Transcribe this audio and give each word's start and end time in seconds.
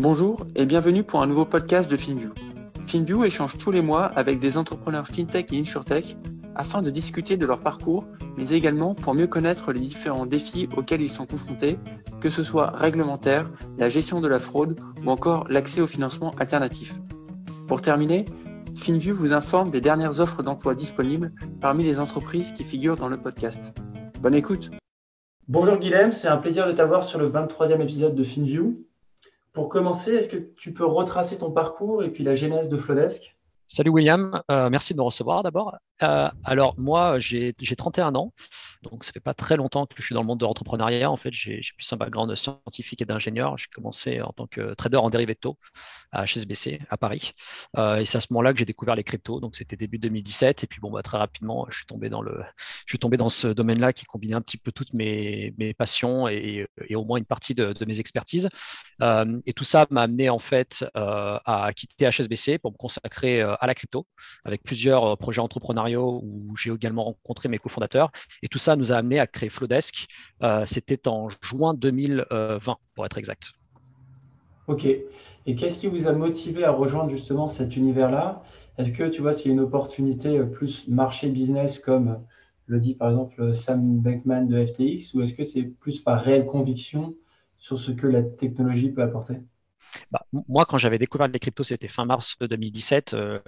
Bonjour 0.00 0.46
et 0.56 0.64
bienvenue 0.64 1.04
pour 1.04 1.20
un 1.20 1.26
nouveau 1.26 1.44
podcast 1.44 1.90
de 1.90 1.94
FinView. 1.94 2.30
FinView 2.86 3.22
échange 3.26 3.58
tous 3.58 3.70
les 3.70 3.82
mois 3.82 4.04
avec 4.04 4.40
des 4.40 4.56
entrepreneurs 4.56 5.06
FinTech 5.06 5.52
et 5.52 5.60
InsurTech 5.60 6.16
afin 6.54 6.80
de 6.80 6.88
discuter 6.88 7.36
de 7.36 7.44
leur 7.44 7.60
parcours, 7.60 8.06
mais 8.38 8.48
également 8.48 8.94
pour 8.94 9.12
mieux 9.12 9.26
connaître 9.26 9.74
les 9.74 9.80
différents 9.80 10.24
défis 10.24 10.70
auxquels 10.74 11.02
ils 11.02 11.10
sont 11.10 11.26
confrontés, 11.26 11.78
que 12.22 12.30
ce 12.30 12.42
soit 12.42 12.70
réglementaire, 12.70 13.44
la 13.76 13.90
gestion 13.90 14.22
de 14.22 14.28
la 14.28 14.38
fraude 14.38 14.80
ou 15.04 15.10
encore 15.10 15.46
l'accès 15.50 15.82
au 15.82 15.86
financement 15.86 16.32
alternatif. 16.38 16.94
Pour 17.68 17.82
terminer, 17.82 18.24
FinView 18.76 19.14
vous 19.14 19.34
informe 19.34 19.70
des 19.70 19.82
dernières 19.82 20.18
offres 20.18 20.42
d'emploi 20.42 20.74
disponibles 20.74 21.30
parmi 21.60 21.84
les 21.84 22.00
entreprises 22.00 22.52
qui 22.52 22.64
figurent 22.64 22.96
dans 22.96 23.08
le 23.08 23.18
podcast. 23.18 23.74
Bonne 24.22 24.34
écoute 24.34 24.70
Bonjour 25.46 25.76
Guilhem, 25.76 26.12
c'est 26.12 26.28
un 26.28 26.38
plaisir 26.38 26.66
de 26.66 26.72
t'avoir 26.72 27.02
sur 27.02 27.18
le 27.18 27.28
23e 27.28 27.82
épisode 27.82 28.14
de 28.14 28.24
FinView. 28.24 28.86
Pour 29.52 29.68
commencer, 29.68 30.12
est-ce 30.12 30.28
que 30.28 30.36
tu 30.36 30.72
peux 30.72 30.86
retracer 30.86 31.38
ton 31.38 31.50
parcours 31.50 32.02
et 32.04 32.10
puis 32.10 32.22
la 32.22 32.34
genèse 32.34 32.68
de 32.68 32.76
Flodesk 32.76 33.36
Salut 33.66 33.90
William, 33.90 34.42
euh, 34.50 34.68
merci 34.68 34.94
de 34.94 34.98
me 34.98 35.04
recevoir 35.04 35.44
d'abord. 35.44 35.76
Euh, 36.02 36.28
alors 36.44 36.74
moi, 36.76 37.20
j'ai 37.20 37.54
31 37.54 38.16
ans, 38.16 38.32
donc 38.82 39.04
ça 39.04 39.12
fait 39.12 39.20
pas 39.20 39.34
très 39.34 39.56
longtemps 39.56 39.86
que 39.86 39.94
je 39.98 40.02
suis 40.02 40.14
dans 40.14 40.22
le 40.22 40.26
monde 40.26 40.40
de 40.40 40.44
l'entrepreneuriat. 40.44 41.10
En 41.10 41.16
fait, 41.16 41.32
j'ai 41.32 41.60
plus 41.76 41.92
un 41.92 41.96
background 41.96 42.34
scientifique 42.34 43.02
et 43.02 43.04
d'ingénieur. 43.04 43.56
J'ai 43.58 43.66
commencé 43.74 44.20
en 44.20 44.32
tant 44.32 44.46
que 44.46 44.74
trader 44.74 44.98
en 44.98 45.10
dérivés 45.10 45.34
de 45.34 45.38
taux 45.38 45.58
à 46.12 46.24
HSBC 46.24 46.80
à 46.88 46.96
Paris. 46.96 47.32
Euh, 47.76 47.96
et 47.96 48.04
c'est 48.04 48.18
à 48.18 48.20
ce 48.20 48.28
moment-là 48.30 48.52
que 48.52 48.58
j'ai 48.58 48.64
découvert 48.64 48.94
les 48.94 49.04
cryptos. 49.04 49.40
Donc 49.40 49.56
c'était 49.56 49.76
début 49.76 49.98
2017. 49.98 50.64
Et 50.64 50.66
puis 50.66 50.80
bon, 50.80 50.90
bah, 50.90 51.02
très 51.02 51.18
rapidement, 51.18 51.66
je 51.70 51.76
suis 51.76 51.86
tombé 51.86 52.08
dans 52.08 52.22
le, 52.22 52.42
je 52.86 52.92
suis 52.92 52.98
tombé 52.98 53.16
dans 53.16 53.28
ce 53.28 53.48
domaine-là 53.48 53.92
qui 53.92 54.04
combinait 54.04 54.34
un 54.34 54.40
petit 54.40 54.58
peu 54.58 54.72
toutes 54.72 54.94
mes, 54.94 55.54
mes 55.58 55.74
passions 55.74 56.28
et, 56.28 56.66
au 56.94 57.04
moins 57.04 57.18
une 57.18 57.24
partie 57.24 57.54
de, 57.54 57.74
mes 57.86 58.00
expertises. 58.00 58.48
et 59.00 59.52
tout 59.52 59.64
ça 59.64 59.86
m'a 59.90 60.02
amené 60.02 60.28
en 60.28 60.38
fait 60.38 60.84
à 60.94 61.70
quitter 61.74 62.08
HSBC 62.10 62.58
pour 62.58 62.72
me 62.72 62.76
consacrer 62.76 63.40
à 63.42 63.66
la 63.66 63.74
crypto, 63.74 64.06
avec 64.44 64.62
plusieurs 64.62 65.04
euh, 65.04 65.16
projets 65.16 65.40
entrepreneuriaux 65.40 66.20
où 66.22 66.56
j'ai 66.56 66.70
également 66.70 67.04
rencontré 67.04 67.48
mes 67.48 67.58
cofondateurs. 67.58 68.10
Et 68.42 68.48
tout 68.48 68.58
ça 68.58 68.69
nous 68.76 68.92
a 68.92 68.96
amené 68.96 69.18
à 69.18 69.26
créer 69.26 69.50
Flowdesk. 69.50 70.06
Euh, 70.42 70.64
c'était 70.66 71.08
en 71.08 71.28
juin 71.42 71.74
2020, 71.74 72.76
pour 72.94 73.06
être 73.06 73.18
exact. 73.18 73.52
Ok. 74.66 74.84
Et 74.84 75.56
qu'est-ce 75.56 75.78
qui 75.78 75.88
vous 75.88 76.06
a 76.06 76.12
motivé 76.12 76.64
à 76.64 76.70
rejoindre 76.70 77.10
justement 77.10 77.48
cet 77.48 77.76
univers-là? 77.76 78.42
Est-ce 78.78 78.92
que 78.92 79.08
tu 79.08 79.20
vois 79.22 79.32
s'il 79.32 79.52
une 79.52 79.60
opportunité 79.60 80.38
euh, 80.38 80.44
plus 80.44 80.86
marché 80.88 81.28
business 81.28 81.78
comme 81.78 82.24
le 82.66 82.78
dit 82.78 82.94
par 82.94 83.10
exemple 83.10 83.52
Sam 83.52 83.98
Beckman 84.00 84.46
de 84.46 84.64
FTX 84.64 85.14
ou 85.14 85.22
est-ce 85.22 85.34
que 85.34 85.42
c'est 85.42 85.64
plus 85.64 86.00
par 86.00 86.22
réelle 86.22 86.46
conviction 86.46 87.16
sur 87.58 87.78
ce 87.80 87.90
que 87.90 88.06
la 88.06 88.22
technologie 88.22 88.90
peut 88.90 89.02
apporter? 89.02 89.34
Moi, 90.32 90.64
quand 90.64 90.78
j'avais 90.78 90.98
découvert 90.98 91.28
les 91.28 91.38
cryptos, 91.38 91.64
c'était 91.64 91.88
fin 91.88 92.04
mars 92.04 92.36
2017. 92.40 93.14
Euh, 93.14 93.40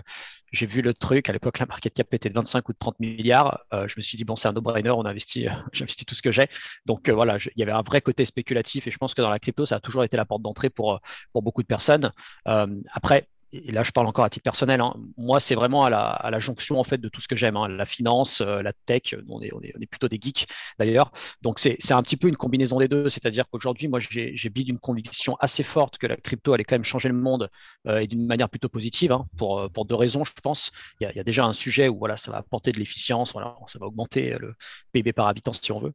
j'ai 0.52 0.66
vu 0.66 0.82
le 0.82 0.94
truc. 0.94 1.28
À 1.28 1.32
l'époque, 1.32 1.58
la 1.58 1.66
market 1.66 1.94
cap 1.94 2.12
était 2.12 2.28
de 2.28 2.34
25 2.34 2.68
ou 2.68 2.72
de 2.72 2.78
30 2.78 2.98
milliards. 3.00 3.60
Euh, 3.72 3.86
je 3.88 3.94
me 3.96 4.02
suis 4.02 4.16
dit, 4.16 4.24
bon, 4.24 4.36
c'est 4.36 4.48
un 4.48 4.52
no-brainer. 4.52 4.90
On 4.90 5.04
investit, 5.04 5.46
j'investis 5.72 6.06
tout 6.06 6.14
ce 6.14 6.22
que 6.22 6.32
j'ai. 6.32 6.48
Donc, 6.86 7.08
euh, 7.08 7.12
voilà, 7.14 7.38
il 7.38 7.58
y 7.58 7.62
avait 7.62 7.72
un 7.72 7.82
vrai 7.82 8.00
côté 8.00 8.24
spéculatif. 8.24 8.86
Et 8.86 8.90
je 8.90 8.98
pense 8.98 9.14
que 9.14 9.22
dans 9.22 9.30
la 9.30 9.38
crypto, 9.38 9.64
ça 9.64 9.76
a 9.76 9.80
toujours 9.80 10.04
été 10.04 10.16
la 10.16 10.24
porte 10.24 10.42
d'entrée 10.42 10.70
pour, 10.70 11.00
pour 11.32 11.42
beaucoup 11.42 11.62
de 11.62 11.68
personnes. 11.68 12.12
après, 12.44 13.28
et 13.52 13.70
là 13.70 13.82
je 13.82 13.92
parle 13.92 14.06
encore 14.06 14.24
à 14.24 14.30
titre 14.30 14.44
personnel, 14.44 14.80
hein. 14.80 14.94
moi 15.16 15.38
c'est 15.38 15.54
vraiment 15.54 15.84
à 15.84 15.90
la, 15.90 16.38
jonction 16.38 16.80
en 16.80 16.84
fait 16.84 16.98
de 16.98 17.08
tout 17.08 17.20
ce 17.20 17.28
que 17.28 17.36
j'aime, 17.36 17.56
hein. 17.56 17.68
la 17.68 17.84
finance, 17.84 18.40
euh, 18.40 18.62
la 18.62 18.72
tech, 18.72 19.14
on 19.28 19.40
est, 19.42 19.86
plutôt 19.86 20.08
des 20.08 20.18
geeks 20.20 20.46
d'ailleurs, 20.78 21.12
donc 21.42 21.58
c'est 21.58 21.92
un 21.92 22.02
petit 22.02 22.16
peu 22.16 22.28
une 22.28 22.36
combinaison 22.36 22.78
des 22.78 22.88
deux, 22.88 23.08
c'est-à-dire 23.08 23.44
qu'aujourd'hui 23.50 23.88
moi 23.88 24.00
j'ai 24.00 24.48
bide 24.48 24.68
une 24.68 24.78
conviction 24.78 25.36
assez 25.40 25.62
forte 25.62 25.98
que 25.98 26.06
la 26.06 26.16
crypto 26.16 26.52
allait 26.52 26.64
quand 26.64 26.76
même 26.76 26.84
changer 26.84 27.08
le 27.08 27.14
monde 27.14 27.50
euh, 27.86 27.98
et 27.98 28.06
d'une 28.06 28.26
manière 28.26 28.48
plutôt 28.48 28.68
positive, 28.68 29.12
hein, 29.12 29.26
pour, 29.36 29.60
euh, 29.60 29.68
pour 29.68 29.84
deux 29.84 29.94
raisons 29.94 30.24
je 30.24 30.32
pense, 30.42 30.72
il 31.00 31.12
y, 31.14 31.20
a, 31.20 31.24
déjà 31.24 31.44
un 31.44 31.52
sujet 31.52 31.88
où 31.88 31.98
voilà 31.98 32.16
ça 32.16 32.30
va 32.30 32.38
apporter 32.38 32.72
de 32.72 32.78
l'efficience, 32.78 33.32
voilà, 33.32 33.56
ça 33.66 33.78
va 33.78 33.86
augmenter 33.86 34.36
le 34.38 34.54
PIB 34.92 35.12
par 35.12 35.28
habitant 35.28 35.52
si 35.52 35.72
on 35.72 35.80
veut, 35.80 35.92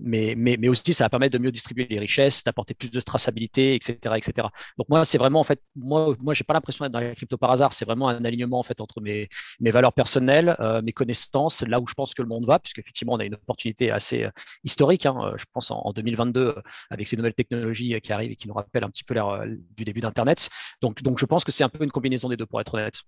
mais, 0.00 0.34
mais, 0.36 0.56
mais 0.58 0.68
aussi 0.68 0.94
ça 0.94 1.04
va 1.04 1.10
permettre 1.10 1.34
de 1.34 1.38
mieux 1.38 1.52
distribuer 1.52 1.86
les 1.90 1.98
richesses, 1.98 2.42
d'apporter 2.42 2.74
plus 2.74 2.90
de 2.90 3.00
traçabilité, 3.00 3.74
etc. 3.74 4.14
etc. 4.16 4.48
Donc 4.78 4.88
moi 4.88 5.04
c'est 5.04 5.18
vraiment 5.18 5.40
en 5.40 5.44
fait, 5.44 5.60
moi, 5.76 6.14
moi 6.20 6.32
j'ai 6.32 6.44
pas 6.44 6.53
l'impression 6.54 6.84
d'être 6.84 6.92
dans 6.92 7.00
la 7.00 7.14
crypto 7.14 7.36
par 7.36 7.50
hasard. 7.50 7.72
C'est 7.72 7.84
vraiment 7.84 8.08
un 8.08 8.24
alignement 8.24 8.58
en 8.58 8.62
fait 8.62 8.80
entre 8.80 9.00
mes, 9.00 9.28
mes 9.60 9.70
valeurs 9.70 9.92
personnelles, 9.92 10.56
euh, 10.60 10.82
mes 10.82 10.92
connaissances, 10.92 11.62
là 11.62 11.78
où 11.80 11.86
je 11.86 11.94
pense 11.94 12.14
que 12.14 12.22
le 12.22 12.28
monde 12.28 12.46
va, 12.46 12.58
puisqu'effectivement 12.58 13.14
on 13.14 13.18
a 13.18 13.24
une 13.24 13.34
opportunité 13.34 13.90
assez 13.90 14.24
euh, 14.24 14.30
historique. 14.62 15.06
Hein, 15.06 15.16
euh, 15.22 15.36
je 15.36 15.44
pense 15.52 15.70
en, 15.70 15.92
2022 15.92 16.56
avec 16.90 17.06
ces 17.06 17.16
nouvelles 17.16 17.34
technologies 17.34 18.00
qui 18.00 18.12
arrivent 18.12 18.32
et 18.32 18.36
qui 18.36 18.48
nous 18.48 18.54
rappellent 18.54 18.84
un 18.84 18.90
petit 18.90 19.04
peu 19.04 19.14
l'ère 19.14 19.44
du 19.76 19.84
début 19.84 20.00
d'Internet. 20.00 20.48
Donc, 20.80 21.02
donc 21.02 21.18
je 21.18 21.26
pense 21.26 21.44
que 21.44 21.52
c'est 21.52 21.64
un 21.64 21.68
peu 21.68 21.84
une 21.84 21.92
combinaison 21.92 22.28
des 22.28 22.36
deux 22.36 22.46
pour 22.46 22.60
être 22.60 22.74
honnête. 22.74 23.02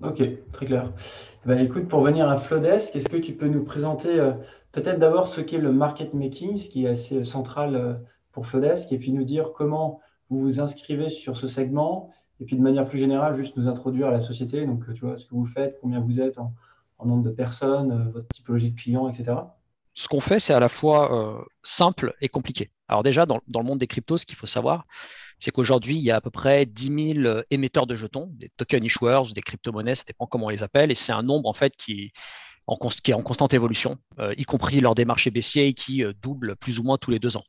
Ok, 0.00 0.22
très 0.52 0.66
clair. 0.66 0.92
Ben, 1.44 1.58
écoute, 1.58 1.88
pour 1.88 2.02
venir 2.02 2.28
à 2.28 2.36
Flowdesk, 2.36 2.94
est-ce 2.94 3.08
que 3.08 3.16
tu 3.16 3.32
peux 3.32 3.48
nous 3.48 3.64
présenter 3.64 4.32
peut-être 4.72 4.98
d'abord 4.98 5.26
ce 5.26 5.40
qu'est 5.40 5.58
le 5.58 5.72
market 5.72 6.14
making, 6.14 6.56
ce 6.56 6.68
qui 6.68 6.84
est 6.84 6.88
assez 6.88 7.24
central 7.24 8.00
pour 8.32 8.46
Flowdesk, 8.46 8.92
et 8.92 8.98
puis 8.98 9.12
nous 9.12 9.24
dire 9.24 9.50
comment 9.54 10.00
vous 10.30 10.40
vous 10.40 10.60
inscrivez 10.60 11.08
sur 11.08 11.36
ce 11.36 11.48
segment 11.48 12.10
et 12.40 12.44
puis 12.44 12.56
de 12.56 12.62
manière 12.62 12.88
plus 12.88 12.98
générale, 12.98 13.36
juste 13.36 13.56
nous 13.56 13.68
introduire 13.68 14.08
à 14.08 14.10
la 14.10 14.20
société, 14.20 14.64
donc 14.64 14.84
tu 14.94 15.00
vois 15.00 15.16
ce 15.16 15.24
que 15.24 15.34
vous 15.34 15.46
faites, 15.46 15.78
combien 15.80 16.00
vous 16.00 16.20
êtes 16.20 16.38
en, 16.38 16.54
nombre 17.04 17.22
de 17.22 17.30
personnes, 17.30 17.92
euh, 17.92 18.10
votre 18.10 18.28
typologie 18.28 18.70
de 18.70 18.80
clients, 18.80 19.08
etc. 19.08 19.36
Ce 19.94 20.08
qu'on 20.08 20.20
fait, 20.20 20.38
c'est 20.38 20.52
à 20.52 20.60
la 20.60 20.68
fois 20.68 21.12
euh, 21.12 21.44
simple 21.62 22.14
et 22.20 22.28
compliqué. 22.28 22.70
Alors 22.88 23.02
déjà, 23.02 23.26
dans, 23.26 23.40
le 23.54 23.62
monde 23.62 23.78
des 23.78 23.86
cryptos, 23.86 24.18
ce 24.18 24.26
qu'il 24.26 24.36
faut 24.36 24.46
savoir, 24.46 24.86
c'est 25.38 25.50
qu'aujourd'hui, 25.50 25.96
il 25.96 26.02
y 26.02 26.10
a 26.10 26.16
à 26.16 26.20
peu 26.20 26.30
près 26.30 26.66
10 26.66 27.14
000 27.14 27.26
euh, 27.26 27.42
émetteurs 27.50 27.86
de 27.86 27.94
jetons, 27.94 28.30
des 28.32 28.50
token 28.56 28.84
issuers, 28.84 29.32
des 29.34 29.42
crypto-monnaies, 29.42 29.96
ça 29.96 30.04
dépend 30.06 30.26
comment 30.26 30.46
on 30.46 30.50
les 30.50 30.62
appelle, 30.62 30.90
et 30.90 30.94
c'est 30.94 31.12
un 31.12 31.22
nombre 31.22 31.48
en 31.48 31.52
fait 31.52 31.74
qui, 31.76 32.12
est 33.06 33.12
en 33.12 33.22
constante 33.22 33.54
évolution, 33.54 33.96
y 34.36 34.44
compris 34.44 34.80
lors 34.80 34.94
des 34.94 35.06
marchés 35.06 35.30
baissiers 35.30 35.72
qui 35.72 36.04
doublent 36.20 36.54
plus 36.56 36.78
ou 36.78 36.82
moins 36.82 36.98
tous 36.98 37.10
les 37.10 37.18
deux 37.18 37.36
ans. 37.36 37.44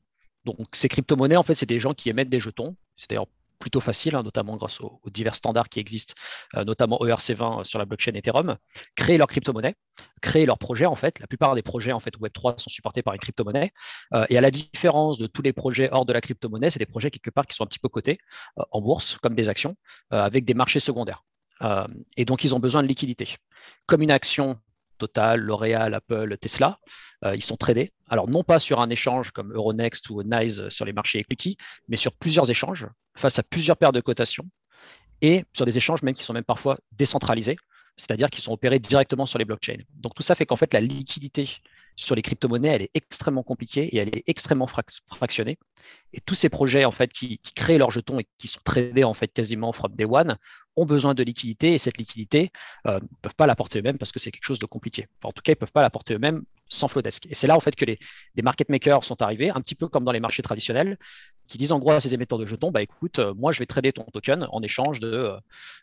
Donc 0.45 0.57
ces 0.73 0.89
crypto-monnaies, 0.89 1.37
en 1.37 1.43
fait, 1.43 1.55
c'est 1.55 1.65
des 1.65 1.79
gens 1.79 1.93
qui 1.93 2.09
émettent 2.09 2.29
des 2.29 2.39
jetons. 2.39 2.75
C'est 2.95 3.09
d'ailleurs 3.09 3.27
plutôt 3.59 3.81
facile, 3.81 4.15
hein, 4.15 4.23
notamment 4.23 4.55
grâce 4.55 4.79
aux, 4.81 4.99
divers 5.07 5.35
standards 5.35 5.69
qui 5.69 5.79
existent, 5.79 6.15
euh, 6.55 6.63
notamment 6.63 6.97
ERC20 6.99 7.59
euh, 7.59 7.63
sur 7.63 7.77
la 7.77 7.85
blockchain 7.85 8.13
Ethereum, 8.13 8.57
créer 8.95 9.17
leur 9.17 9.27
crypto-monnaie, 9.27 9.75
créer 10.21 10.45
leur 10.45 10.57
projet 10.57 10.85
en 10.85 10.95
fait. 10.95 11.19
La 11.19 11.27
plupart 11.27 11.53
des 11.55 11.61
projets 11.61 11.91
en 11.91 11.99
fait 11.99 12.15
Web3 12.17 12.57
sont 12.57 12.69
supportés 12.69 13.03
par 13.03 13.13
une 13.13 13.19
crypto-monnaie. 13.19 13.71
Euh, 14.13 14.25
et 14.29 14.37
à 14.37 14.41
la 14.41 14.49
différence 14.49 15.17
de 15.17 15.27
tous 15.27 15.41
les 15.41 15.53
projets 15.53 15.89
hors 15.91 16.05
de 16.05 16.13
la 16.13 16.21
crypto-monnaie, 16.21 16.69
c'est 16.69 16.79
des 16.79 16.85
projets 16.85 17.11
quelque 17.11 17.29
part 17.29 17.45
qui 17.45 17.55
sont 17.55 17.65
un 17.65 17.67
petit 17.67 17.79
peu 17.79 17.89
cotés 17.89 18.17
en 18.71 18.81
bourse, 18.81 19.17
comme 19.21 19.35
des 19.35 19.49
actions, 19.49 19.75
avec 20.09 20.45
des 20.45 20.53
marchés 20.53 20.79
secondaires. 20.79 21.23
et 22.17 22.25
donc 22.25 22.43
ils 22.43 22.55
ont 22.55 22.59
besoin 22.59 22.81
de 22.81 22.87
liquidité. 22.87 23.35
Comme 23.85 24.01
une 24.01 24.11
action 24.11 24.59
Total, 24.97 25.39
L'Oréal, 25.39 25.93
Apple, 25.93 26.37
Tesla, 26.37 26.79
ils 27.33 27.43
sont 27.43 27.57
tradés. 27.57 27.91
Alors 28.09 28.27
non 28.27 28.43
pas 28.43 28.59
sur 28.59 28.81
un 28.81 28.89
échange 28.89 29.31
comme 29.31 29.53
Euronext 29.53 30.09
ou 30.09 30.23
NICE 30.23 30.69
sur 30.69 30.85
les 30.85 30.93
marchés 30.93 31.19
equity, 31.19 31.57
mais 31.87 31.95
sur 31.95 32.11
plusieurs 32.13 32.49
échanges 32.49 32.87
face 33.15 33.39
à 33.39 33.43
plusieurs 33.43 33.77
paires 33.77 33.91
de 33.91 34.01
cotations 34.01 34.45
et 35.21 35.45
sur 35.53 35.65
des 35.65 35.77
échanges 35.77 36.01
même 36.01 36.15
qui 36.15 36.23
sont 36.23 36.33
même 36.33 36.43
parfois 36.43 36.79
décentralisés, 36.91 37.57
c'est-à-dire 37.97 38.29
qui 38.29 38.41
sont 38.41 38.51
opérés 38.51 38.79
directement 38.79 39.25
sur 39.25 39.37
les 39.37 39.45
blockchains. 39.45 39.77
Donc 39.95 40.15
tout 40.15 40.23
ça 40.23 40.35
fait 40.35 40.45
qu'en 40.45 40.55
fait 40.55 40.73
la 40.73 40.81
liquidité 40.81 41.49
sur 41.95 42.15
les 42.15 42.21
crypto-monnaies, 42.21 42.69
elle 42.69 42.81
est 42.83 42.91
extrêmement 42.93 43.43
compliquée 43.43 43.83
et 43.93 43.97
elle 43.97 44.15
est 44.15 44.23
extrêmement 44.25 44.67
fractionnée. 44.67 45.59
Et 46.13 46.21
tous 46.21 46.33
ces 46.33 46.47
projets 46.47 46.85
en 46.85 46.91
fait 46.91 47.11
qui, 47.11 47.39
créent 47.55 47.77
leurs 47.77 47.91
jetons 47.91 48.19
et 48.19 48.27
qui 48.37 48.47
sont 48.47 48.61
tradés 48.63 49.03
en 49.03 49.13
fait 49.13 49.27
quasiment 49.27 49.73
from 49.73 49.93
day 49.95 50.05
one 50.05 50.37
ont 50.77 50.85
besoin 50.85 51.13
de 51.13 51.23
liquidité 51.23 51.73
et 51.73 51.77
cette 51.77 51.97
liquidité 51.97 52.51
euh, 52.87 52.99
ne 53.01 53.07
peuvent 53.21 53.35
pas 53.35 53.47
l'apporter 53.47 53.79
eux-mêmes 53.79 53.97
parce 53.97 54.13
que 54.13 54.19
c'est 54.19 54.31
quelque 54.31 54.45
chose 54.45 54.59
de 54.59 54.65
compliqué. 54.65 55.07
en 55.23 55.33
tout 55.33 55.41
cas, 55.41 55.51
ils 55.51 55.55
ne 55.57 55.59
peuvent 55.59 55.73
pas 55.73 55.81
l'apporter 55.81 56.13
eux-mêmes 56.13 56.43
sans 56.69 56.87
Flowdesk. 56.87 57.25
Et 57.29 57.35
c'est 57.35 57.47
là 57.47 57.57
en 57.57 57.59
fait 57.59 57.75
que 57.75 57.85
les, 57.85 57.99
market 58.41 58.69
makers 58.69 59.03
sont 59.03 59.21
arrivés, 59.21 59.49
un 59.49 59.61
petit 59.61 59.75
peu 59.75 59.87
comme 59.87 60.05
dans 60.05 60.11
les 60.11 60.19
marchés 60.19 60.41
traditionnels, 60.41 60.97
qui 61.49 61.57
disent 61.57 61.71
en 61.71 61.79
gros 61.79 61.91
à 61.91 61.99
ces 61.99 62.13
émetteurs 62.13 62.37
de 62.37 62.45
jetons, 62.45 62.71
bah 62.71 62.81
écoute, 62.81 63.19
euh, 63.19 63.33
moi 63.33 63.51
je 63.51 63.59
vais 63.59 63.65
trader 63.65 63.91
ton 63.91 64.03
token 64.03 64.47
en 64.51 64.61
échange 64.61 64.99
de, 64.99 65.07
euh, 65.11 65.37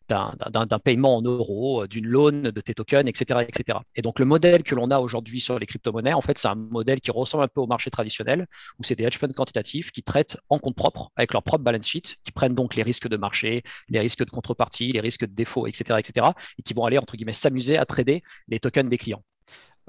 d'un, 0.08 0.78
paiement 0.78 1.16
en 1.16 1.22
euros, 1.22 1.86
d'une 1.86 2.06
loan 2.06 2.52
de 2.52 2.60
tes 2.60 2.72
tokens, 2.72 3.08
etc., 3.08 3.40
etc. 3.48 3.78
Et 3.96 4.02
donc 4.02 4.20
le 4.20 4.24
modèle 4.24 4.62
que 4.62 4.74
l'on 4.74 4.90
a 4.90 5.00
aujourd'hui 5.00 5.40
sur 5.40 5.58
les 5.58 5.66
crypto-monnaies, 5.66 6.12
en 6.12 6.20
fait, 6.20 6.38
c'est 6.38 6.48
un 6.48 6.54
modèle 6.54 7.00
qui 7.00 7.10
ressemble 7.10 7.44
un 7.44 7.48
peu 7.48 7.60
au 7.60 7.66
marché 7.66 7.90
traditionnel, 7.90 8.46
où 8.78 8.84
c'est 8.84 8.94
des 8.94 9.04
hedge 9.04 9.18
funds 9.18 9.32
quantitatifs 9.32 9.90
qui 9.90 10.02
traitent 10.02 10.38
en 10.48 10.58
compte 10.58 10.76
propre, 10.76 11.10
avec 11.16 11.32
leur 11.32 11.42
propre 11.42 11.64
balance 11.64 11.86
sheet, 11.86 12.16
qui 12.24 12.32
prennent 12.32 12.54
donc 12.54 12.76
les 12.76 12.84
risques 12.84 13.08
de 13.08 13.16
marché, 13.16 13.64
les 13.88 14.00
risques 14.00 14.24
de 14.24 14.30
contrepartie, 14.30 14.92
les 14.92 15.00
risques 15.00 15.26
de 15.26 15.34
défaut, 15.34 15.66
etc., 15.66 15.96
etc., 15.98 16.28
et 16.58 16.62
qui 16.62 16.74
vont 16.74 16.84
aller, 16.84 16.98
entre 16.98 17.16
guillemets, 17.16 17.32
s'amuser 17.32 17.76
à 17.76 17.84
trader 17.84 18.22
les 18.48 18.60
tokens 18.60 18.88
des 18.88 18.98
clients. 18.98 19.22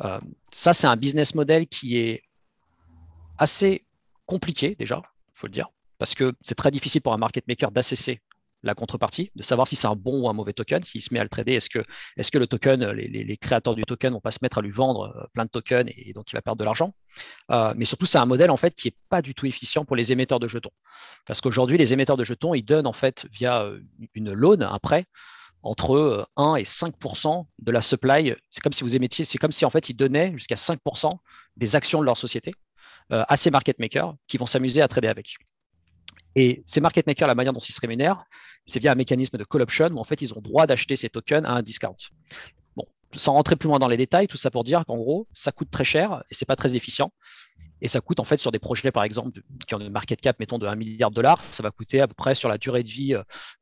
Euh, 0.01 0.19
ça, 0.51 0.73
c'est 0.73 0.87
un 0.87 0.95
business 0.95 1.35
model 1.35 1.67
qui 1.67 1.97
est 1.97 2.23
assez 3.37 3.85
compliqué 4.25 4.75
déjà, 4.77 5.01
il 5.33 5.39
faut 5.39 5.47
le 5.47 5.53
dire, 5.53 5.69
parce 5.97 6.15
que 6.15 6.33
c'est 6.41 6.55
très 6.55 6.71
difficile 6.71 7.01
pour 7.01 7.13
un 7.13 7.17
market 7.17 7.47
maker 7.47 7.71
d'assesser 7.71 8.21
la 8.63 8.73
contrepartie, 8.73 9.31
de 9.35 9.43
savoir 9.43 9.67
si 9.67 9.75
c'est 9.75 9.87
un 9.87 9.95
bon 9.95 10.21
ou 10.21 10.29
un 10.29 10.33
mauvais 10.33 10.53
token, 10.53 10.83
s'il 10.83 11.01
se 11.01 11.13
met 11.13 11.19
à 11.19 11.23
le 11.23 11.29
trader, 11.29 11.53
est-ce 11.53 11.69
que, 11.69 11.85
est 12.17 12.29
que 12.29 12.37
le 12.37 12.47
token, 12.47 12.83
les, 12.91 13.37
créateurs 13.37 13.75
du 13.75 13.83
token 13.83 14.13
vont 14.13 14.19
pas 14.19 14.31
se 14.31 14.39
mettre 14.41 14.57
à 14.57 14.61
lui 14.61 14.71
vendre 14.71 15.15
euh, 15.15 15.25
plein 15.33 15.45
de 15.45 15.49
tokens 15.49 15.91
et, 15.95 16.11
donc 16.13 16.31
il 16.31 16.35
va 16.35 16.41
perdre 16.41 16.59
de 16.59 16.65
l'argent. 16.65 16.93
Euh, 17.51 17.73
mais 17.77 17.85
surtout, 17.85 18.05
c'est 18.05 18.17
un 18.17 18.25
modèle 18.25 18.49
en 18.49 18.57
fait 18.57 18.75
qui 18.75 18.87
est 18.87 18.95
pas 19.09 19.21
du 19.21 19.35
tout 19.35 19.45
efficient 19.45 19.85
pour 19.85 19.95
les 19.95 20.11
émetteurs 20.11 20.39
de 20.39 20.47
jetons. 20.47 20.71
Parce 21.25 21.39
qu'aujourd'hui, 21.39 21.77
les 21.77 21.93
émetteurs 21.93 22.17
de 22.17 22.23
jetons, 22.23 22.53
ils 22.55 22.63
donnent 22.63 22.87
en 22.87 22.93
fait 22.93 23.27
via 23.31 23.69
une 24.15 24.33
loan, 24.33 24.61
un 24.61 24.79
prêt, 24.79 25.05
entre 25.67 26.27
1 26.37 26.55
et 26.55 26.63
5% 26.63 27.45
de 27.59 27.71
la 27.71 27.81
supply. 27.81 28.33
C'est 28.49 28.61
comme 28.61 28.71
si 28.71 28.83
vous 28.83 28.95
émettiez, 28.95 29.25
c'est 29.25 29.37
comme 29.37 29.51
si 29.51 29.65
en 29.65 29.69
fait 29.69 29.89
ils 29.89 29.95
donnaient 29.95 30.31
jusqu'à 30.33 30.55
5% 30.55 31.11
des 31.57 31.75
actions 31.75 31.99
de 31.99 32.05
leur 32.05 32.17
société 32.17 32.53
à 33.09 33.37
ces 33.37 33.51
market 33.51 33.79
makers 33.79 34.15
qui 34.27 34.37
vont 34.37 34.45
s'amuser 34.45 34.81
à 34.81 34.87
trader 34.87 35.07
avec. 35.07 35.35
Et 36.35 36.63
ces 36.65 36.81
market 36.81 37.07
makers, 37.07 37.27
la 37.27 37.35
manière 37.35 37.53
dont 37.53 37.59
ils 37.59 37.73
se 37.73 37.81
rémunèrent, 37.81 38.23
c'est 38.65 38.79
via 38.79 38.91
un 38.91 38.95
mécanisme 38.95 39.37
de 39.37 39.43
call 39.43 39.61
option 39.61 39.87
où 39.87 39.97
en 39.97 40.03
fait 40.03 40.21
ils 40.21 40.33
ont 40.33 40.41
droit 40.41 40.67
d'acheter 40.67 40.95
ces 40.95 41.09
tokens 41.09 41.45
à 41.45 41.51
un 41.51 41.61
discount. 41.61 41.95
Sans 43.15 43.33
rentrer 43.33 43.55
plus 43.55 43.67
loin 43.69 43.79
dans 43.79 43.87
les 43.87 43.97
détails, 43.97 44.27
tout 44.27 44.37
ça 44.37 44.51
pour 44.51 44.63
dire 44.63 44.85
qu'en 44.85 44.97
gros, 44.97 45.27
ça 45.33 45.51
coûte 45.51 45.71
très 45.71 45.85
cher 45.85 46.23
et 46.29 46.33
c'est 46.33 46.45
pas 46.45 46.57
très 46.57 46.75
efficient. 46.75 47.11
Et 47.81 47.87
ça 47.87 48.01
coûte 48.01 48.19
en 48.19 48.23
fait 48.23 48.39
sur 48.39 48.51
des 48.51 48.59
projets, 48.59 48.91
par 48.91 49.03
exemple, 49.03 49.41
qui 49.67 49.75
ont 49.75 49.79
une 49.79 49.89
market 49.89 50.19
cap, 50.19 50.39
mettons, 50.39 50.57
de 50.57 50.65
1 50.65 50.75
milliard 50.75 51.11
de 51.11 51.15
dollars, 51.15 51.41
ça 51.51 51.63
va 51.63 51.71
coûter 51.71 52.01
à 52.01 52.07
peu 52.07 52.15
près 52.15 52.35
sur 52.35 52.49
la 52.49 52.57
durée 52.57 52.83
de 52.83 52.89
vie 52.89 53.15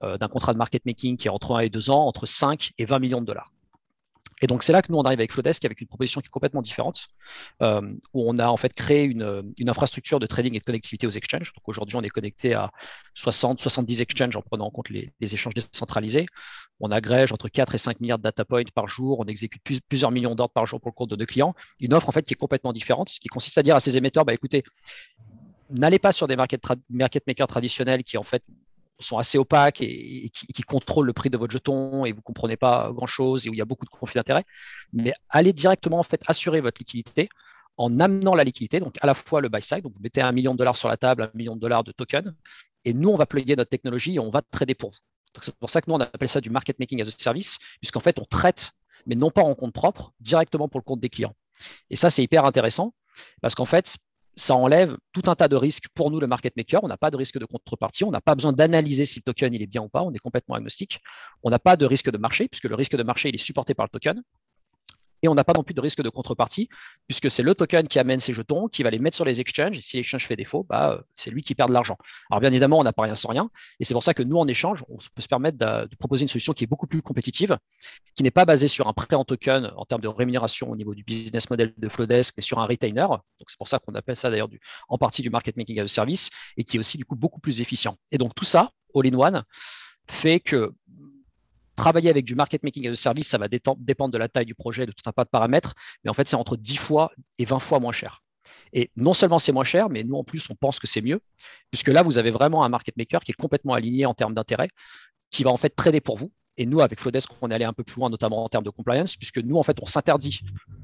euh, 0.03 0.17
d'un 0.17 0.27
contrat 0.27 0.53
de 0.53 0.57
market 0.57 0.85
making 0.85 1.17
qui 1.17 1.27
est 1.27 1.31
entre 1.31 1.55
1 1.55 1.59
et 1.59 1.69
2 1.69 1.89
ans, 1.89 2.05
entre 2.05 2.25
5 2.25 2.71
et 2.77 2.85
20 2.85 2.99
millions 2.99 3.21
de 3.21 3.25
dollars. 3.25 3.51
Et 4.41 4.47
donc, 4.47 4.63
c'est 4.63 4.73
là 4.73 4.81
que 4.81 4.91
nous, 4.91 4.97
on 4.97 5.03
arrive 5.03 5.19
avec 5.19 5.31
Flowdesk 5.31 5.63
avec 5.63 5.79
une 5.79 5.87
proposition 5.87 6.19
qui 6.19 6.27
est 6.27 6.29
complètement 6.29 6.61
différente, 6.61 7.07
euh, 7.61 7.81
où 8.13 8.29
on 8.29 8.37
a 8.37 8.47
en 8.47 8.57
fait 8.57 8.73
créé 8.73 9.03
une, 9.03 9.53
infrastructure 9.67 10.19
de 10.19 10.27
trading 10.27 10.55
et 10.55 10.59
de 10.59 10.63
connectivité 10.63 11.07
aux 11.07 11.11
exchanges. 11.11 11.53
Aujourd'hui, 11.65 11.95
on 11.95 12.01
est 12.01 12.09
connecté 12.09 12.53
à 12.53 12.71
60, 13.13 13.61
70 13.61 14.01
exchanges 14.01 14.35
en 14.35 14.41
prenant 14.41 14.65
en 14.65 14.71
compte 14.71 14.89
les, 14.89 15.11
échanges 15.21 15.53
décentralisés. 15.53 16.25
On 16.81 16.91
agrège 16.91 17.31
entre 17.31 17.47
4 17.47 17.75
et 17.75 17.77
5 17.77 18.01
milliards 18.01 18.17
de 18.17 18.23
data 18.23 18.43
points 18.43 18.63
par 18.73 18.87
jour. 18.87 19.19
On 19.19 19.25
exécute 19.25 19.61
plusieurs 19.87 20.11
millions 20.11 20.35
d'ordres 20.35 20.53
par 20.53 20.65
jour 20.65 20.81
pour 20.81 20.89
le 20.89 20.95
compte 20.95 21.09
de 21.09 21.15
nos 21.15 21.25
clients. 21.25 21.55
Une 21.79 21.93
offre, 21.93 22.09
en 22.09 22.11
fait, 22.11 22.23
qui 22.23 22.33
est 22.33 22.37
complètement 22.37 22.73
différente, 22.73 23.09
ce 23.09 23.19
qui 23.19 23.29
consiste 23.29 23.57
à 23.57 23.63
dire 23.63 23.75
à 23.75 23.79
ces 23.79 23.97
émetteurs, 23.97 24.25
bah, 24.25 24.33
écoutez, 24.33 24.63
n'allez 25.69 25.99
pas 25.99 26.11
sur 26.11 26.27
des 26.27 26.35
market 26.35 26.61
makers 27.25 27.47
traditionnels 27.47 28.03
qui, 28.03 28.17
en 28.17 28.23
fait, 28.23 28.43
sont 28.99 29.17
assez 29.17 29.37
opaques 29.37 29.81
et, 29.81 30.31
qui, 30.31 30.63
contrôlent 30.63 31.05
le 31.05 31.13
prix 31.13 31.29
de 31.29 31.37
votre 31.37 31.51
jeton 31.51 32.05
et 32.05 32.11
vous 32.11 32.19
ne 32.19 32.23
comprenez 32.23 32.57
pas 32.57 32.91
grand-chose 32.93 33.45
et 33.45 33.49
où 33.49 33.53
il 33.53 33.57
y 33.57 33.61
a 33.61 33.65
beaucoup 33.65 33.85
de 33.85 33.89
conflits 33.89 34.17
d'intérêts. 34.17 34.45
Mais 34.93 35.13
allez 35.29 35.53
directement 35.53 35.99
en 35.99 36.03
fait 36.03 36.21
assurer 36.27 36.61
votre 36.61 36.79
liquidité 36.79 37.29
en 37.77 37.99
amenant 37.99 38.35
la 38.35 38.43
liquidité, 38.43 38.79
donc 38.79 38.95
à 39.01 39.07
la 39.07 39.13
fois 39.13 39.41
le 39.41 39.49
buy 39.49 39.61
side, 39.61 39.81
donc 39.81 39.93
vous 39.93 40.01
mettez 40.01 40.21
un 40.21 40.31
million 40.31 40.53
de 40.53 40.57
dollars 40.57 40.77
sur 40.77 40.87
la 40.87 40.97
table, 40.97 41.23
un 41.23 41.37
million 41.37 41.55
de 41.55 41.59
dollars 41.59 41.83
de 41.83 41.91
tokens, 41.91 42.33
et 42.85 42.93
nous 42.93 43.09
on 43.09 43.17
va 43.17 43.25
plugger 43.25 43.55
notre 43.55 43.69
technologie 43.69 44.15
et 44.15 44.19
on 44.19 44.29
va 44.29 44.41
trader 44.41 44.75
pour 44.75 44.91
vous. 44.91 44.97
C'est 45.41 45.55
pour 45.55 45.69
ça 45.69 45.81
que 45.81 45.89
nous 45.89 45.95
on 45.95 45.99
appelle 45.99 46.29
ça 46.29 46.39
du 46.39 46.49
market 46.49 46.79
making 46.79 47.01
as 47.01 47.07
a 47.07 47.11
service, 47.11 47.57
puisqu'en 47.81 47.99
fait 47.99 48.17
on 48.17 48.25
traite, 48.25 48.71
mais 49.05 49.15
non 49.15 49.29
pas 49.29 49.41
en 49.41 49.55
compte 49.55 49.73
propre, 49.73 50.13
directement 50.21 50.69
pour 50.69 50.79
le 50.79 50.85
compte 50.85 51.01
des 51.01 51.09
clients. 51.09 51.35
Et 51.89 51.97
ça 51.97 52.09
c'est 52.09 52.23
hyper 52.23 52.45
intéressant, 52.45 52.93
parce 53.41 53.55
qu'en 53.55 53.65
fait 53.65 53.97
ça 54.35 54.55
enlève 54.55 54.97
tout 55.13 55.23
un 55.27 55.35
tas 55.35 55.47
de 55.47 55.55
risques 55.55 55.87
pour 55.93 56.11
nous, 56.11 56.19
le 56.19 56.27
market 56.27 56.55
maker. 56.57 56.83
On 56.83 56.87
n'a 56.87 56.97
pas 56.97 57.11
de 57.11 57.17
risque 57.17 57.39
de 57.39 57.45
contrepartie. 57.45 58.03
On 58.03 58.11
n'a 58.11 58.21
pas 58.21 58.35
besoin 58.35 58.53
d'analyser 58.53 59.05
si 59.05 59.19
le 59.19 59.23
token 59.23 59.53
il 59.53 59.61
est 59.61 59.67
bien 59.67 59.81
ou 59.81 59.89
pas. 59.89 60.03
On 60.03 60.11
est 60.11 60.19
complètement 60.19 60.55
agnostique. 60.55 61.01
On 61.43 61.49
n'a 61.49 61.59
pas 61.59 61.77
de 61.77 61.85
risque 61.85 62.11
de 62.11 62.17
marché, 62.17 62.47
puisque 62.47 62.65
le 62.65 62.75
risque 62.75 62.95
de 62.95 63.03
marché 63.03 63.33
est 63.33 63.37
supporté 63.37 63.73
par 63.73 63.85
le 63.85 63.89
token. 63.89 64.21
Et 65.21 65.27
on 65.27 65.35
n'a 65.35 65.43
pas 65.43 65.53
non 65.53 65.63
plus 65.63 65.73
de 65.73 65.81
risque 65.81 66.01
de 66.01 66.09
contrepartie, 66.09 66.69
puisque 67.07 67.31
c'est 67.31 67.43
le 67.43 67.55
token 67.55 67.87
qui 67.87 67.99
amène 67.99 68.19
ses 68.19 68.33
jetons, 68.33 68.67
qui 68.67 68.83
va 68.83 68.89
les 68.89 68.99
mettre 68.99 69.15
sur 69.15 69.25
les 69.25 69.39
exchanges. 69.39 69.77
Et 69.77 69.81
si 69.81 69.97
l'exchange 69.97 70.25
fait 70.25 70.35
défaut, 70.35 70.65
bah, 70.67 70.91
euh, 70.91 71.01
c'est 71.15 71.31
lui 71.31 71.41
qui 71.41 71.55
perd 71.55 71.69
de 71.69 71.73
l'argent. 71.73 71.97
Alors 72.29 72.41
bien 72.41 72.49
évidemment, 72.49 72.79
on 72.79 72.83
n'a 72.83 72.93
pas 72.93 73.03
rien 73.03 73.15
sans 73.15 73.29
rien. 73.29 73.49
Et 73.79 73.85
c'est 73.85 73.93
pour 73.93 74.03
ça 74.03 74.13
que 74.13 74.23
nous, 74.23 74.37
en 74.37 74.47
échange, 74.47 74.83
on 74.89 74.97
peut 74.97 75.21
se 75.21 75.27
permettre 75.27 75.57
de, 75.57 75.95
proposer 75.97 76.23
une 76.23 76.29
solution 76.29 76.53
qui 76.53 76.63
est 76.63 76.67
beaucoup 76.67 76.87
plus 76.87 77.01
compétitive, 77.01 77.57
qui 78.15 78.23
n'est 78.23 78.31
pas 78.31 78.45
basée 78.45 78.67
sur 78.67 78.87
un 78.87 78.93
prêt 78.93 79.15
en 79.15 79.25
token 79.25 79.71
en 79.75 79.85
termes 79.85 80.01
de 80.01 80.07
rémunération 80.07 80.69
au 80.69 80.75
niveau 80.75 80.93
du 80.93 81.03
business 81.03 81.49
model 81.49 81.73
de 81.77 81.89
Flowdesk, 81.89 82.35
mais 82.37 82.43
sur 82.43 82.59
un 82.59 82.65
retainer. 82.65 83.07
Donc 83.07 83.49
c'est 83.49 83.57
pour 83.57 83.67
ça 83.67 83.79
qu'on 83.79 83.95
appelle 83.95 84.15
ça 84.15 84.29
d'ailleurs 84.29 84.49
en 84.89 84.97
partie 84.97 85.21
du 85.21 85.29
market 85.29 85.57
making 85.57 85.79
as 85.79 85.83
a 85.83 85.87
service, 85.87 86.29
et 86.57 86.63
qui 86.63 86.77
est 86.77 86.79
aussi 86.79 86.97
du 86.97 87.05
coup 87.05 87.15
beaucoup 87.15 87.39
plus 87.39 87.61
efficient. 87.61 87.97
Et 88.11 88.17
donc 88.17 88.35
tout 88.35 88.45
ça, 88.45 88.71
all-in-one, 88.93 89.43
fait 90.07 90.39
que 90.39 90.73
travailler 91.75 92.09
avec 92.09 92.25
du 92.25 92.35
market 92.35 92.63
making 92.63 92.87
as 92.87 92.91
a 92.91 92.95
service, 92.95 93.27
ça 93.27 93.37
va 93.37 93.47
dépendre 93.47 94.11
de 94.11 94.17
la 94.17 94.27
taille 94.27 94.45
du 94.45 94.55
projet, 94.55 94.85
de 94.85 94.91
tout 94.91 95.07
un 95.07 95.11
tas 95.11 95.23
de 95.23 95.29
paramètres, 95.29 95.75
mais 96.03 96.09
en 96.09 96.13
fait, 96.13 96.27
c'est 96.27 96.35
entre 96.35 96.57
10 96.57 96.77
fois 96.77 97.11
et 97.37 97.45
20 97.45 97.59
fois 97.59 97.79
moins 97.79 97.91
cher. 97.91 98.23
Et 98.73 98.91
non 98.95 99.13
seulement 99.13 99.39
c'est 99.39 99.51
moins 99.51 99.63
cher, 99.63 99.89
mais 99.89 100.03
nous 100.03 100.15
en 100.15 100.23
plus, 100.23 100.49
on 100.49 100.55
pense 100.55 100.79
que 100.79 100.87
c'est 100.87 101.01
mieux, 101.01 101.21
puisque 101.71 101.87
là, 101.87 102.01
vous 102.01 102.17
avez 102.17 102.31
vraiment 102.31 102.63
un 102.63 102.69
market 102.69 102.97
maker 102.97 103.21
qui 103.21 103.31
est 103.31 103.35
complètement 103.35 103.73
aligné 103.73 104.05
en 104.05 104.13
termes 104.13 104.33
d'intérêt, 104.33 104.69
qui 105.31 105.43
va 105.43 105.51
en 105.51 105.57
fait 105.57 105.69
trader 105.69 106.01
pour 106.01 106.17
vous. 106.17 106.31
Et 106.57 106.65
nous, 106.65 106.81
avec 106.81 106.99
Flowdesk, 106.99 107.31
on 107.41 107.51
est 107.51 107.55
allé 107.55 107.65
un 107.65 107.73
peu 107.73 107.83
plus 107.83 107.99
loin, 107.99 108.09
notamment 108.09 108.43
en 108.43 108.49
termes 108.49 108.63
de 108.63 108.69
compliance, 108.69 109.17
puisque 109.17 109.39
nous, 109.39 109.57
en 109.57 109.63
fait, 109.63 109.77
on 109.81 109.85
s'interdit 109.85 110.41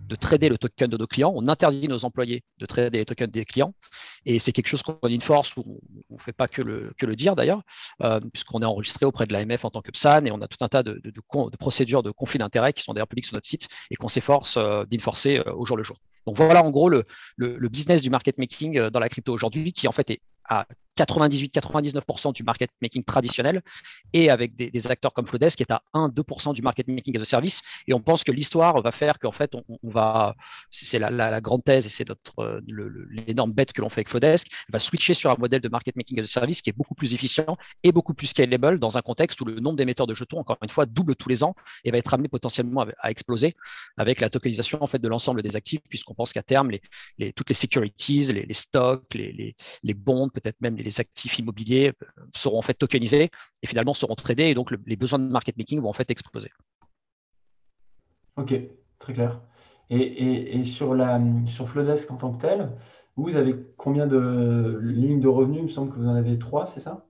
de 0.07 0.15
trader 0.15 0.50
le 0.50 0.57
token 0.57 0.89
de 0.89 0.97
nos 0.97 1.07
clients, 1.07 1.31
on 1.33 1.47
interdit 1.47 1.88
nos 1.88 2.03
employés 2.03 2.44
de 2.59 2.65
trader 2.65 2.97
les 2.97 3.06
tokens 3.06 3.31
des 3.31 3.45
clients. 3.45 3.73
Et 4.25 4.39
c'est 4.39 4.51
quelque 4.51 4.68
chose 4.68 4.83
qu'on 4.83 5.19
force 5.21 5.56
ou 5.56 5.79
on 6.09 6.15
ne 6.15 6.19
fait 6.19 6.33
pas 6.33 6.50
que 6.50 6.62
le, 6.62 7.15
dire 7.15 7.35
d'ailleurs, 7.35 7.62
euh, 8.01 8.19
puisqu'on 8.19 8.62
est 8.62 8.65
enregistré 8.65 9.06
auprès 9.06 9.25
de 9.25 9.33
l'AMF 9.33 9.63
en 9.63 9.69
tant 9.69 9.81
que 9.81 9.91
PSAN 9.91 10.25
et 10.25 10.31
on 10.31 10.41
a 10.41 10.47
tout 10.47 10.57
un 10.62 10.68
tas 10.68 10.83
de, 10.83 11.01
procédures 11.57 12.03
de 12.03 12.12
conflit 12.12 12.39
d'intérêts 12.39 12.74
qui 12.74 12.83
sont 12.83 12.94
d'ailleurs 12.94 13.07
publiques 13.07 13.25
sur 13.25 13.35
notre 13.35 13.47
site 13.47 13.69
et 13.89 13.95
qu'on 13.95 14.09
s'efforce 14.09 14.57
euh, 14.57 14.83
d'enforcer 14.85 15.38
euh, 15.38 15.53
au 15.53 15.65
jour 15.65 15.77
le 15.77 15.83
jour. 15.83 15.95
Donc 16.27 16.35
voilà 16.35 16.63
en 16.63 16.69
gros 16.69 16.89
le, 16.89 17.06
business 17.69 18.01
du 18.01 18.09
market 18.09 18.38
making 18.38 18.89
dans 18.89 19.00
la 19.00 19.09
crypto 19.09 19.33
aujourd'hui 19.33 19.74
qui 19.74 19.88
en 19.88 19.91
fait 19.91 20.09
est 20.12 20.21
à 20.51 20.68
98-99% 20.98 22.33
du 22.33 22.44
market 22.44 22.69
making 22.81 23.03
traditionnel 23.03 23.62
et 24.13 24.30
avec 24.30 24.56
des, 24.56 24.88
acteurs 24.88 25.13
comme 25.13 25.25
Flowdesk 25.25 25.57
qui 25.57 25.63
est 25.63 25.71
à 25.71 25.83
1-2% 25.94 26.53
du 26.53 26.62
market 26.62 26.88
making 26.88 27.18
as 27.18 27.21
a 27.21 27.24
service. 27.24 27.62
Et 27.88 27.94
on 27.94 28.01
pense 28.01 28.24
que 28.24 28.31
l'histoire 28.31 28.81
va 28.81 28.92
faire 28.92 29.19
qu'en 29.19 29.31
fait, 29.31 29.53
on, 29.56 29.63
va, 29.83 30.36
c'est 30.69 31.00
la, 31.00 31.42
grande 31.42 31.63
thèse 31.63 31.86
et 31.86 31.89
c'est 31.89 32.07
notre 32.07 32.62
l'énorme 32.68 33.51
bête 33.51 33.74
que 33.74 33.81
l'on 33.81 33.89
fait 33.89 34.01
avec 34.01 34.09
Flowdesk, 34.09 34.48
va 34.69 34.80
switcher 34.80 35.13
sur 35.13 35.31
un 35.31 35.36
modèle 35.38 35.62
de 35.62 35.69
market 35.69 35.95
making 35.95 36.19
as 36.19 36.24
a 36.24 36.25
service 36.25 36.62
qui 36.62 36.69
est 36.69 36.77
beaucoup 36.77 36.95
plus 36.95 37.13
efficient 37.13 37.57
et 37.83 37.92
beaucoup 37.92 38.13
plus 38.13 38.27
scalable 38.27 38.80
dans 38.80 38.98
un 38.98 39.01
contexte 39.01 39.39
où 39.42 39.45
le 39.45 39.59
nombre 39.59 39.77
d'émetteurs 39.77 40.07
de 40.07 40.13
jetons, 40.13 40.39
encore 40.39 40.57
une 40.62 40.69
fois, 40.69 40.86
double 40.86 41.15
tous 41.15 41.30
les 41.30 41.44
ans 41.44 41.56
et 41.83 41.92
va 41.92 41.98
être 41.98 42.13
amené 42.13 42.27
potentiellement 42.27 42.86
à, 43.00 43.12
exploser 43.12 43.56
avec 43.98 44.19
la 44.19 44.30
tokenisation 44.30 44.81
en 44.83 44.88
fait 44.88 45.00
de 45.00 45.07
l'ensemble 45.07 45.42
des 45.42 45.56
actifs, 45.56 45.81
puisqu'on 45.88 46.13
pense 46.13 46.33
qu'à 46.33 46.44
terme, 46.44 46.71
les, 47.18 47.33
toutes 47.33 47.50
les 47.50 47.56
securities, 47.56 48.31
les, 48.33 48.53
stocks, 48.53 49.13
les, 49.13 49.56
les 49.83 49.94
bonds, 49.94 50.30
peut-être 50.41 50.59
même 50.61 50.75
les 50.75 50.99
actifs 50.99 51.39
immobiliers 51.39 51.93
euh, 52.01 52.23
seront 52.35 52.59
en 52.59 52.61
fait 52.61 52.73
tokenisés 52.73 53.29
et 53.61 53.67
finalement 53.67 53.93
seront 53.93 54.15
tradés 54.15 54.45
et 54.45 54.53
donc 54.53 54.71
les 54.85 54.95
besoins 54.95 55.19
de 55.19 55.31
market 55.31 55.57
making 55.57 55.79
vont 55.81 55.89
en 55.89 55.93
fait 55.93 56.11
exploser. 56.11 56.49
Ok, 58.38 58.53
très 58.99 59.13
clair. 59.13 59.41
Et, 59.89 60.63
sur, 60.63 60.95
la, 60.95 61.19
sur 61.47 61.67
Flowdesk 61.67 62.09
en 62.11 62.15
tant 62.15 62.31
que 62.31 62.41
tel, 62.41 62.71
vous 63.17 63.35
avez 63.35 63.55
combien 63.75 64.07
de 64.07 64.79
lignes 64.81 65.19
de 65.19 65.27
revenus? 65.27 65.60
Il 65.60 65.65
me 65.65 65.69
semble 65.69 65.91
que 65.91 65.98
vous 65.98 66.07
en 66.07 66.15
avez 66.15 66.39
trois, 66.39 66.65
c'est 66.65 66.79
ça? 66.79 67.05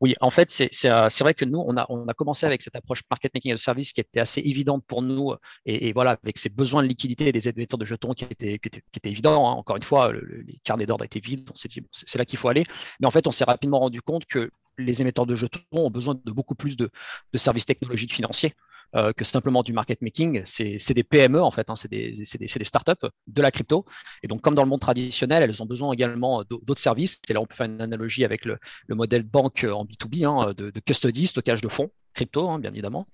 Oui, 0.00 0.14
en 0.20 0.30
fait, 0.30 0.50
euh, 0.60 0.68
c'est 1.10 1.24
vrai 1.24 1.34
que 1.34 1.44
nous, 1.44 1.58
on 1.58 1.76
a, 1.76 1.82
a 1.82 2.14
commencé 2.14 2.44
avec 2.44 2.62
cette 2.62 2.76
approche 2.76 3.02
market 3.10 3.32
making 3.34 3.52
as 3.52 3.56
service 3.56 3.92
qui 3.92 4.00
était 4.00 4.20
assez 4.20 4.40
évidente 4.40 4.84
pour 4.86 5.02
nous, 5.02 5.34
et, 5.64 5.92
voilà, 5.92 6.18
avec 6.22 6.38
ces 6.38 6.50
besoins 6.50 6.82
de 6.82 6.88
liquidité 6.88 7.32
des 7.32 7.48
émetteurs 7.48 7.78
de 7.78 7.86
jetons 7.86 8.12
qui 8.12 8.24
étaient, 8.24 8.60
évidents. 9.04 9.48
Hein. 9.48 9.54
Encore 9.54 9.76
une 9.76 9.82
fois, 9.82 10.12
les 10.12 10.60
carnets 10.64 10.86
d'ordre 10.86 11.04
étaient 11.04 11.20
vides, 11.20 11.48
on 11.50 11.54
s'est 11.54 11.68
dit, 11.68 11.82
c'est 11.90 12.18
là 12.18 12.24
qu'il 12.24 12.38
faut 12.38 12.48
aller. 12.48 12.64
Mais 13.00 13.06
en 13.06 13.10
fait, 13.10 13.26
on 13.26 13.30
s'est 13.30 13.44
rapidement 13.44 13.78
rendu 13.78 14.02
compte 14.02 14.26
que 14.26 14.50
les 14.78 15.00
émetteurs 15.00 15.26
de 15.26 15.34
jetons 15.34 15.60
ont 15.72 15.90
besoin 15.90 16.14
de 16.14 16.32
beaucoup 16.32 16.54
plus 16.54 16.76
de 16.76 16.90
services 17.34 17.66
technologiques 17.66 18.12
financiers. 18.12 18.54
Euh, 18.94 19.12
que 19.12 19.24
simplement 19.24 19.62
du 19.62 19.72
market 19.72 20.00
making. 20.00 20.42
C'est 20.44 20.94
des 20.94 21.02
PME 21.02 21.42
en 21.42 21.50
fait, 21.50 21.68
hein, 21.68 21.76
c'est 21.76 21.90
des, 21.90 22.12
des, 22.12 22.64
startups 22.64 22.92
de 23.26 23.42
la 23.42 23.50
crypto. 23.50 23.84
Et 24.22 24.28
donc, 24.28 24.40
comme 24.42 24.54
dans 24.54 24.62
le 24.62 24.68
monde 24.68 24.80
traditionnel, 24.80 25.42
elles 25.42 25.62
ont 25.62 25.66
besoin 25.66 25.92
également 25.92 26.44
d'autres 26.44 26.80
services. 26.80 27.20
Et 27.28 27.32
là, 27.32 27.40
on 27.40 27.46
peut 27.46 27.56
faire 27.56 27.66
une 27.66 27.80
analogie 27.80 28.24
avec 28.24 28.44
le, 28.44 28.58
modèle 28.88 29.24
banque 29.24 29.66
en 29.68 29.84
B2B, 29.84 30.24
hein, 30.24 30.54
de, 30.56 30.70
de 30.70 30.80
custody, 30.80 31.26
stockage 31.26 31.60
de 31.60 31.68
fonds 31.68 31.90
crypto, 32.16 32.48
hein, 32.48 32.58
bien 32.58 32.72
évidemment, 32.72 33.06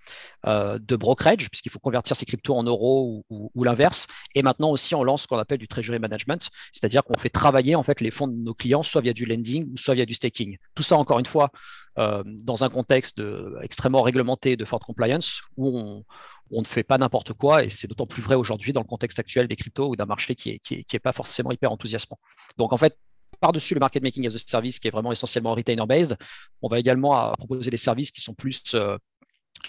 euh, 0.46 0.78
de 0.78 0.96
brokerage, 0.96 1.50
puisqu'il 1.50 1.70
faut 1.70 1.78
convertir 1.78 2.16
ces 2.16 2.24
cryptos 2.24 2.54
en 2.54 2.62
euros 2.62 3.24
ou, 3.28 3.64
l'inverse. 3.64 4.06
Et 4.34 4.42
maintenant 4.42 4.70
aussi, 4.70 4.94
on 4.94 5.04
lance 5.04 5.22
ce 5.22 5.28
qu'on 5.28 5.38
appelle 5.38 5.58
du 5.58 5.68
treasury 5.68 5.98
management, 5.98 6.48
c'est-à-dire 6.72 7.04
qu'on 7.04 7.18
fait 7.18 7.28
travailler 7.28 7.74
en 7.74 7.82
fait 7.82 8.00
les 8.00 8.10
fonds 8.10 8.28
de 8.28 8.34
nos 8.34 8.54
clients, 8.54 8.82
soit 8.82 9.02
via 9.02 9.12
du 9.12 9.26
lending 9.26 9.76
soit 9.76 9.94
via 9.94 10.06
du 10.06 10.14
staking. 10.14 10.56
Tout 10.74 10.82
ça, 10.82 10.96
encore 10.96 11.18
une 11.18 11.26
fois, 11.26 11.50
euh, 11.98 12.22
dans 12.24 12.64
un 12.64 12.70
contexte 12.70 13.20
extrêmement 13.60 14.02
réglementé 14.02 14.56
de 14.56 14.64
forte 14.64 14.84
compliance, 14.84 15.42
où 15.56 16.04
on, 16.50 16.60
ne 16.60 16.66
fait 16.66 16.82
pas 16.84 16.98
n'importe 16.98 17.32
quoi, 17.32 17.64
et 17.64 17.70
c'est 17.70 17.86
d'autant 17.88 18.06
plus 18.06 18.22
vrai 18.22 18.34
aujourd'hui 18.34 18.72
dans 18.72 18.80
le 18.80 18.86
contexte 18.86 19.18
actuel 19.18 19.48
des 19.48 19.56
cryptos 19.56 19.88
ou 19.88 19.96
d'un 19.96 20.06
marché 20.06 20.34
qui 20.34 20.60
n'est 20.70 20.84
est 20.92 20.98
pas 20.98 21.12
forcément 21.12 21.50
hyper 21.50 21.72
enthousiasmant. 21.72 22.18
Donc 22.58 22.72
en 22.72 22.78
fait, 22.78 22.96
par-dessus 23.42 23.74
le 23.74 23.80
market 23.80 24.02
making 24.02 24.26
as 24.26 24.34
a 24.34 24.38
service 24.38 24.78
qui 24.78 24.88
est 24.88 24.90
vraiment 24.90 25.12
essentiellement 25.12 25.54
retainer-based, 25.54 26.16
on 26.62 26.68
va 26.68 26.78
également 26.78 27.32
proposer 27.32 27.70
des 27.70 27.76
services 27.76 28.12
qui 28.12 28.20
sont 28.20 28.34
plus 28.34 28.62
euh, 28.74 28.96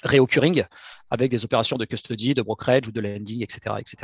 reoccurring 0.04 0.64
avec 1.10 1.32
des 1.32 1.44
opérations 1.44 1.78
de 1.78 1.86
custody, 1.86 2.36
de 2.36 2.44
brokerage 2.44 2.88
ou 2.88 2.92
de 2.92 3.02
lending, 3.02 3.42
etc. 3.42 3.76
etc. 3.80 3.98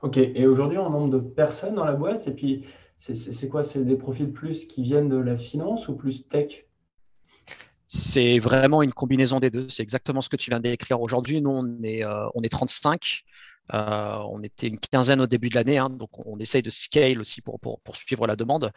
Ok, 0.00 0.16
et 0.16 0.46
aujourd'hui, 0.46 0.78
on 0.78 0.90
nombre 0.90 1.10
de 1.10 1.20
personnes 1.20 1.76
dans 1.76 1.84
la 1.84 1.92
boîte, 1.92 2.26
et 2.26 2.32
puis 2.32 2.64
c'est 2.98 3.48
quoi? 3.48 3.62
C'est 3.62 3.84
des 3.84 3.96
profils 3.96 4.32
plus 4.32 4.66
qui 4.66 4.82
viennent 4.82 5.08
de 5.08 5.16
la 5.16 5.36
finance 5.36 5.88
ou 5.88 5.94
plus 5.94 6.26
tech? 6.28 6.66
C'est 7.86 8.38
vraiment 8.38 8.82
une 8.82 8.92
combinaison 8.92 9.38
des 9.38 9.50
deux. 9.50 9.68
C'est 9.68 9.82
exactement 9.82 10.22
ce 10.22 10.28
que 10.28 10.36
tu 10.36 10.50
viens 10.50 10.60
d'écrire. 10.60 11.00
Aujourd'hui, 11.00 11.42
nous, 11.42 11.50
on 11.50 11.82
est, 11.82 12.04
on 12.34 12.42
est 12.42 12.48
35. 12.48 13.24
On 13.72 14.42
était 14.42 14.68
une 14.68 14.78
quinzaine 14.78 15.20
au 15.20 15.26
début 15.26 15.48
de 15.48 15.54
l'année, 15.54 15.78
hein, 15.78 15.90
donc 15.90 16.10
on, 16.26 16.38
essaye 16.38 16.62
de 16.62 16.70
scale 16.70 17.20
aussi 17.20 17.40
pour, 17.40 17.58
suivre 17.94 18.26
la 18.26 18.36
demande. 18.36 18.72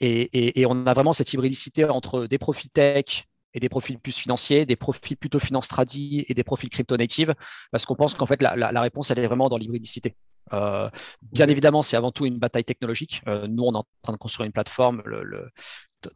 Et, 0.00 0.60
et, 0.60 0.66
on 0.66 0.86
a 0.86 0.92
vraiment 0.92 1.12
cette 1.12 1.32
hybridicité 1.32 1.84
entre 1.84 2.26
des 2.26 2.38
profils 2.38 2.70
tech, 2.70 3.26
et 3.54 3.60
des 3.60 3.68
profils 3.68 3.98
plus 3.98 4.16
financiers, 4.16 4.66
des 4.66 4.76
profils 4.76 5.16
plutôt 5.16 5.38
finance 5.38 5.68
tradi 5.68 6.24
et 6.28 6.34
des 6.34 6.44
profils 6.44 6.68
crypto 6.68 6.96
native, 6.96 7.34
parce 7.70 7.86
qu'on 7.86 7.94
pense 7.94 8.14
qu'en 8.14 8.26
fait 8.26 8.42
la, 8.42 8.80
réponse 8.80 9.10
elle 9.10 9.20
est 9.20 9.26
vraiment 9.26 9.48
dans 9.48 9.56
l'hybridicité. 9.56 10.16
Euh, 10.52 10.90
bien 11.22 11.48
évidemment, 11.48 11.82
c'est 11.82 11.96
avant 11.96 12.10
tout 12.10 12.26
une 12.26 12.38
bataille 12.38 12.64
technologique. 12.64 13.22
Euh, 13.28 13.46
nous, 13.46 13.62
on 13.62 13.72
est 13.72 13.78
en 13.78 13.86
train 14.02 14.12
de 14.12 14.18
construire 14.18 14.44
une 14.46 14.52
plateforme. 14.52 15.02
Le, 15.06 15.50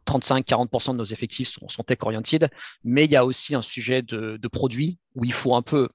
35-40% 0.05 0.91
de 0.91 0.97
nos 0.97 1.03
effectifs 1.03 1.47
sont, 1.47 1.67
sont 1.67 1.81
tech-oriented, 1.81 2.51
mais 2.83 3.05
il 3.05 3.11
y 3.11 3.15
a 3.15 3.25
aussi 3.25 3.55
un 3.55 3.63
sujet 3.63 4.03
de, 4.03 4.37
de 4.37 4.47
produit 4.47 4.99
où 5.15 5.25
il 5.25 5.33
faut 5.33 5.55
un 5.55 5.63
peu 5.63 5.89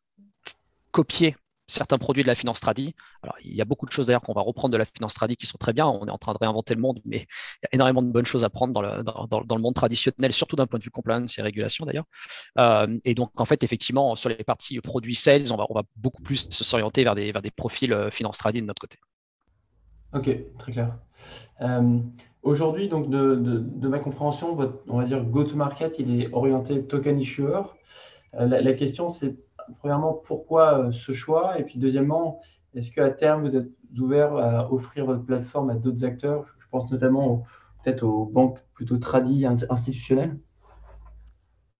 copier 0.94 1.36
certains 1.66 1.98
produits 1.98 2.22
de 2.22 2.28
la 2.28 2.34
finance 2.34 2.60
tradi. 2.60 2.94
Alors, 3.22 3.36
il 3.42 3.52
y 3.52 3.60
a 3.60 3.64
beaucoup 3.64 3.86
de 3.86 3.90
choses 3.90 4.06
d'ailleurs 4.06 4.22
qu'on 4.22 4.32
va 4.32 4.42
reprendre 4.42 4.72
de 4.72 4.76
la 4.76 4.84
finance 4.84 5.14
tradi 5.14 5.34
qui 5.34 5.46
sont 5.46 5.58
très 5.58 5.72
bien. 5.72 5.86
On 5.86 6.06
est 6.06 6.10
en 6.10 6.18
train 6.18 6.32
de 6.32 6.38
réinventer 6.38 6.74
le 6.74 6.80
monde, 6.80 7.00
mais 7.04 7.16
il 7.16 7.64
y 7.64 7.66
a 7.66 7.68
énormément 7.72 8.02
de 8.02 8.12
bonnes 8.12 8.26
choses 8.26 8.44
à 8.44 8.50
prendre 8.50 8.72
dans 8.72 8.82
le, 8.82 9.02
dans, 9.02 9.56
le 9.56 9.62
monde 9.62 9.74
traditionnel, 9.74 10.32
surtout 10.32 10.56
d'un 10.56 10.66
point 10.66 10.78
de 10.78 10.84
vue 10.84 10.90
compliance 10.90 11.36
et 11.38 11.42
régulation 11.42 11.84
d'ailleurs. 11.84 12.04
Euh, 12.58 12.98
et 13.04 13.14
donc, 13.14 13.40
en 13.40 13.44
fait, 13.44 13.64
effectivement, 13.64 14.14
sur 14.14 14.28
les 14.28 14.44
parties 14.44 14.78
produits 14.80 15.16
sales, 15.16 15.52
on 15.52 15.56
va, 15.56 15.66
on 15.68 15.74
va 15.74 15.82
beaucoup 15.96 16.22
plus 16.22 16.48
s'orienter 16.50 17.02
vers 17.02 17.16
des, 17.16 17.32
vers 17.32 17.42
des 17.42 17.50
profils 17.50 17.92
euh, 17.92 18.10
finance 18.10 18.38
tradi 18.38 18.60
de 18.60 18.66
notre 18.66 18.80
côté. 18.80 18.98
Ok, 20.12 20.30
très 20.58 20.72
clair. 20.72 20.96
Euh, 21.62 21.98
aujourd'hui, 22.42 22.88
donc 22.88 23.10
de, 23.10 23.34
de, 23.34 23.88
ma 23.88 23.98
compréhension, 23.98 24.54
votre, 24.54 24.78
on 24.86 24.98
va 24.98 25.06
dire 25.06 25.24
go-to-market, 25.24 25.98
il 25.98 26.20
est 26.20 26.32
orienté 26.32 26.84
token 26.84 27.18
issuer. 27.18 27.62
la 28.38 28.72
question, 28.74 29.08
c'est 29.10 29.34
premièrement, 29.78 30.14
pourquoi 30.14 30.78
euh, 30.78 30.92
ce 30.92 31.12
choix? 31.12 31.58
Et 31.58 31.64
puis, 31.64 31.78
deuxièmement, 31.78 32.40
est-ce 32.74 32.90
qu'à 32.90 33.10
terme, 33.10 33.48
vous 33.48 33.56
êtes 33.56 33.68
ouvert 33.98 34.36
à 34.36 34.72
offrir 34.72 35.06
votre 35.06 35.24
plateforme 35.24 35.70
à 35.70 35.74
d'autres 35.74 36.04
acteurs? 36.04 36.44
Je 36.58 36.66
pense 36.70 36.90
notamment 36.90 37.44
peut-être 37.82 38.02
aux 38.02 38.26
banques 38.26 38.58
plutôt 38.74 38.98
tradies 38.98 39.46
institutionnelles. 39.46 40.38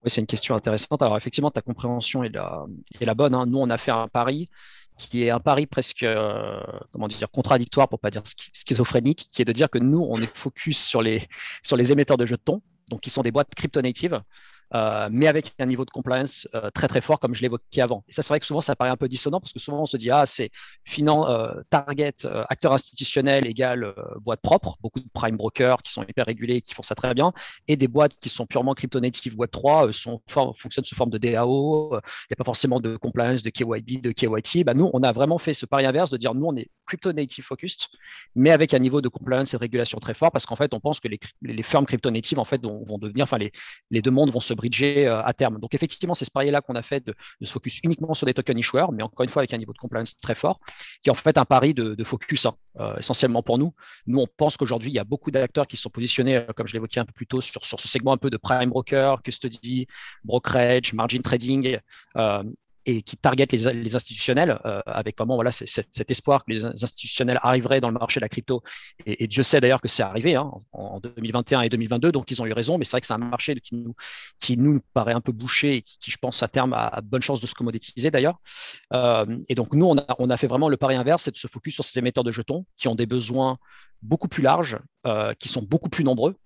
Oui, 0.04 0.10
c'est 0.10 0.20
une 0.20 0.26
question 0.26 0.54
intéressante. 0.54 1.02
Alors, 1.02 1.16
effectivement, 1.16 1.50
ta 1.50 1.62
compréhension 1.62 2.22
est 2.22 2.30
la, 2.30 3.14
bonne. 3.14 3.34
Hein. 3.34 3.46
Nous, 3.46 3.58
on 3.58 3.70
a 3.70 3.78
fait 3.78 3.90
un 3.90 4.06
pari 4.08 4.48
qui 4.98 5.24
est 5.24 5.30
un 5.30 5.40
pari 5.40 5.66
presque, 5.66 6.02
euh, 6.02 6.60
comment 6.92 7.08
dire, 7.08 7.28
contradictoire, 7.30 7.88
pour 7.88 7.98
pas 7.98 8.10
dire 8.10 8.22
schizophrénique, 8.52 9.28
qui 9.32 9.42
est 9.42 9.44
de 9.44 9.52
dire 9.52 9.70
que 9.70 9.78
nous, 9.78 10.06
on 10.08 10.20
est 10.20 10.36
focus 10.36 10.78
sur 10.78 11.02
les, 11.02 11.26
sur 11.62 11.76
les 11.76 11.90
émetteurs 11.90 12.16
de 12.16 12.26
jetons, 12.26 12.62
donc 12.88 13.00
qui 13.00 13.10
sont 13.10 13.22
des 13.22 13.32
boîtes 13.32 13.52
crypto-natives, 13.54 14.20
euh, 14.74 15.08
mais 15.10 15.26
avec 15.26 15.52
un 15.58 15.66
niveau 15.66 15.84
de 15.84 15.90
compliance 15.90 16.48
euh, 16.54 16.70
très 16.70 16.88
très 16.88 17.00
fort, 17.00 17.20
comme 17.20 17.34
je 17.34 17.42
l'évoquais 17.42 17.80
avant. 17.80 18.04
Et 18.08 18.12
ça, 18.12 18.22
c'est 18.22 18.28
vrai 18.28 18.40
que 18.40 18.46
souvent, 18.46 18.60
ça 18.60 18.74
paraît 18.74 18.90
un 18.90 18.96
peu 18.96 19.08
dissonant 19.08 19.40
parce 19.40 19.52
que 19.52 19.58
souvent, 19.58 19.82
on 19.82 19.86
se 19.86 19.96
dit, 19.96 20.10
ah, 20.10 20.26
c'est 20.26 20.50
finan 20.84 21.28
euh, 21.28 21.52
target, 21.70 22.26
acteur 22.48 22.72
institutionnel 22.72 23.46
égale 23.46 23.94
boîte 24.20 24.40
propre, 24.40 24.76
beaucoup 24.80 25.00
de 25.00 25.08
prime 25.12 25.36
brokers 25.36 25.82
qui 25.82 25.92
sont 25.92 26.02
hyper 26.02 26.26
régulés 26.26 26.60
qui 26.60 26.74
font 26.74 26.82
ça 26.82 26.94
très 26.94 27.14
bien, 27.14 27.32
et 27.68 27.76
des 27.76 27.88
boîtes 27.88 28.18
qui 28.18 28.28
sont 28.28 28.46
purement 28.46 28.74
crypto-native 28.74 29.36
Web3 29.36 29.92
sont, 29.92 30.20
fonctionnent 30.26 30.84
sous 30.84 30.94
forme 30.94 31.10
de 31.10 31.18
DAO, 31.18 31.90
il 31.92 31.96
n'y 32.30 32.34
a 32.34 32.36
pas 32.36 32.44
forcément 32.44 32.80
de 32.80 32.96
compliance, 32.96 33.42
de 33.42 33.50
KYB, 33.50 34.02
de 34.02 34.12
KYT. 34.12 34.64
Bah, 34.64 34.74
nous, 34.74 34.90
on 34.92 35.02
a 35.02 35.12
vraiment 35.12 35.38
fait 35.38 35.54
ce 35.54 35.66
pari 35.66 35.86
inverse 35.86 36.10
de 36.10 36.16
dire, 36.16 36.34
nous, 36.34 36.46
on 36.46 36.56
est 36.56 36.70
crypto-native 36.86 37.44
focused, 37.44 37.88
mais 38.34 38.50
avec 38.50 38.74
un 38.74 38.78
niveau 38.78 39.00
de 39.00 39.08
compliance 39.08 39.54
et 39.54 39.56
de 39.56 39.60
régulation 39.60 39.98
très 39.98 40.14
fort 40.14 40.30
parce 40.30 40.46
qu'en 40.46 40.56
fait, 40.56 40.74
on 40.74 40.80
pense 40.80 41.00
que 41.00 41.08
les, 41.08 41.18
les 41.42 41.62
firmes 41.62 41.86
crypto-natives 41.86 42.38
en 42.38 42.44
fait, 42.44 42.62
vont, 42.62 42.98
devenir, 42.98 43.24
enfin, 43.24 43.38
les, 43.38 43.52
les 43.90 44.02
deux 44.02 44.10
mondes 44.10 44.30
vont 44.30 44.40
se 44.40 44.54
bridger 44.54 45.06
euh, 45.06 45.22
à 45.22 45.32
terme. 45.32 45.58
Donc 45.60 45.74
effectivement, 45.74 46.14
c'est 46.14 46.24
ce 46.24 46.30
pari-là 46.30 46.60
qu'on 46.60 46.74
a 46.74 46.82
fait 46.82 47.04
de, 47.04 47.14
se 47.42 47.52
focus 47.52 47.80
uniquement 47.82 48.14
sur 48.14 48.26
des 48.26 48.34
tokens 48.34 48.58
issuers, 48.58 48.86
mais 48.92 49.02
encore 49.02 49.24
une 49.24 49.30
fois 49.30 49.40
avec 49.40 49.52
un 49.52 49.58
niveau 49.58 49.72
de 49.72 49.78
compliance 49.78 50.16
très 50.18 50.34
fort, 50.34 50.60
qui 51.02 51.08
est 51.08 51.12
en 51.12 51.14
fait 51.14 51.38
un 51.38 51.44
pari 51.44 51.74
de, 51.74 52.04
focus 52.04 52.46
hein, 52.46 52.54
euh, 52.80 52.96
essentiellement 52.96 53.42
pour 53.42 53.58
nous. 53.58 53.74
Nous, 54.06 54.18
on 54.18 54.26
pense 54.36 54.56
qu'aujourd'hui, 54.56 54.90
il 54.90 54.94
y 54.94 54.98
a 54.98 55.04
beaucoup 55.04 55.30
d'acteurs 55.30 55.66
qui 55.66 55.76
sont 55.76 55.90
positionnés, 55.90 56.36
euh, 56.36 56.52
comme 56.54 56.66
je 56.66 56.74
l'évoquais 56.74 57.00
un 57.00 57.04
peu 57.04 57.12
plus 57.12 57.26
tôt, 57.26 57.40
sur, 57.40 57.64
sur, 57.64 57.80
ce 57.80 57.88
segment 57.88 58.12
un 58.12 58.16
peu 58.16 58.30
de 58.30 58.36
prime 58.36 58.70
broker, 58.70 59.22
custody, 59.22 59.86
brokerage, 60.24 60.92
margin 60.92 61.22
trading, 61.22 61.78
et 62.86 63.02
qui 63.02 63.16
target 63.16 63.46
les, 63.50 63.94
institutionnels 63.94 64.58
euh, 64.64 64.80
avec 64.86 65.16
vraiment 65.16 65.36
voilà, 65.36 65.50
cet 65.50 66.10
espoir 66.10 66.44
que 66.44 66.52
les 66.52 66.64
institutionnels 66.64 67.40
arriveraient 67.42 67.80
dans 67.80 67.88
le 67.88 67.98
marché 67.98 68.20
de 68.20 68.24
la 68.24 68.28
crypto. 68.28 68.62
Et, 69.06 69.26
Dieu 69.26 69.42
sait 69.42 69.60
d'ailleurs 69.60 69.80
que 69.80 69.88
c'est 69.88 70.02
arrivé 70.02 70.34
hein, 70.34 70.50
en, 70.72 71.00
2021 71.00 71.62
et 71.62 71.68
2022, 71.68 72.12
donc 72.12 72.30
ils 72.30 72.42
ont 72.42 72.46
eu 72.46 72.52
raison, 72.52 72.78
mais 72.78 72.84
c'est 72.84 72.92
vrai 72.92 73.00
que 73.00 73.06
c'est 73.06 73.14
un 73.14 73.18
marché 73.18 73.54
qui 73.60 74.56
nous, 74.56 74.80
paraît 74.92 75.14
un 75.14 75.20
peu 75.20 75.32
bouché 75.32 75.76
et 75.76 75.82
qui, 75.82 76.10
je 76.10 76.18
pense, 76.18 76.42
à 76.42 76.48
terme 76.48 76.72
a, 76.74 77.00
de 77.00 77.06
bonnes 77.06 77.22
chances 77.22 77.40
de 77.40 77.46
se 77.46 77.54
commoditiser 77.54 78.10
d'ailleurs. 78.10 78.38
Euh, 78.92 79.24
et 79.48 79.54
donc 79.54 79.72
nous, 79.72 79.86
on 79.86 79.96
a, 79.96 80.16
on 80.18 80.30
a 80.30 80.36
fait 80.36 80.46
vraiment 80.46 80.68
le 80.68 80.76
pari 80.76 80.96
inverse, 80.96 81.24
c'est 81.24 81.32
de 81.32 81.38
se 81.38 81.48
focus 81.48 81.74
sur 81.74 81.84
ces 81.84 81.98
émetteurs 81.98 82.24
de 82.24 82.32
jetons 82.32 82.66
qui 82.76 82.88
ont 82.88 82.94
des 82.94 83.06
besoins 83.06 83.58
beaucoup 84.02 84.28
plus 84.28 84.42
larges, 84.42 84.78
euh, 85.06 85.32
qui 85.34 85.48
sont 85.48 85.62
beaucoup 85.62 85.88
plus 85.88 86.04
nombreux 86.04 86.36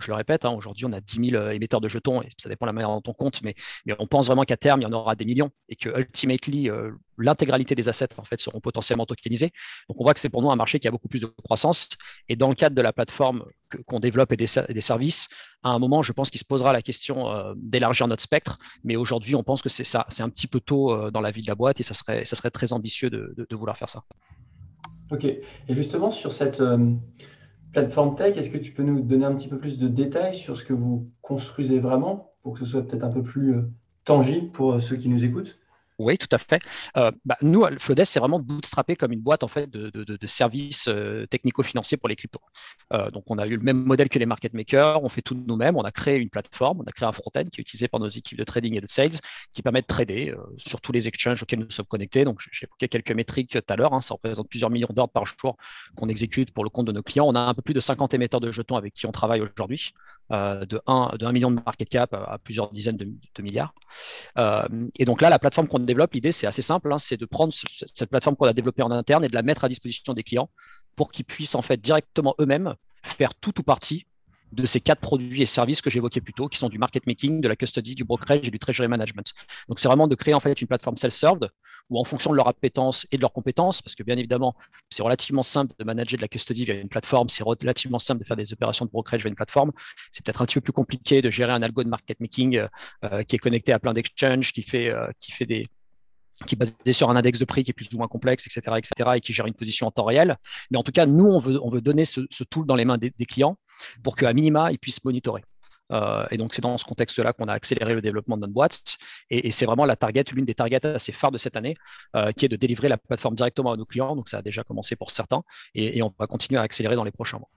je 0.00 0.08
le 0.08 0.14
répète, 0.14 0.44
hein, 0.44 0.50
aujourd'hui, 0.50 0.86
on 0.86 0.92
a 0.92 1.00
10 1.00 1.30
000 1.30 1.42
euh, 1.42 1.50
émetteurs 1.50 1.80
de 1.80 1.88
jetons, 1.88 2.22
et 2.22 2.28
ça 2.38 2.48
dépend 2.48 2.66
de 2.66 2.68
la 2.68 2.72
manière 2.72 2.90
dont 2.90 3.02
on 3.06 3.12
compte, 3.12 3.42
mais, 3.42 3.54
on 3.98 4.06
pense 4.06 4.26
vraiment 4.26 4.42
qu'à 4.42 4.56
terme, 4.56 4.80
il 4.80 4.84
y 4.84 4.86
en 4.86 4.92
aura 4.92 5.14
des 5.14 5.24
millions 5.24 5.50
et 5.68 5.76
que 5.76 5.88
ultimately, 5.98 6.68
euh, 6.68 6.90
l'intégralité 7.16 7.74
des 7.74 7.88
assets 7.88 8.08
en 8.18 8.24
fait, 8.24 8.40
seront 8.40 8.60
potentiellement 8.60 9.06
tokenisés. 9.06 9.52
Donc, 9.88 10.00
on 10.00 10.04
voit 10.04 10.14
que 10.14 10.20
c'est 10.20 10.28
pour 10.28 10.42
nous 10.42 10.50
un 10.50 10.56
marché 10.56 10.78
qui 10.80 10.88
a 10.88 10.90
beaucoup 10.90 11.08
plus 11.08 11.20
de 11.20 11.26
croissance. 11.26 11.88
Et 12.28 12.36
dans 12.36 12.48
le 12.48 12.54
cadre 12.54 12.74
de 12.74 12.82
la 12.82 12.92
plateforme 12.92 13.44
qu'on 13.86 14.00
développe 14.00 14.32
et 14.32 14.36
des, 14.36 14.46
services, 14.80 15.28
à 15.62 15.70
un 15.70 15.78
moment, 15.78 16.02
je 16.02 16.12
pense 16.12 16.30
qu'il 16.30 16.40
se 16.40 16.44
posera 16.44 16.72
la 16.72 16.82
question 16.82 17.30
euh, 17.30 17.54
d'élargir 17.56 18.08
notre 18.08 18.22
spectre. 18.22 18.58
Mais 18.82 18.96
aujourd'hui, 18.96 19.36
on 19.36 19.44
pense 19.44 19.62
que 19.62 19.68
c'est 19.68 19.84
ça, 19.84 20.06
c'est 20.08 20.22
un 20.22 20.28
petit 20.28 20.48
peu 20.48 20.60
tôt 20.60 21.10
dans 21.10 21.20
la 21.20 21.30
vie 21.30 21.42
de 21.42 21.48
la 21.48 21.54
boîte 21.54 21.80
et 21.80 21.82
ça 21.82 21.94
serait, 21.94 22.24
ça 22.24 22.36
serait 22.36 22.50
très 22.50 22.72
ambitieux 22.72 23.10
de, 23.10 23.46
vouloir 23.52 23.78
faire 23.78 23.88
ça. 23.88 24.02
Ok. 25.10 25.24
Et 25.24 25.40
justement, 25.68 26.10
sur 26.10 26.32
cette 26.32 26.60
plateforme 27.74 28.16
tech, 28.16 28.36
est-ce 28.36 28.50
que 28.50 28.58
tu 28.58 28.72
peux 28.72 28.82
nous 28.84 29.02
donner 29.02 29.26
un 29.26 29.34
petit 29.34 29.48
peu 29.48 29.58
plus 29.58 29.78
de 29.78 29.88
détails 29.88 30.34
sur 30.34 30.56
ce 30.56 30.64
que 30.64 30.72
vous 30.72 31.10
construisez 31.22 31.78
vraiment 31.80 32.32
pour 32.42 32.54
que 32.54 32.60
ce 32.60 32.66
soit 32.66 32.86
peut-être 32.86 33.04
un 33.04 33.10
peu 33.10 33.22
plus 33.22 33.54
euh, 33.54 33.70
tangible 34.04 34.50
pour 34.52 34.74
euh, 34.74 34.80
ceux 34.80 34.96
qui 34.96 35.08
nous 35.10 35.24
écoutent? 35.24 35.58
Oui, 35.98 36.18
tout 36.18 36.28
à 36.32 36.38
fait. 36.38 36.60
Euh, 36.96 37.12
bah, 37.24 37.36
nous, 37.40 37.64
Flowdesk, 37.78 38.12
c'est 38.12 38.18
vraiment 38.18 38.40
bootstrappé 38.40 38.96
comme 38.96 39.12
une 39.12 39.20
boîte 39.20 39.44
en 39.44 39.48
fait 39.48 39.70
de, 39.70 40.26
services 40.26 40.88
euh, 40.88 41.26
technico-financiers 41.26 41.96
pour 41.98 42.08
les 42.08 42.16
cryptos. 42.16 42.40
Euh, 42.92 43.10
donc, 43.12 43.24
on 43.28 43.38
a 43.38 43.46
eu 43.46 43.56
le 43.56 43.62
même 43.62 43.76
modèle 43.84 44.08
que 44.08 44.18
les 44.18 44.26
market 44.26 44.54
makers, 44.54 45.04
on 45.04 45.08
fait 45.08 45.22
tout 45.22 45.36
nous-mêmes, 45.46 45.76
on 45.76 45.82
a 45.82 45.92
créé 45.92 46.18
une 46.18 46.30
plateforme, 46.30 46.80
on 46.80 46.84
a 46.84 46.90
créé 46.90 47.06
un 47.06 47.12
front-end 47.12 47.44
qui 47.44 47.60
est 47.60 47.62
utilisé 47.62 47.86
par 47.86 48.00
nos 48.00 48.08
équipes 48.08 48.38
de 48.38 48.44
trading 48.44 48.76
et 48.76 48.80
de 48.80 48.88
sales, 48.88 49.20
qui 49.52 49.62
permet 49.62 49.82
de 49.82 49.86
trader 49.86 50.34
sur 50.58 50.80
tous 50.80 50.90
les 50.90 51.06
exchanges 51.06 51.42
auxquels 51.42 51.60
nous 51.60 51.70
sommes 51.70 51.86
connectés. 51.86 52.24
Donc, 52.24 52.40
évoqué 52.60 52.88
quelques 52.88 53.12
métriques 53.12 53.52
tout 53.52 53.72
à 53.72 53.76
l'heure, 53.76 53.92
hein, 53.92 54.00
ça 54.00 54.14
représente 54.14 54.48
plusieurs 54.48 54.70
millions 54.70 54.88
d'ordres 54.90 55.12
par 55.12 55.26
jour 55.26 55.56
qu'on 55.94 56.08
exécute 56.08 56.50
pour 56.50 56.64
le 56.64 56.70
compte 56.70 56.86
de 56.86 56.92
nos 56.92 57.02
clients. 57.02 57.26
On 57.26 57.36
a 57.36 57.40
un 57.40 57.54
peu 57.54 57.62
plus 57.62 57.74
de 57.74 57.80
50 57.80 58.14
émetteurs 58.14 58.40
de 58.40 58.50
jetons 58.50 58.76
avec 58.76 58.94
qui 58.94 59.06
on 59.06 59.12
travaille 59.12 59.42
aujourd'hui, 59.42 59.92
de, 60.30 60.80
1, 60.86 61.16
de 61.18 61.26
1 61.26 61.32
million 61.32 61.50
de 61.50 61.60
market 61.64 61.88
cap 61.88 62.14
à, 62.14 62.38
plusieurs 62.42 62.72
dizaines 62.72 62.96
de, 62.96 63.04
de 63.04 63.42
milliards. 63.42 63.74
et 64.98 65.04
donc 65.04 65.20
là, 65.22 65.30
la 65.30 65.38
plateforme 65.38 65.68
qu'on 65.68 65.83
développe, 65.84 66.14
l'idée 66.14 66.32
c'est 66.32 66.46
assez 66.46 66.62
simple, 66.62 66.92
hein, 66.92 66.98
c'est 66.98 67.16
de 67.16 67.26
prendre 67.26 67.52
cette 67.52 68.10
plateforme 68.10 68.36
qu'on 68.36 68.46
a 68.46 68.52
développée 68.52 68.82
en 68.82 68.90
interne 68.90 69.24
et 69.24 69.28
de 69.28 69.34
la 69.34 69.42
mettre 69.42 69.64
à 69.64 69.68
disposition 69.68 70.14
des 70.14 70.22
clients 70.22 70.50
pour 70.96 71.10
qu'ils 71.10 71.24
puissent 71.24 71.54
en 71.54 71.62
fait 71.62 71.80
directement 71.80 72.34
eux-mêmes 72.40 72.74
faire 73.02 73.34
tout 73.34 73.58
ou 73.60 73.62
partie 73.62 74.06
de 74.54 74.66
ces 74.66 74.80
quatre 74.80 75.00
produits 75.00 75.42
et 75.42 75.46
services 75.46 75.82
que 75.82 75.90
j'évoquais 75.90 76.20
plus 76.20 76.32
tôt, 76.32 76.48
qui 76.48 76.58
sont 76.58 76.68
du 76.68 76.78
market 76.78 77.06
making, 77.06 77.40
de 77.40 77.48
la 77.48 77.56
custody, 77.56 77.94
du 77.94 78.04
brokerage 78.04 78.46
et 78.46 78.50
du 78.50 78.58
treasury 78.58 78.88
management. 78.88 79.32
Donc, 79.68 79.78
c'est 79.78 79.88
vraiment 79.88 80.06
de 80.06 80.14
créer 80.14 80.34
en 80.34 80.40
fait 80.40 80.60
une 80.60 80.68
plateforme 80.68 80.96
self-served 80.96 81.50
où, 81.90 81.98
en 81.98 82.04
fonction 82.04 82.30
de 82.30 82.36
leur 82.36 82.48
appétence 82.48 83.06
et 83.10 83.16
de 83.16 83.22
leurs 83.22 83.32
compétences, 83.32 83.82
parce 83.82 83.94
que 83.94 84.02
bien 84.02 84.16
évidemment, 84.16 84.54
c'est 84.90 85.02
relativement 85.02 85.42
simple 85.42 85.74
de 85.78 85.84
manager 85.84 86.16
de 86.16 86.22
la 86.22 86.28
custody 86.28 86.64
via 86.64 86.74
une 86.74 86.88
plateforme, 86.88 87.28
c'est 87.28 87.42
relativement 87.42 87.98
simple 87.98 88.20
de 88.20 88.26
faire 88.26 88.36
des 88.36 88.52
opérations 88.52 88.84
de 88.84 88.90
brokerage 88.90 89.22
via 89.22 89.28
une 89.28 89.34
plateforme. 89.34 89.72
C'est 90.10 90.24
peut-être 90.24 90.40
un 90.40 90.46
petit 90.46 90.54
peu 90.54 90.62
plus 90.62 90.72
compliqué 90.72 91.20
de 91.20 91.30
gérer 91.30 91.52
un 91.52 91.62
algo 91.62 91.84
de 91.84 91.88
market 91.88 92.20
making 92.20 92.66
euh, 93.04 93.22
qui 93.24 93.36
est 93.36 93.38
connecté 93.38 93.72
à 93.72 93.78
plein 93.78 93.92
d'exchanges, 93.92 94.52
qui 94.52 94.62
fait, 94.62 94.90
euh, 94.90 95.08
qui 95.20 95.32
fait 95.32 95.46
des, 95.46 95.66
qui 96.46 96.54
est 96.54 96.58
basé 96.58 96.92
sur 96.92 97.10
un 97.10 97.16
index 97.16 97.38
de 97.38 97.44
prix 97.44 97.64
qui 97.64 97.70
est 97.70 97.74
plus 97.74 97.88
ou 97.92 97.98
moins 97.98 98.08
complexe, 98.08 98.46
etc., 98.46 98.76
etc., 98.78 99.10
et 99.16 99.20
qui 99.20 99.32
gère 99.32 99.46
une 99.46 99.54
position 99.54 99.86
en 99.86 99.90
temps 99.90 100.04
réel. 100.04 100.36
Mais 100.70 100.78
en 100.78 100.82
tout 100.82 100.92
cas, 100.92 101.06
nous, 101.06 101.26
on 101.26 101.38
veut, 101.38 101.60
on 101.62 101.68
veut 101.68 101.80
donner 101.80 102.04
ce, 102.04 102.20
tool 102.44 102.66
dans 102.66 102.76
les 102.76 102.84
mains 102.84 102.98
des, 102.98 103.10
clients 103.26 103.56
pour 104.02 104.16
qu'à 104.16 104.32
minima, 104.32 104.72
ils 104.72 104.78
puissent 104.78 105.04
monitorer. 105.04 105.42
Euh, 105.92 106.26
et 106.30 106.36
donc, 106.36 106.54
c'est 106.54 106.62
dans 106.62 106.78
ce 106.78 106.84
contexte-là 106.84 107.32
qu'on 107.32 107.46
a 107.46 107.52
accéléré 107.52 107.94
le 107.94 108.00
développement 108.00 108.36
de 108.36 108.42
notre 108.42 108.52
boîte. 108.52 108.96
Et, 109.30 109.50
c'est 109.50 109.66
vraiment 109.66 109.84
la 109.84 109.96
target, 109.96 110.24
l'une 110.32 110.44
des 110.44 110.54
targets 110.54 110.84
assez 110.86 111.12
phares 111.12 111.32
de 111.32 111.38
cette 111.38 111.56
année, 111.56 111.76
euh, 112.16 112.32
qui 112.32 112.46
est 112.46 112.48
de 112.48 112.56
délivrer 112.56 112.88
la 112.88 112.96
plateforme 112.96 113.34
directement 113.34 113.72
à 113.72 113.76
nos 113.76 113.84
clients. 113.84 114.16
Donc, 114.16 114.28
ça 114.28 114.38
a 114.38 114.42
déjà 114.42 114.64
commencé 114.64 114.96
pour 114.96 115.10
certains 115.10 115.42
et 115.74 116.02
on 116.02 116.12
va 116.18 116.26
continuer 116.26 116.58
à 116.58 116.62
accélérer 116.62 116.96
dans 116.96 117.04
les 117.04 117.10
prochains 117.10 117.38
mois. 117.38 117.48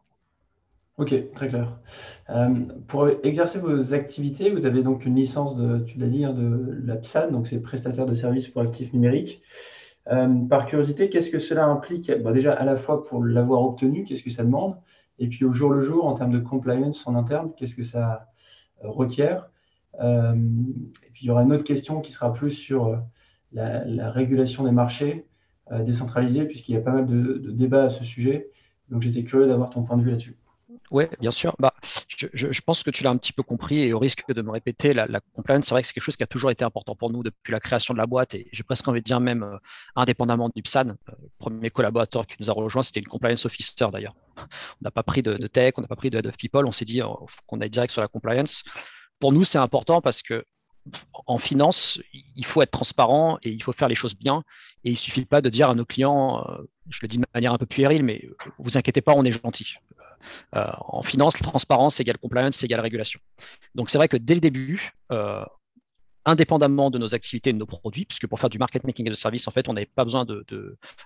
Ok, 0.97 1.13
très 1.35 1.47
clair. 1.47 1.77
Euh, 2.31 2.55
pour 2.87 3.07
exercer 3.23 3.59
vos 3.59 3.93
activités, 3.93 4.49
vous 4.49 4.65
avez 4.65 4.81
donc 4.81 5.05
une 5.05 5.15
licence 5.15 5.55
de, 5.55 5.79
tu 5.85 5.99
l'as 5.99 6.07
dit, 6.07 6.25
hein, 6.25 6.33
de 6.33 6.81
la 6.83 6.95
PSAN, 6.95 7.29
donc 7.29 7.47
c'est 7.47 7.59
prestataire 7.59 8.07
de 8.07 8.15
services 8.15 8.47
pour 8.47 8.61
actifs 8.63 8.93
numériques. 8.93 9.41
Par 10.49 10.67
curiosité, 10.67 11.09
qu'est-ce 11.09 11.29
que 11.29 11.37
cela 11.37 11.65
implique 11.65 12.09
Déjà, 12.09 12.53
à 12.53 12.63
la 12.63 12.77
fois 12.77 13.03
pour 13.03 13.21
l'avoir 13.21 13.61
obtenu, 13.61 14.05
qu'est-ce 14.05 14.23
que 14.23 14.29
ça 14.29 14.45
demande 14.45 14.77
Et 15.19 15.27
puis 15.27 15.45
au 15.45 15.51
jour 15.53 15.71
le 15.71 15.81
jour, 15.81 16.05
en 16.05 16.13
termes 16.13 16.31
de 16.31 16.39
compliance 16.39 17.07
en 17.07 17.15
interne, 17.15 17.51
qu'est-ce 17.57 17.75
que 17.75 17.83
ça, 17.83 18.29
requiert. 18.81 19.49
et 19.99 21.09
puis 21.13 21.23
il 21.23 21.25
y 21.25 21.29
aura 21.31 21.41
une 21.41 21.51
autre 21.51 21.63
question 21.63 22.01
qui 22.01 22.11
sera 22.11 22.31
plus 22.31 22.51
sur 22.51 23.01
la, 23.51 24.11
régulation 24.11 24.63
des 24.63 24.71
marchés 24.71 25.25
décentralisés, 25.71 26.45
puisqu'il 26.45 26.75
y 26.75 26.77
a 26.77 26.81
pas 26.81 26.91
mal 26.91 27.07
de, 27.07 27.39
de 27.39 27.51
débats 27.51 27.85
à 27.85 27.89
ce 27.89 28.03
sujet. 28.03 28.51
Donc 28.89 29.01
j'étais 29.01 29.23
curieux 29.23 29.47
d'avoir 29.47 29.71
ton 29.71 29.83
point 29.83 29.97
de 29.97 30.03
vue 30.03 30.11
là-dessus. 30.11 30.37
Oui, 30.89 31.05
bien 31.19 31.31
sûr. 31.31 31.53
Bah, 31.59 31.73
je, 32.07 32.61
pense 32.61 32.83
que 32.83 32.89
tu 32.91 33.03
l'as 33.03 33.09
un 33.09 33.17
petit 33.17 33.33
peu 33.33 33.43
compris 33.43 33.79
et 33.79 33.93
au 33.93 33.99
risque 33.99 34.23
de 34.31 34.41
me 34.41 34.51
répéter, 34.51 34.93
la, 34.93 35.19
compliance, 35.33 35.65
c'est 35.65 35.71
vrai 35.71 35.81
que 35.81 35.87
c'est 35.87 35.93
quelque 35.93 36.03
chose 36.03 36.15
qui 36.15 36.23
a 36.23 36.27
toujours 36.27 36.49
été 36.49 36.63
important 36.63 36.95
pour 36.95 37.11
nous 37.11 37.23
depuis 37.23 37.51
la 37.51 37.59
création 37.59 37.93
de 37.93 37.99
la 37.99 38.05
boîte 38.05 38.35
et 38.35 38.47
j'ai 38.53 38.63
presque 38.63 38.87
envie 38.87 39.01
de 39.01 39.05
dire 39.05 39.19
même 39.19 39.43
euh, 39.43 39.57
indépendamment 39.95 40.49
du 40.55 40.61
PSAN. 40.61 40.89
Euh, 40.89 40.93
le 41.21 41.29
premier 41.39 41.69
collaborateur 41.69 42.25
qui 42.25 42.37
nous 42.39 42.49
a 42.49 42.53
rejoint, 42.53 42.83
c'était 42.83 43.01
une 43.01 43.07
compliance 43.07 43.45
officer 43.45 43.87
d'ailleurs. 43.91 44.15
On 44.37 44.43
n'a 44.83 44.91
pas 44.91 45.03
pris 45.03 45.21
de, 45.21 45.35
tech, 45.47 45.73
on 45.77 45.81
n'a 45.81 45.87
pas 45.87 45.97
pris 45.97 46.09
de 46.09 46.17
head 46.17 46.27
of 46.27 46.37
people, 46.37 46.65
on 46.65 46.71
s'est 46.71 46.85
dit 46.85 47.01
euh, 47.01 47.07
qu'on 47.47 47.59
aille 47.59 47.69
direct 47.69 47.91
sur 47.91 48.01
la 48.01 48.07
compliance. 48.07 48.63
Pour 49.19 49.33
nous, 49.33 49.43
c'est 49.43 49.57
important 49.57 49.99
parce 49.99 50.21
que 50.21 50.45
en 51.25 51.37
finance, 51.37 51.99
il 52.13 52.45
faut 52.45 52.61
être 52.61 52.71
transparent 52.71 53.39
et 53.43 53.49
il 53.49 53.61
faut 53.61 53.73
faire 53.73 53.89
les 53.89 53.95
choses 53.95 54.15
bien. 54.15 54.43
Et 54.85 54.91
il 54.91 54.93
ne 54.93 54.97
suffit 54.97 55.25
pas 55.25 55.41
de 55.41 55.49
dire 55.49 55.69
à 55.69 55.75
nos 55.75 55.83
clients, 55.83 56.47
je 56.87 56.99
le 57.01 57.09
dis 57.09 57.17
de 57.17 57.25
manière 57.33 57.51
un 57.51 57.57
peu 57.57 57.65
puérile, 57.65 58.03
mais 58.03 58.29
vous 58.57 58.77
inquiétez 58.77 59.01
pas, 59.01 59.11
on 59.13 59.25
est 59.25 59.31
gentil. 59.31 59.75
Euh, 60.55 60.65
en 60.79 61.01
finance, 61.01 61.35
transparence 61.35 61.99
égale 61.99 62.17
compliance 62.17 62.63
égale 62.63 62.79
régulation. 62.79 63.19
Donc 63.75 63.89
c'est 63.89 63.97
vrai 63.97 64.07
que 64.07 64.17
dès 64.17 64.33
le 64.33 64.41
début, 64.41 64.91
euh, 65.11 65.43
indépendamment 66.25 66.89
de 66.91 66.97
nos 66.97 67.15
activités 67.15 67.51
et 67.51 67.53
de 67.53 67.57
nos 67.57 67.65
produits, 67.65 68.03
puisque 68.03 68.27
pour 68.27 68.39
faire 68.39 68.49
du 68.49 68.57
market 68.57 68.83
making 68.83 69.07
et 69.07 69.09
de 69.09 69.15
service, 69.15 69.47
en 69.47 69.51
fait, 69.51 69.69
on 69.69 69.73
n'avait 69.73 69.85
pas 69.85 70.03
besoin 70.03 70.25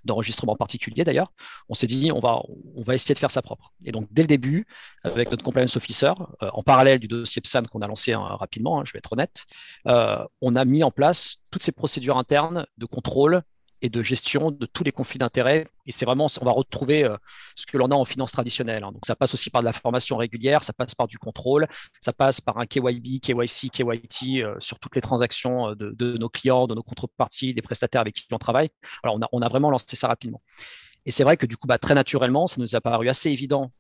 d'enregistrement 0.04 0.56
particulier 0.56 1.04
d'ailleurs. 1.04 1.32
On 1.70 1.76
s'est 1.76 1.86
dit, 1.86 2.12
on 2.12 2.20
va, 2.20 2.42
on 2.76 2.82
va 2.82 2.96
essayer 2.96 3.14
de 3.14 3.20
faire 3.20 3.30
ça 3.30 3.44
propre. 3.44 3.72
Et 3.86 3.92
donc, 3.92 4.08
dès 4.10 4.24
le 4.24 4.28
début, 4.28 4.66
avec 5.04 5.30
notre 5.30 5.44
compliance 5.44 5.78
officer, 5.78 6.12
euh, 6.42 6.50
en 6.54 6.64
parallèle 6.64 6.98
du 6.98 7.08
dossier 7.08 7.40
PSAN 7.40 7.64
qu'on 7.66 7.82
a 7.82 7.88
lancé 7.88 8.14
hein, 8.14 8.22
rapidement, 8.22 8.80
hein, 8.80 8.84
je 8.84 8.94
vais 8.94 8.98
être 8.98 9.14
honnête, 9.14 9.46
on 9.86 10.56
a 10.56 10.66
mis 10.66 10.84
en 10.84 10.92
place 10.92 11.38
toutes 11.52 11.64
ces 11.64 11.72
procédures 11.72 12.18
internes 12.18 12.66
de 12.78 12.86
contrôle 12.88 13.44
et 13.82 13.90
de 13.90 14.02
gestion 14.04 14.52
de 14.52 14.66
tous 14.66 14.84
les 14.84 14.92
conflits 14.92 15.20
d'intérêts. 15.20 15.68
Et 15.86 15.92
c'est 15.92 16.06
vraiment, 16.06 16.28
on 16.40 16.46
va 16.46 16.52
retrouver 16.52 17.04
euh, 17.04 17.18
ce 17.56 17.66
que 17.66 17.78
l'on 17.78 17.88
a 17.88 17.96
en 17.96 18.06
finance 18.06 18.32
traditionnelle. 18.32 18.84
Hein. 18.84 18.92
Donc 18.92 19.06
ça 19.06 19.16
passe 19.16 19.34
aussi 19.34 19.50
par 19.50 19.62
de 19.62 19.66
la 19.66 19.74
formation 19.74 20.18
régulière, 20.18 20.64
ça 20.64 20.74
passe 20.74 20.96
par 20.96 21.08
du 21.08 21.18
contrôle, 21.18 21.68
ça 22.00 22.14
passe 22.14 22.42
par 22.42 22.58
un 22.60 22.66
KYB, 22.66 23.20
KYC, 23.22 23.72
KYT 23.72 24.44
euh, 24.44 24.56
sur 24.60 24.80
toutes 24.80 24.96
les 24.96 25.02
transactions 25.02 25.70
euh, 25.70 25.76
de, 25.76 26.18
nos 26.18 26.30
clients, 26.30 26.68
de 26.68 26.76
nos 26.76 26.84
contreparties, 26.84 27.54
des 27.54 27.62
prestataires 27.62 28.02
avec 28.02 28.16
qui 28.16 28.28
on 28.32 28.38
travaille. 28.38 28.70
Alors 29.04 29.18
on 29.32 29.42
a, 29.42 29.50
vraiment 29.50 29.72
lancé 29.72 29.96
ça 29.96 30.08
rapidement. 30.08 30.42
Et 31.06 31.12
c'est 31.12 31.24
vrai 31.24 31.36
que 31.36 31.46
du 31.48 31.58
coup, 31.58 31.68
bah, 31.68 31.80
très 31.80 31.96
naturellement, 31.96 32.48
ça 32.48 32.62
nous 32.62 32.76
a 32.76 32.82
paru 32.82 33.10
assez 33.10 33.30
évident 33.32 33.72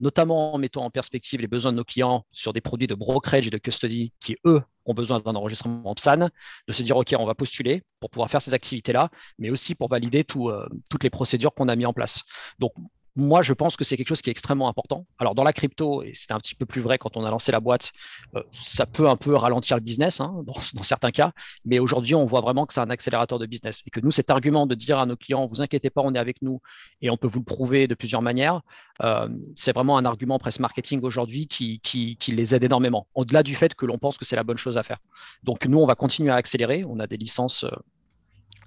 notamment 0.00 0.54
en 0.54 0.58
mettant 0.58 0.84
en 0.84 0.90
perspective 0.90 1.40
les 1.40 1.46
besoins 1.46 1.72
de 1.72 1.76
nos 1.78 1.84
clients 1.84 2.24
sur 2.32 2.52
des 2.52 2.60
produits 2.60 2.86
de 2.86 2.94
brokerage 2.94 3.46
et 3.46 3.50
de 3.50 3.58
custody 3.58 4.12
qui, 4.20 4.36
eux, 4.44 4.62
ont 4.86 4.94
besoin 4.94 5.20
d'un 5.20 5.34
enregistrement 5.34 5.94
PSAN, 5.94 6.28
de 6.68 6.72
se 6.72 6.82
dire, 6.82 6.96
OK, 6.96 7.14
on 7.18 7.26
va 7.26 7.34
postuler 7.34 7.82
pour 8.00 8.10
pouvoir 8.10 8.30
faire 8.30 8.42
ces 8.42 8.54
activités-là, 8.54 9.10
mais 9.38 9.50
aussi 9.50 9.74
pour 9.74 9.88
valider 9.88 10.24
euh, 10.36 10.68
toutes 10.88 11.04
les 11.04 11.10
procédures 11.10 11.54
qu'on 11.54 11.68
a 11.68 11.76
mis 11.76 11.86
en 11.86 11.92
place. 11.92 12.22
Donc, 12.58 12.72
moi, 13.16 13.42
je 13.42 13.52
pense 13.52 13.76
que 13.76 13.84
c'est 13.84 13.96
quelque 13.96 14.08
chose 14.08 14.22
qui 14.22 14.30
est 14.30 14.32
extrêmement 14.32 14.68
important. 14.68 15.06
Alors, 15.18 15.34
dans 15.34 15.42
la 15.42 15.52
crypto, 15.52 16.02
et 16.02 16.12
c'était 16.14 16.32
un 16.32 16.38
petit 16.38 16.54
peu 16.54 16.66
plus 16.66 16.80
vrai 16.80 16.98
quand 16.98 17.16
on 17.16 17.24
a 17.24 17.30
lancé 17.30 17.50
la 17.50 17.60
boîte, 17.60 17.92
euh, 18.36 18.42
ça 18.52 18.86
peut 18.86 19.08
un 19.08 19.16
peu 19.16 19.34
ralentir 19.34 19.76
le 19.76 19.82
business 19.82 20.20
hein, 20.20 20.42
dans, 20.46 20.82
certains 20.82 21.10
cas, 21.10 21.32
mais 21.64 21.78
aujourd'hui, 21.78 22.14
on 22.14 22.24
voit 22.24 22.40
vraiment 22.40 22.66
que 22.66 22.72
c'est 22.72 22.80
un 22.80 22.90
accélérateur 22.90 23.38
de 23.38 23.46
business 23.46 23.82
et 23.86 23.90
que 23.90 24.00
nous, 24.00 24.10
cet 24.10 24.30
argument 24.30 24.66
de 24.66 24.74
dire 24.74 24.98
à 24.98 25.06
nos 25.06 25.16
clients, 25.16 25.46
vous 25.46 25.60
inquiétez 25.60 25.90
pas, 25.90 26.02
on 26.04 26.14
est 26.14 26.18
avec 26.18 26.40
nous 26.42 26.60
et 27.02 27.10
on 27.10 27.16
peut 27.16 27.26
vous 27.26 27.40
le 27.40 27.44
prouver 27.44 27.88
de 27.88 27.94
plusieurs 27.94 28.22
manières, 28.22 28.60
euh, 29.02 29.28
c'est 29.56 29.72
vraiment 29.72 29.98
un 29.98 30.04
argument 30.04 30.38
presse 30.38 30.60
marketing 30.60 31.00
aujourd'hui 31.02 31.48
qui, 31.48 31.80
qui, 31.80 32.16
les 32.32 32.54
aide 32.54 32.62
énormément, 32.62 33.08
au-delà 33.14 33.42
du 33.42 33.56
fait 33.56 33.74
que 33.74 33.86
l'on 33.86 33.98
pense 33.98 34.18
que 34.18 34.24
c'est 34.24 34.36
la 34.36 34.44
bonne 34.44 34.58
chose 34.58 34.78
à 34.78 34.82
faire. 34.82 34.98
Donc, 35.42 35.66
nous, 35.66 35.78
on 35.78 35.86
va 35.86 35.96
continuer 35.96 36.30
à 36.30 36.36
accélérer. 36.36 36.84
On 36.84 37.00
a 37.00 37.06
des 37.06 37.16
licences 37.16 37.64
euh, 37.64 37.70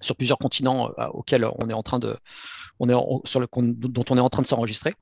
sur 0.01 0.17
plusieurs 0.17 0.37
continents 0.37 0.91
auxquels 1.13 1.45
on 1.59 1.69
est 1.69 1.73
en 1.73 1.81
train 1.81 1.99
de 1.99 2.17
est 2.89 3.39
le, 3.39 3.73
dont 3.87 4.05
on 4.09 4.17
est 4.17 4.21
en 4.21 4.29
train 4.29 4.41
de 4.41 4.47
s'enregistrer. 4.47 4.95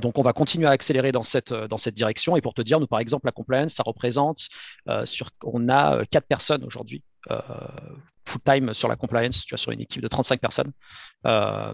Donc, 0.00 0.18
on 0.18 0.22
va 0.22 0.32
continuer 0.32 0.66
à 0.66 0.70
accélérer 0.70 1.12
dans 1.12 1.22
cette, 1.22 1.52
dans 1.52 1.76
cette 1.76 1.94
direction. 1.94 2.36
Et 2.36 2.40
pour 2.40 2.54
te 2.54 2.62
dire, 2.62 2.80
nous, 2.80 2.86
par 2.86 3.00
exemple, 3.00 3.26
la 3.26 3.32
compliance, 3.32 3.74
ça 3.74 3.82
représente, 3.84 4.48
euh, 4.88 5.04
sur, 5.04 5.30
on 5.44 5.68
a 5.68 5.96
euh, 5.96 6.04
quatre 6.10 6.26
personnes 6.26 6.64
aujourd'hui 6.64 7.02
euh, 7.30 7.40
full-time 8.26 8.74
sur 8.74 8.88
la 8.88 8.96
compliance, 8.96 9.44
tu 9.44 9.54
as 9.54 9.58
sur 9.58 9.72
une 9.72 9.80
équipe 9.80 10.02
de 10.02 10.08
35 10.08 10.40
personnes. 10.40 10.72
Euh, 11.26 11.72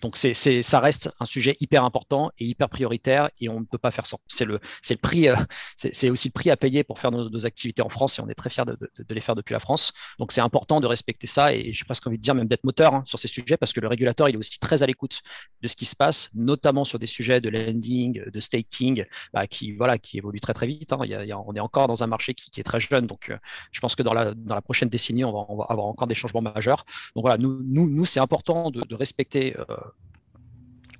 donc 0.00 0.16
c'est, 0.16 0.34
ça 0.62 0.80
reste 0.80 1.10
un 1.20 1.26
sujet 1.26 1.56
hyper 1.60 1.84
important 1.84 2.30
et 2.38 2.46
hyper 2.46 2.68
prioritaire 2.68 3.30
et 3.38 3.48
on 3.48 3.60
ne 3.60 3.64
peut 3.64 3.78
pas 3.78 3.90
faire 3.90 4.06
sans. 4.06 4.18
C'est 4.28 4.44
le, 4.44 4.60
c'est 4.82 4.94
le 4.94 5.00
prix, 5.00 5.28
euh, 5.28 5.36
c'est, 5.76 6.10
aussi 6.10 6.28
le 6.28 6.32
prix 6.32 6.50
à 6.50 6.56
payer 6.56 6.84
pour 6.84 6.98
faire 6.98 7.10
nos, 7.10 7.46
activités 7.46 7.82
en 7.82 7.88
France 7.88 8.18
et 8.18 8.22
on 8.22 8.28
est 8.28 8.34
très 8.34 8.50
fiers 8.50 8.64
de, 8.64 8.76
les 9.10 9.20
faire 9.20 9.36
depuis 9.36 9.52
la 9.52 9.60
France. 9.60 9.92
Donc 10.18 10.32
c'est 10.32 10.40
important 10.40 10.80
de 10.80 10.86
respecter 10.86 11.26
ça 11.26 11.54
et 11.54 11.72
j'ai 11.72 11.84
presque 11.84 12.06
envie 12.06 12.16
de 12.16 12.22
dire 12.22 12.34
même 12.34 12.48
d'être 12.48 12.64
moteur 12.64 12.94
hein, 12.94 13.02
sur 13.06 13.18
ces 13.18 13.28
sujets 13.28 13.56
parce 13.56 13.72
que 13.72 13.80
le 13.80 13.88
régulateur 13.88 14.28
il 14.28 14.34
est 14.34 14.38
aussi 14.38 14.58
très 14.58 14.82
à 14.82 14.86
l'écoute 14.86 15.22
de 15.62 15.68
ce 15.68 15.76
qui 15.76 15.84
se 15.84 15.94
passe, 15.94 16.30
notamment 16.34 16.84
sur 16.84 16.98
des 16.98 17.06
sujets 17.06 17.40
de 17.40 17.48
lending, 17.48 18.22
de 18.30 18.40
staking, 18.40 19.04
bah, 19.32 19.46
qui 19.46 19.72
voilà, 19.72 19.98
qui 19.98 20.18
évoluent 20.18 20.40
très 20.40 20.54
très 20.54 20.66
vite. 20.66 20.92
Hein. 20.92 21.00
On 21.46 21.54
est 21.54 21.60
encore 21.60 21.86
dans 21.86 22.02
un 22.02 22.06
marché 22.06 22.34
qui, 22.34 22.60
est 22.60 22.64
très 22.64 22.80
jeune, 22.80 23.06
donc 23.06 23.30
euh, 23.30 23.36
je 23.70 23.80
pense 23.80 23.94
que 23.94 24.02
dans 24.02 24.14
la, 24.14 24.34
dans 24.34 24.54
la 24.54 24.62
prochaine 24.62 24.88
décennie 24.88 25.24
on 25.24 25.32
va 25.32 25.64
avoir 25.68 25.87
encore 25.88 26.08
des 26.08 26.14
changements 26.14 26.42
majeurs. 26.42 26.84
Donc 27.14 27.22
voilà, 27.22 27.38
nous, 27.38 27.60
nous, 27.64 27.88
nous 27.88 28.04
c'est 28.04 28.20
important 28.20 28.70
de, 28.70 28.94
respecter 28.94 29.56
euh, 29.56 29.64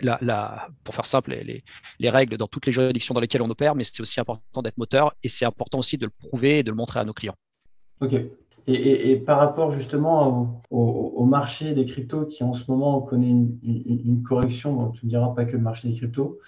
la, 0.01 0.69
pour 0.85 0.95
faire 0.95 1.05
simple, 1.05 1.31
les, 1.31 1.65
les, 1.99 2.11
règles 2.11 2.37
dans 2.37 2.47
toutes 2.47 2.67
les 2.67 2.73
juridictions 2.73 3.15
dans 3.15 3.21
lesquelles 3.21 3.43
on 3.43 3.51
opère, 3.51 3.75
mais 3.75 3.85
c'est 3.85 4.01
aussi 4.01 4.21
important 4.21 4.63
d'être 4.63 4.79
moteur 4.79 5.15
et 5.23 5.29
c'est 5.29 5.45
important 5.45 5.79
aussi 5.79 5.99
de 5.99 6.07
le 6.07 6.13
prouver 6.13 6.61
et 6.61 6.63
de 6.63 6.71
le 6.71 6.77
montrer 6.77 7.01
à 7.01 7.05
nos 7.05 7.13
clients. 7.13 7.37
Ok. 8.01 8.15
Et, 8.71 9.13
et, 9.13 9.17
par 9.17 9.39
rapport 9.39 9.73
justement 9.73 10.63
au, 10.71 11.25
marché 11.25 11.73
des 11.73 11.87
cryptos 11.87 12.27
qui 12.27 12.45
en 12.45 12.53
ce 12.53 12.71
moment 12.71 13.01
connaît 13.01 13.31
une, 13.31 14.23
correction, 14.23 14.77
donc 14.77 14.95
tu 14.95 15.07
ne 15.07 15.11
diras 15.11 15.29
pas 15.29 15.47
que 15.47 15.53
le 15.53 15.63
marché 15.63 15.89
des 15.89 15.95
cryptos, 15.95 16.39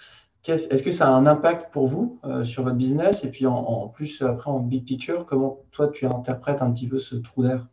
est-ce 0.47 0.83
que 0.83 0.91
ça 0.91 1.07
a 1.07 1.11
un 1.11 1.25
impact 1.25 1.71
pour 1.73 1.87
vous 1.87 2.19
euh, 2.23 2.43
sur 2.43 2.63
votre 2.63 2.75
business? 2.75 3.23
Et 3.23 3.29
puis 3.29 3.47
en, 3.47 3.87
plus, 3.87 4.21
après 4.21 4.51
en 4.51 4.59
big 4.59 4.85
picture, 4.85 5.25
comment 5.25 5.61
toi 5.71 5.87
tu 5.87 6.05
interprètes 6.05 6.61
un 6.61 6.71
petit 6.71 6.87
peu 6.87 6.99
ce 6.99 7.15
trou 7.15 7.43
d'air? 7.43 7.67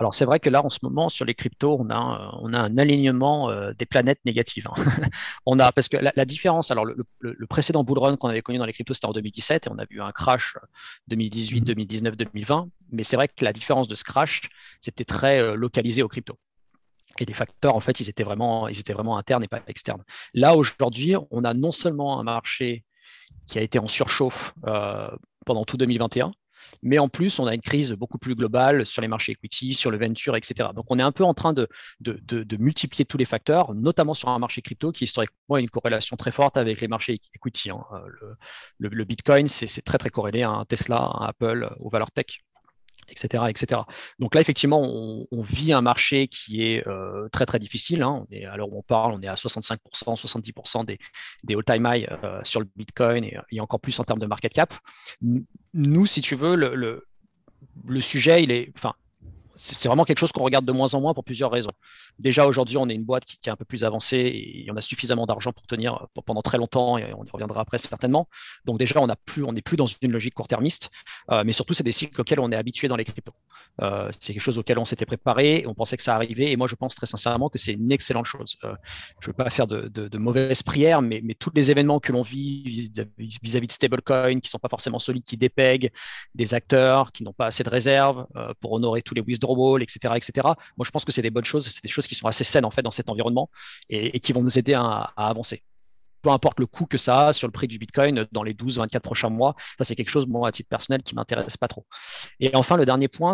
Alors 0.00 0.14
c'est 0.14 0.24
vrai 0.24 0.40
que 0.40 0.48
là, 0.48 0.64
en 0.64 0.70
ce 0.70 0.78
moment, 0.82 1.10
sur 1.10 1.26
les 1.26 1.34
cryptos, 1.34 1.76
on 1.78 1.90
a, 1.90 2.34
on 2.40 2.54
a 2.54 2.58
un 2.58 2.78
alignement 2.78 3.50
euh, 3.50 3.74
des 3.74 3.84
planètes 3.84 4.18
négatives. 4.24 4.66
Hein. 4.66 4.82
on 5.46 5.58
a, 5.58 5.70
parce 5.72 5.90
que 5.90 5.98
la, 5.98 6.24
différence, 6.24 6.70
alors 6.70 6.86
le, 6.86 7.46
précédent 7.50 7.84
bull 7.84 7.98
run 7.98 8.16
qu'on 8.16 8.30
avait 8.30 8.40
connu 8.40 8.56
dans 8.56 8.64
les 8.64 8.72
cryptos, 8.72 8.94
c'était 8.94 9.08
en 9.08 9.12
2017 9.12 9.66
et 9.66 9.70
on 9.70 9.78
a 9.78 9.84
vu 9.84 10.00
un 10.00 10.10
crash 10.10 10.56
2018, 11.08 11.60
2019, 11.60 12.16
2020. 12.16 12.70
Mais 12.92 13.04
c'est 13.04 13.16
vrai 13.16 13.28
que 13.28 13.44
la 13.44 13.52
différence 13.52 13.88
de 13.88 13.94
ce 13.94 14.02
crash, 14.02 14.48
c'était 14.80 15.04
très 15.04 15.38
euh, 15.38 15.54
localisé 15.54 16.02
aux 16.02 16.08
cryptos. 16.08 16.38
Et 17.18 17.26
les 17.26 17.34
facteurs, 17.34 17.76
en 17.76 17.80
fait, 17.80 18.00
ils 18.00 18.08
étaient 18.08 18.24
vraiment, 18.24 18.68
ils 18.68 18.80
étaient 18.80 18.94
vraiment 18.94 19.18
internes 19.18 19.44
et 19.44 19.48
pas 19.48 19.60
externes. 19.66 20.02
Là, 20.32 20.56
aujourd'hui, 20.56 21.14
on 21.30 21.44
a 21.44 21.52
non 21.52 21.72
seulement 21.72 22.18
un 22.18 22.22
marché 22.22 22.86
qui 23.46 23.58
a 23.58 23.62
été 23.62 23.78
en 23.78 23.86
surchauffe 23.86 24.54
euh, 24.66 25.10
pendant 25.44 25.66
tout 25.66 25.76
2021, 25.76 26.32
mais 26.82 26.98
en 26.98 27.08
plus, 27.08 27.38
on 27.38 27.46
a 27.46 27.54
une 27.54 27.60
crise 27.60 27.92
beaucoup 27.92 28.18
plus 28.18 28.34
globale 28.34 28.86
sur 28.86 29.02
les 29.02 29.08
marchés 29.08 29.32
equity, 29.32 29.74
sur 29.74 29.90
le 29.90 29.98
venture, 29.98 30.36
etc. 30.36 30.70
Donc, 30.74 30.86
on 30.88 30.98
est 30.98 31.02
un 31.02 31.12
peu 31.12 31.24
en 31.24 31.34
train 31.34 31.52
de, 31.52 31.68
multiplier 32.58 33.04
tous 33.04 33.18
les 33.18 33.24
facteurs, 33.24 33.74
notamment 33.74 34.14
sur 34.14 34.28
un 34.28 34.38
marché 34.38 34.62
crypto 34.62 34.92
qui 34.92 35.04
historiquement 35.04 35.56
a 35.56 35.60
une 35.60 35.70
corrélation 35.70 36.16
très 36.16 36.32
forte 36.32 36.56
avec 36.56 36.80
les 36.80 36.88
marchés 36.88 37.18
equity. 37.34 37.70
Hein. 37.70 37.84
Euh, 37.92 38.34
le, 38.78 39.04
Bitcoin, 39.04 39.46
c'est 39.46 39.82
très, 39.82 39.98
très 39.98 40.10
corrélé 40.10 40.42
à 40.42 40.50
un 40.50 40.64
Tesla, 40.64 40.96
à 40.96 41.24
un 41.24 41.26
Apple, 41.26 41.74
aux 41.80 41.88
valeurs 41.88 42.10
tech 42.10 42.40
etc., 43.10 43.44
etc. 43.48 43.82
Donc 44.18 44.34
là, 44.34 44.40
effectivement, 44.40 44.80
on, 44.80 45.42
vit 45.42 45.72
un 45.72 45.80
marché 45.80 46.28
qui 46.28 46.62
est 46.64 46.86
euh, 46.86 47.28
très 47.30 47.46
très 47.46 47.58
difficile. 47.58 48.02
Hein. 48.02 48.24
On 48.30 48.48
à 48.48 48.56
l'heure 48.56 48.72
où 48.72 48.78
on 48.78 48.82
parle, 48.82 49.12
on 49.12 49.20
est 49.22 49.28
à 49.28 49.34
65%, 49.34 49.78
70% 49.92 50.84
des, 50.84 50.98
des 51.44 51.54
all-time 51.54 51.88
high 51.90 52.08
euh, 52.24 52.40
sur 52.44 52.60
le 52.60 52.68
Bitcoin 52.76 53.24
et, 53.24 53.60
encore 53.60 53.80
plus 53.80 53.98
en 54.00 54.04
termes 54.04 54.20
de 54.20 54.26
market 54.26 54.52
cap. 54.52 54.74
Nous, 55.74 56.06
si 56.06 56.20
tu 56.20 56.34
veux, 56.34 56.54
le, 56.54 56.74
le, 56.74 57.06
le 57.86 58.00
sujet, 58.00 58.42
il 58.42 58.50
est, 58.50 58.72
c'est 59.54 59.88
vraiment 59.88 60.04
quelque 60.04 60.18
chose 60.18 60.32
qu'on 60.32 60.42
regarde 60.42 60.64
de 60.64 60.72
moins 60.72 60.94
en 60.94 61.00
moins 61.00 61.12
pour 61.12 61.24
plusieurs 61.24 61.50
raisons. 61.50 61.72
Déjà, 62.20 62.46
aujourd'hui, 62.46 62.76
on 62.76 62.86
est 62.90 62.94
une 62.94 63.04
boîte 63.04 63.24
qui, 63.24 63.38
est 63.46 63.50
un 63.50 63.56
peu 63.56 63.64
plus 63.64 63.82
avancée 63.82 64.18
et 64.18 64.70
on 64.70 64.76
a 64.76 64.82
suffisamment 64.82 65.24
d'argent 65.24 65.52
pour 65.52 65.66
tenir 65.66 66.06
pendant 66.26 66.42
très 66.42 66.58
longtemps 66.58 66.98
et 66.98 67.14
on 67.14 67.24
y 67.24 67.30
reviendra 67.30 67.62
après 67.62 67.78
certainement. 67.78 68.28
Donc 68.66 68.78
déjà, 68.78 69.00
on 69.00 69.06
n'est 69.06 69.62
plus, 69.62 69.76
dans 69.76 69.86
une 69.86 70.12
logique 70.12 70.34
court-termiste, 70.34 70.90
euh, 71.30 71.44
mais 71.46 71.52
surtout, 71.52 71.72
c'est 71.72 71.82
des 71.82 71.92
cycles 71.92 72.20
auxquels 72.20 72.40
on 72.40 72.52
est 72.52 72.56
habitué 72.56 72.88
dans 72.88 72.96
les 72.96 73.06
cryptos. 73.06 73.32
Euh, 73.80 74.10
c'est 74.20 74.34
quelque 74.34 74.42
chose 74.42 74.58
auquel 74.58 74.78
on 74.78 74.84
s'était 74.84 75.06
préparé, 75.06 75.64
on 75.66 75.74
pensait 75.74 75.96
que 75.96 76.02
ça 76.02 76.14
arrivait 76.14 76.52
et 76.52 76.56
moi, 76.56 76.68
je 76.68 76.74
pense 76.74 76.94
très 76.94 77.06
sincèrement 77.06 77.48
que 77.48 77.58
c'est 77.58 77.72
une 77.72 77.90
excellente 77.90 78.26
chose. 78.26 78.58
Euh, 78.64 78.74
je 79.20 79.28
ne 79.28 79.32
veux 79.32 79.36
pas 79.36 79.48
faire 79.48 79.66
de, 79.66 79.88
de, 79.88 80.18
mauvaises 80.18 80.62
prières, 80.62 81.00
mais, 81.00 81.22
mais, 81.24 81.34
tous 81.34 81.50
les 81.54 81.70
événements 81.70 82.00
que 82.00 82.12
l'on 82.12 82.20
vit 82.20 82.90
vis-à-vis 83.16 83.66
de 83.66 83.72
stablecoins 83.72 84.40
qui 84.40 84.48
ne 84.48 84.50
sont 84.50 84.58
pas 84.58 84.68
forcément 84.68 84.98
solides, 84.98 85.24
qui 85.24 85.38
dépèguent, 85.38 85.90
des 86.34 86.52
acteurs 86.52 87.12
qui 87.12 87.24
n'ont 87.24 87.32
pas 87.32 87.46
assez 87.46 87.62
de 87.62 87.70
réserves 87.70 88.26
pour 88.60 88.72
honorer 88.72 89.00
tous 89.00 89.14
les 89.14 89.22
withdrawals, 89.22 89.82
etc., 89.82 90.14
etc. 90.16 90.48
Moi, 90.76 90.84
je 90.84 90.90
pense 90.90 91.06
que 91.06 91.12
c'est 91.12 91.22
des 91.22 91.30
bonnes 91.30 91.44
choses, 91.44 91.70
c'est 91.70 91.82
des 91.82 91.88
choses 91.88 92.06
qui 92.10 92.16
sont 92.16 92.26
assez 92.26 92.44
saines 92.44 92.64
en 92.64 92.70
fait 92.70 92.82
dans 92.82 92.90
cet 92.90 93.08
environnement 93.08 93.48
et, 93.88 94.18
qui 94.18 94.32
vont 94.32 94.42
nous 94.42 94.58
aider 94.58 94.74
à, 94.74 95.12
avancer. 95.16 95.62
peu 96.22 96.30
importe 96.30 96.58
le 96.58 96.66
coût 96.66 96.86
que 96.86 96.98
ça 96.98 97.28
a 97.28 97.32
sur 97.32 97.46
le 97.46 97.52
prix 97.52 97.68
du 97.68 97.78
Bitcoin 97.78 98.26
dans 98.32 98.42
les 98.42 98.52
12-24 98.52 98.98
prochains 99.00 99.30
mois. 99.30 99.54
Ça, 99.78 99.84
c'est 99.84 99.94
quelque 99.94 100.10
chose, 100.10 100.26
moi, 100.26 100.48
à 100.48 100.52
titre 100.52 100.68
personnel, 100.68 101.02
qui 101.02 101.14
m'intéresse 101.14 101.56
pas 101.56 101.68
trop. 101.68 101.86
Et 102.40 102.54
enfin, 102.54 102.76
le 102.76 102.84
dernier 102.84 103.08
point, 103.08 103.32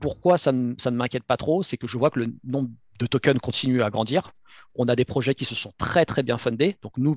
pourquoi 0.00 0.36
ça 0.36 0.52
ne, 0.52 0.74
ça 0.78 0.90
ne 0.90 0.96
m'inquiète 0.96 1.24
pas 1.24 1.38
trop, 1.38 1.62
c'est 1.62 1.78
que 1.78 1.86
je 1.86 1.96
vois 1.96 2.10
que 2.10 2.20
le 2.20 2.34
nombre 2.44 2.68
de 2.98 3.06
tokens 3.06 3.38
continue 3.40 3.82
à 3.82 3.90
grandir. 3.90 4.32
On 4.74 4.86
a 4.88 4.96
des 4.96 5.04
projets 5.04 5.34
qui 5.34 5.46
se 5.46 5.54
sont 5.54 5.72
très 5.78 6.04
très 6.04 6.22
bien 6.22 6.38
fundés. 6.38 6.76
Donc 6.82 6.92
nous, 6.98 7.16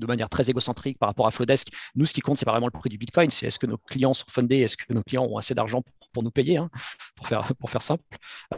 de 0.00 0.06
manière 0.06 0.28
très 0.28 0.50
égocentrique 0.50 0.98
par 0.98 1.08
rapport 1.08 1.26
à 1.26 1.30
Flowdesk. 1.30 1.68
Nous, 1.94 2.06
ce 2.06 2.12
qui 2.12 2.20
compte, 2.20 2.38
c'est 2.38 2.44
pas 2.44 2.52
vraiment 2.52 2.66
le 2.72 2.78
prix 2.78 2.90
du 2.90 2.98
Bitcoin, 2.98 3.30
c'est 3.30 3.46
est-ce 3.46 3.58
que 3.58 3.66
nos 3.66 3.78
clients 3.78 4.14
sont 4.14 4.26
fundés, 4.28 4.58
est-ce 4.58 4.76
que 4.76 4.92
nos 4.92 5.02
clients 5.02 5.24
ont 5.24 5.36
assez 5.36 5.54
d'argent 5.54 5.82
pour, 6.12 6.22
nous 6.22 6.30
payer, 6.30 6.56
hein, 6.56 6.70
pour, 7.14 7.28
faire, 7.28 7.82
simple. 7.82 8.02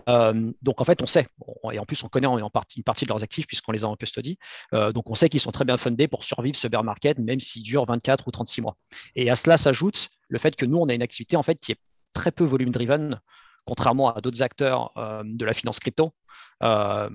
Euh, 0.09 0.53
donc, 0.63 0.81
en 0.81 0.85
fait, 0.85 1.03
on 1.03 1.07
sait, 1.07 1.27
et 1.73 1.79
en 1.79 1.85
plus, 1.85 2.03
on 2.03 2.09
connaît 2.09 2.27
en 2.27 2.51
partie, 2.51 2.79
une 2.79 2.85
partie 2.85 3.05
de 3.05 3.11
leurs 3.11 3.23
actifs 3.23 3.47
puisqu'on 3.47 3.73
les 3.73 3.85
a 3.85 3.89
en 3.89 3.97
custody. 3.97 4.39
Euh, 4.73 4.93
donc, 4.93 5.11
on 5.11 5.15
sait 5.15 5.29
qu'ils 5.29 5.41
sont 5.41 5.53
très 5.53 5.65
bien 5.65 5.77
fundés 5.77 6.09
pour 6.09 6.25
survivre 6.25 6.57
ce 6.57 6.69
bear 6.69 6.83
market, 6.83 7.19
même 7.19 7.41
s'il 7.41 7.63
dure 7.63 7.85
24 7.85 8.27
ou 8.29 8.31
36 8.31 8.63
mois. 8.63 8.77
Et 9.17 9.31
à 9.31 9.35
cela 9.35 9.59
s'ajoute 9.59 10.09
le 10.29 10.39
fait 10.39 10.57
que 10.57 10.65
nous, 10.65 10.79
on 10.79 10.89
a 10.89 10.95
une 10.95 11.03
activité 11.03 11.37
en 11.37 11.43
fait 11.43 11.57
qui 11.61 11.73
est 11.73 11.79
très 12.15 12.33
peu 12.33 12.45
volume 12.45 12.71
driven, 12.71 13.21
contrairement 13.65 14.15
à 14.15 14.21
d'autres 14.21 14.43
acteurs 14.43 14.93
euh, 14.97 15.23
de 15.25 15.45
la 15.45 15.53
finance 15.53 15.79
crypto. 15.79 16.13
Euh, 16.63 17.11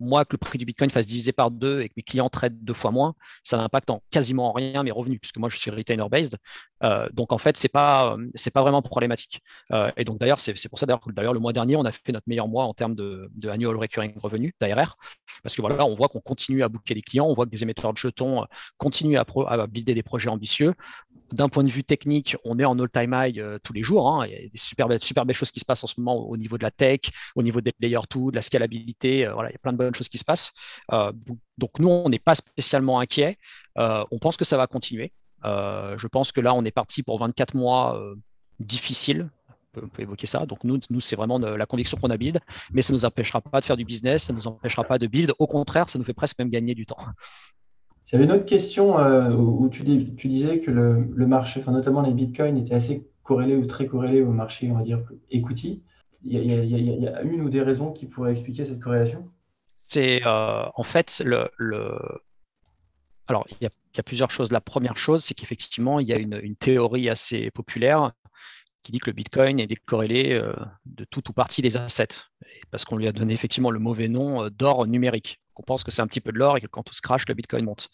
moi, 0.00 0.24
que 0.24 0.32
le 0.32 0.38
prix 0.38 0.58
du 0.58 0.64
Bitcoin 0.64 0.90
fasse 0.90 1.06
diviser 1.06 1.32
par 1.32 1.50
deux 1.50 1.82
et 1.82 1.88
que 1.88 1.94
mes 1.96 2.02
clients 2.02 2.28
traitent 2.28 2.64
deux 2.64 2.74
fois 2.74 2.90
moins, 2.90 3.14
ça 3.44 3.56
n'impacte 3.56 3.90
en 3.90 4.02
quasiment 4.10 4.52
rien 4.52 4.82
mes 4.82 4.90
revenus, 4.90 5.20
puisque 5.20 5.36
moi, 5.36 5.48
je 5.48 5.58
suis 5.58 5.70
retainer-based. 5.70 6.36
Euh, 6.82 7.08
donc, 7.12 7.32
en 7.32 7.38
fait, 7.38 7.56
ce 7.56 7.64
n'est 7.64 7.68
pas, 7.68 8.16
c'est 8.34 8.50
pas 8.50 8.62
vraiment 8.62 8.82
problématique. 8.82 9.42
Euh, 9.72 9.90
et 9.96 10.04
donc, 10.04 10.18
d'ailleurs, 10.18 10.40
c'est, 10.40 10.54
pour 10.68 10.78
ça 10.78 10.86
d'ailleurs, 10.86 11.00
que 11.00 11.10
le 11.10 11.38
mois 11.38 11.52
dernier, 11.52 11.76
on 11.76 11.84
a 11.84 11.92
fait 11.92 12.12
notre 12.12 12.28
meilleur 12.28 12.48
mois 12.48 12.64
en 12.64 12.74
termes 12.74 12.94
de, 12.94 13.30
annual 13.48 13.76
recurring 13.76 14.12
revenue, 14.16 14.54
d'ARR, 14.60 14.96
parce 15.42 15.54
que 15.54 15.60
voilà, 15.60 15.84
on 15.84 15.94
voit 15.94 16.08
qu'on 16.08 16.20
continue 16.20 16.62
à 16.62 16.68
booker 16.68 16.94
des 16.94 17.02
clients, 17.02 17.26
on 17.26 17.32
voit 17.32 17.44
que 17.44 17.50
des 17.50 17.62
émetteurs 17.62 17.92
de 17.92 17.98
jetons 17.98 18.44
continuent 18.78 19.18
à, 19.18 19.26
à 19.48 19.66
builder 19.66 19.94
des 19.94 20.02
projets 20.02 20.28
ambitieux. 20.28 20.74
D'un 21.32 21.48
point 21.48 21.62
de 21.62 21.70
vue 21.70 21.84
technique, 21.84 22.36
on 22.44 22.58
est 22.58 22.64
en 22.64 22.78
all-time 22.78 23.16
high 23.16 23.60
tous 23.62 23.72
les 23.72 23.82
jours. 23.82 24.24
Il 24.26 24.32
y 24.32 24.34
a 24.34 24.48
des 24.48 24.50
super 24.54 24.88
super 25.00 25.24
belles 25.24 25.36
choses 25.36 25.50
qui 25.50 25.60
se 25.60 25.64
passent 25.64 25.84
en 25.84 25.86
ce 25.86 25.94
moment 25.98 26.16
au 26.16 26.36
niveau 26.36 26.58
de 26.58 26.62
la 26.62 26.70
tech, 26.70 27.00
au 27.36 27.42
niveau 27.42 27.60
des 27.60 27.72
layer 27.80 28.00
2, 28.10 28.30
de 28.30 28.36
la 28.36 28.39
scalabilité 28.42 29.26
euh, 29.26 29.34
voilà, 29.34 29.50
il 29.50 29.52
y 29.52 29.56
a 29.56 29.58
plein 29.58 29.72
de 29.72 29.78
bonnes 29.78 29.94
choses 29.94 30.08
qui 30.08 30.18
se 30.18 30.24
passent. 30.24 30.52
Euh, 30.92 31.12
donc, 31.58 31.78
nous, 31.78 31.88
on 31.88 32.08
n'est 32.08 32.18
pas 32.18 32.34
spécialement 32.34 33.00
inquiet. 33.00 33.38
Euh, 33.78 34.04
on 34.10 34.18
pense 34.18 34.36
que 34.36 34.44
ça 34.44 34.56
va 34.56 34.66
continuer. 34.66 35.12
je 35.44 36.06
pense 36.08 36.32
que 36.32 36.40
là, 36.40 36.54
on 36.54 36.64
est 36.64 36.70
parti 36.70 37.02
pour 37.02 37.18
24 37.18 37.54
mois 37.54 38.00
difficiles. 38.58 39.30
On 39.76 39.86
peut, 39.88 40.02
évoquer 40.02 40.26
ça. 40.26 40.46
Donc 40.46 40.64
nous, 40.64 41.00
c'est 41.00 41.16
vraiment 41.16 41.38
la 41.38 41.66
conviction 41.66 41.96
qu'on 41.96 42.10
a 42.10 42.16
build, 42.16 42.40
mais 42.72 42.82
ça 42.82 42.92
ne 42.92 42.98
nous 42.98 43.04
empêchera 43.04 43.40
pas 43.40 43.60
de 43.60 43.64
faire 43.64 43.76
du 43.76 43.84
business, 43.84 44.24
ça 44.24 44.32
ne 44.32 44.38
nous 44.38 44.48
empêchera 44.48 44.82
pas 44.84 44.98
de 44.98 45.06
build. 45.06 45.32
Au 45.38 45.46
contraire, 45.46 45.88
ça 45.88 45.98
nous 45.98 46.04
fait 46.04 46.12
presque 46.12 46.38
même 46.40 46.50
gagner 46.50 46.74
du 46.74 46.86
temps. 46.86 46.98
J'avais 48.06 48.24
une 48.24 48.32
autre 48.32 48.46
question 48.46 48.96
où 48.96 49.68
tu, 49.68 49.84
tu, 50.16 50.28
disais 50.28 50.58
que 50.58 50.72
le, 50.72 51.26
marché, 51.26 51.60
enfin, 51.60 51.70
notamment 51.70 52.02
les 52.02 52.12
bitcoins, 52.12 52.58
étaient 52.58 52.74
assez 52.74 53.06
corrélés 53.22 53.54
ou 53.54 53.66
très 53.66 53.86
corrélés 53.86 54.22
au 54.22 54.32
marché, 54.32 54.68
on 54.72 54.74
va 54.74 54.82
dire, 54.82 55.00
equity 55.30 55.84
il 56.24 56.32
y, 56.32 57.08
a 57.08 57.22
une 57.22 57.40
ou 57.42 57.48
des 57.48 57.62
raisons 57.62 57.92
qui 57.92 58.06
pourraient 58.06 58.32
expliquer 58.32 58.64
cette 58.64 58.80
corrélation? 58.80 59.28
C'est 59.78 60.24
euh, 60.26 60.64
en 60.74 60.82
fait 60.82 61.22
le. 61.24 61.50
Alors, 63.26 63.46
il 63.50 63.64
y, 63.64 64.00
a 64.00 64.02
plusieurs 64.02 64.30
choses. 64.30 64.50
La 64.50 64.60
première 64.60 64.96
chose, 64.96 65.24
c'est 65.24 65.34
qu'effectivement, 65.34 66.00
il 66.00 66.08
y 66.08 66.12
a 66.12 66.18
une, 66.18 66.56
théorie 66.56 67.08
assez 67.08 67.50
populaire 67.52 68.12
qui 68.82 68.92
dit 68.92 68.98
que 68.98 69.10
le 69.10 69.14
Bitcoin 69.14 69.60
est 69.60 69.66
décorrélé 69.66 70.32
euh, 70.32 70.52
de 70.86 71.04
tout 71.04 71.28
ou 71.28 71.32
partie 71.32 71.62
des 71.62 71.76
assets, 71.76 72.08
parce 72.70 72.84
qu'on 72.84 72.96
lui 72.96 73.06
a 73.06 73.12
donné 73.12 73.34
effectivement 73.34 73.70
le 73.70 73.78
mauvais 73.78 74.08
nom 74.08 74.44
euh, 74.44 74.50
d'or 74.50 74.86
numérique. 74.86 75.40
On 75.54 75.62
pense 75.62 75.84
que 75.84 75.90
c'est 75.90 76.02
un 76.02 76.06
petit 76.06 76.20
peu 76.20 76.32
de 76.32 76.38
l'or 76.38 76.56
et 76.56 76.60
que 76.60 76.66
quand 76.66 76.82
tout 76.82 76.94
se 76.94 77.02
crache, 77.02 77.24
le 77.28 77.34
Bitcoin 77.34 77.66
monte. 77.66 77.88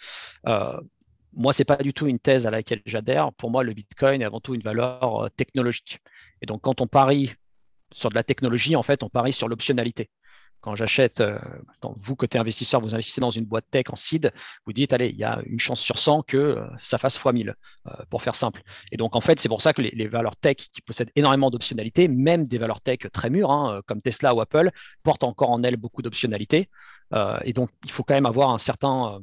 moi, 1.34 1.52
ce 1.52 1.60
n'est 1.60 1.64
pas 1.64 1.76
du 1.76 1.92
tout 1.92 2.06
une 2.06 2.20
thèse 2.20 2.46
à 2.46 2.50
laquelle 2.50 2.80
j'adhère. 2.86 3.32
Pour 3.34 3.50
moi, 3.50 3.62
le 3.62 3.74
Bitcoin 3.74 4.22
est 4.22 4.24
avant 4.24 4.40
tout 4.40 4.54
une 4.54 4.62
valeur 4.62 5.28
technologique. 5.36 6.00
Et 6.40 6.46
donc, 6.46 6.62
quand 6.62 6.80
on 6.80 6.86
parie 6.86 7.34
sur 7.92 8.10
de 8.10 8.14
la 8.14 8.24
technologie, 8.24 8.76
en 8.76 8.82
fait, 8.82 9.02
on 9.02 9.08
parie 9.08 9.32
sur 9.32 9.48
l'optionnalité. 9.48 10.10
Quand 10.60 10.74
j'achète, 10.74 11.20
euh, 11.20 11.38
quand 11.80 11.94
vous, 11.96 12.16
côté 12.16 12.38
investisseur, 12.38 12.80
vous 12.80 12.92
investissez 12.94 13.20
dans 13.20 13.30
une 13.30 13.44
boîte 13.44 13.66
tech 13.70 13.84
en 13.88 13.94
seed, 13.94 14.32
vous 14.64 14.72
dites, 14.72 14.92
allez, 14.92 15.10
il 15.10 15.16
y 15.16 15.22
a 15.22 15.40
une 15.46 15.60
chance 15.60 15.80
sur 15.80 15.98
100 15.98 16.22
que 16.22 16.36
euh, 16.36 16.66
ça 16.78 16.98
fasse 16.98 17.16
x 17.16 17.24
1000, 17.24 17.54
euh, 17.86 17.90
pour 18.10 18.22
faire 18.22 18.34
simple. 18.34 18.62
Et 18.90 18.96
donc, 18.96 19.14
en 19.14 19.20
fait, 19.20 19.38
c'est 19.38 19.48
pour 19.48 19.62
ça 19.62 19.72
que 19.72 19.82
les, 19.82 20.08
valeurs 20.08 20.36
tech 20.36 20.56
qui 20.56 20.82
possèdent 20.82 21.12
énormément 21.14 21.50
d'optionnalité, 21.50 22.08
même 22.08 22.46
des 22.46 22.58
valeurs 22.58 22.80
tech 22.80 22.98
très 23.12 23.30
mûres, 23.30 23.52
hein, 23.52 23.80
comme 23.86 24.02
Tesla 24.02 24.34
ou 24.34 24.40
Apple, 24.40 24.72
portent 25.04 25.22
encore 25.22 25.50
en 25.50 25.62
elles 25.62 25.76
beaucoup 25.76 26.02
d'optionnalité. 26.02 26.68
et 27.44 27.52
donc, 27.52 27.70
il 27.84 27.92
faut 27.92 28.02
quand 28.02 28.14
même 28.14 28.26
avoir 28.26 28.50
un 28.50 28.58
certain, 28.58 29.20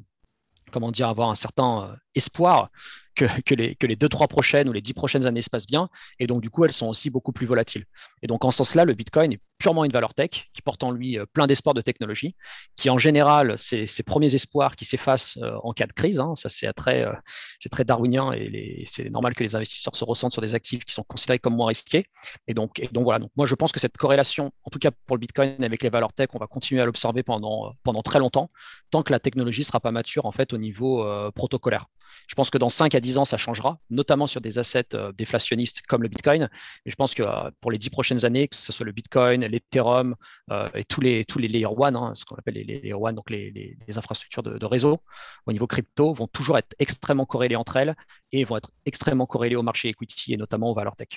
comment 0.71 0.91
dire, 0.91 1.09
avoir 1.09 1.29
un 1.29 1.35
certain 1.35 1.95
espoir 2.15 2.69
que, 3.15 3.53
les, 3.55 3.75
que 3.75 3.87
les 3.87 3.95
deux, 3.95 4.09
trois 4.09 4.27
prochaines 4.27 4.69
ou 4.69 4.73
les 4.73 4.81
dix 4.81 4.93
prochaines 4.93 5.25
années 5.25 5.41
se 5.41 5.49
passent 5.49 5.67
bien. 5.67 5.89
Et 6.19 6.27
donc, 6.27 6.41
du 6.41 6.49
coup, 6.49 6.65
elles 6.65 6.73
sont 6.73 6.87
aussi 6.87 7.09
beaucoup 7.09 7.31
plus 7.31 7.45
volatiles. 7.45 7.85
Et 8.21 8.27
donc, 8.27 8.45
en 8.45 8.51
ce 8.51 8.57
sens-là, 8.57 8.85
le 8.85 8.93
Bitcoin 8.93 9.37
purement 9.57 9.85
une 9.85 9.91
valeur 9.91 10.13
tech 10.13 10.49
qui 10.53 10.61
porte 10.61 10.83
en 10.83 10.91
lui 10.91 11.17
euh, 11.17 11.25
plein 11.31 11.47
d'espoirs 11.47 11.73
de 11.73 11.81
technologie, 11.81 12.35
qui 12.75 12.89
en 12.89 12.97
général, 12.97 13.57
c'est 13.57 13.87
ses 13.87 14.03
premiers 14.03 14.33
espoirs 14.33 14.75
qui 14.75 14.85
s'effacent 14.85 15.37
euh, 15.37 15.55
en 15.63 15.73
cas 15.73 15.87
de 15.87 15.93
crise. 15.93 16.19
Hein. 16.19 16.33
Ça, 16.35 16.49
c'est 16.49 16.71
très, 16.73 17.05
euh, 17.05 17.13
c'est 17.59 17.69
très 17.69 17.83
darwinien 17.83 18.31
et 18.33 18.83
c'est 18.85 19.09
normal 19.09 19.35
que 19.35 19.43
les 19.43 19.55
investisseurs 19.55 19.95
se 19.95 20.03
ressentent 20.03 20.33
sur 20.33 20.41
des 20.41 20.55
actifs 20.55 20.83
qui 20.85 20.93
sont 20.93 21.03
considérés 21.03 21.39
comme 21.39 21.55
moins 21.55 21.67
risqués. 21.67 22.07
Et 22.47 22.53
donc, 22.53 22.81
voilà. 22.93 23.25
Moi, 23.35 23.45
je 23.45 23.55
pense 23.55 23.71
que 23.71 23.79
cette 23.79 23.97
corrélation, 23.97 24.51
en 24.63 24.69
tout 24.69 24.79
cas 24.79 24.91
pour 25.05 25.15
le 25.15 25.19
Bitcoin 25.21 25.63
avec 25.63 25.83
les 25.83 25.89
valeurs 25.89 26.13
tech, 26.13 26.29
on 26.33 26.39
va 26.39 26.47
continuer 26.47 26.81
à 26.81 26.85
l'observer 26.85 27.23
pendant, 27.23 27.73
pendant 27.83 28.01
très 28.01 28.19
longtemps, 28.19 28.49
tant 28.91 29.03
que 29.03 29.11
la 29.11 29.19
technologie 29.19 29.61
ne 29.61 29.65
sera 29.65 29.79
pas 29.79 29.91
mature 29.91 30.25
en 30.25 30.31
fait 30.31 30.53
au 30.53 30.57
niveau 30.57 31.05
protocolaire. 31.35 31.85
Je 32.27 32.35
pense 32.35 32.49
que 32.49 32.57
dans 32.57 32.69
5 32.69 32.95
à 32.95 32.99
10 32.99 33.17
ans, 33.17 33.25
ça 33.25 33.37
changera, 33.37 33.79
notamment 33.89 34.27
sur 34.27 34.41
des 34.41 34.59
assets 34.59 34.87
euh, 34.93 35.11
déflationnistes 35.11 35.81
comme 35.87 36.03
le 36.03 36.09
Bitcoin. 36.09 36.49
Mais 36.85 36.91
je 36.91 36.95
pense 36.95 37.13
que 37.13 37.23
euh, 37.23 37.51
pour 37.61 37.71
les 37.71 37.77
10 37.77 37.89
prochaines 37.89 38.25
années, 38.25 38.47
que 38.47 38.55
ce 38.55 38.71
soit 38.71 38.85
le 38.85 38.91
Bitcoin, 38.91 39.45
l'Ethereum 39.53 40.15
euh, 40.51 40.69
et 40.73 40.83
tous 40.83 41.01
les, 41.01 41.25
tous 41.25 41.39
les 41.39 41.47
Layer 41.47 41.67
1, 41.67 41.95
hein, 41.95 42.11
ce 42.15 42.25
qu'on 42.25 42.35
appelle 42.35 42.55
les 42.55 42.63
Layer 42.63 42.93
1, 42.93 43.13
donc 43.13 43.29
les, 43.29 43.77
infrastructures 43.95 44.43
de, 44.43 44.65
réseau 44.65 44.99
au 45.45 45.51
niveau 45.51 45.67
crypto, 45.67 46.13
vont 46.13 46.27
toujours 46.27 46.57
être 46.57 46.75
extrêmement 46.79 47.25
corrélées 47.25 47.55
entre 47.55 47.77
elles 47.77 47.95
et 48.31 48.43
vont 48.43 48.57
être 48.57 48.71
extrêmement 48.85 49.25
corrélées 49.25 49.55
au 49.55 49.63
marché 49.63 49.89
equity 49.89 50.33
et 50.33 50.37
notamment 50.37 50.71
aux 50.71 50.75
valeurs 50.75 50.95
tech. 50.95 51.09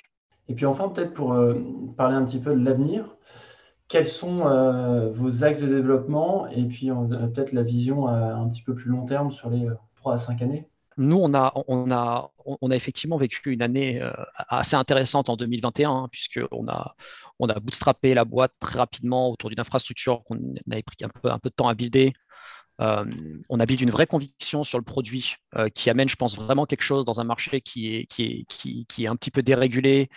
Et 0.47 0.53
puis 0.53 0.65
enfin, 0.65 0.89
peut-être 0.89 1.13
pour 1.13 1.35
parler 1.97 2.15
un 2.15 2.23
petit 2.23 2.39
peu 2.39 2.55
de 2.55 2.63
l'avenir, 2.63 3.15
quels 3.87 4.05
sont 4.05 4.43
vos 5.13 5.43
axes 5.43 5.59
de 5.59 5.67
développement 5.67 6.47
et 6.47 6.63
puis 6.65 6.89
peut-être 6.89 7.51
la 7.51 7.63
vision 7.63 8.07
un 8.07 8.47
petit 8.49 8.61
peu 8.61 8.75
plus 8.75 8.89
long 8.89 9.05
terme 9.05 9.31
sur 9.31 9.49
les 9.49 9.67
3 9.95 10.13
à 10.13 10.17
5 10.17 10.41
années? 10.41 10.69
Nous, 10.97 11.17
on 11.17 11.33
a, 11.91 12.31
effectivement 12.71 13.17
vécu 13.17 13.53
une 13.53 13.61
année 13.61 14.01
euh, 14.01 14.11
assez 14.35 14.75
intéressante 14.75 15.29
en 15.29 15.37
2021, 15.37 15.91
hein, 15.91 16.07
puisqu'on 16.11 16.67
a, 16.67 16.95
on 17.39 17.47
a 17.47 17.59
bootstrappé 17.59 18.13
la 18.13 18.25
boîte 18.25 18.53
très 18.59 18.79
rapidement 18.79 19.29
autour 19.29 19.49
d'une 19.49 19.59
infrastructure 19.59 20.23
qu'on 20.23 20.39
avait 20.71 20.83
pris 20.83 20.97
un 21.03 21.09
peu, 21.09 21.29
de 21.29 21.49
temps 21.49 21.67
à 21.67 21.75
builder. 21.75 22.13
Euh, 22.81 23.05
on 23.49 23.59
a 23.59 23.65
build 23.65 23.81
une 23.81 23.91
vraie 23.91 24.07
conviction 24.07 24.63
sur 24.63 24.77
le 24.77 24.83
produit 24.83 25.35
euh, 25.55 25.69
qui 25.69 25.89
amène, 25.89 26.09
je 26.09 26.15
pense, 26.15 26.35
vraiment 26.35 26.65
quelque 26.65 26.83
chose 26.83 27.05
dans 27.05 27.19
un 27.19 27.23
marché 27.23 27.61
qui 27.61 27.95
est, 27.95 28.05
qui 28.07 28.85
est 28.99 29.07
un 29.07 29.15
petit 29.15 29.31
peu 29.31 29.41
dérégulé, 29.43 30.09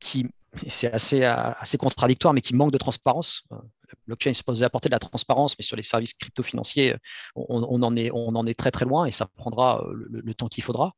qui, 0.00 0.26
c'est 0.66 0.92
assez, 0.92 1.24
assez 1.24 1.78
contradictoire, 1.78 2.34
mais 2.34 2.40
qui 2.40 2.54
manque 2.54 2.72
de 2.72 2.78
transparence 2.78 3.46
la 3.88 3.94
blockchain 4.06 4.30
est 4.30 4.34
supposée 4.34 4.64
apporter 4.64 4.88
de 4.88 4.94
la 4.94 4.98
transparence, 4.98 5.56
mais 5.58 5.64
sur 5.64 5.76
les 5.76 5.82
services 5.82 6.14
crypto-financiers, 6.14 6.96
on, 7.34 7.82
en 7.82 7.96
est, 7.96 8.10
on 8.12 8.28
en 8.28 8.46
est 8.46 8.58
très 8.58 8.70
très 8.70 8.84
loin 8.84 9.06
et 9.06 9.12
ça 9.12 9.26
prendra 9.36 9.84
euh, 9.84 10.06
le, 10.10 10.34
temps 10.34 10.48
qu'il 10.48 10.64
faudra. 10.64 10.94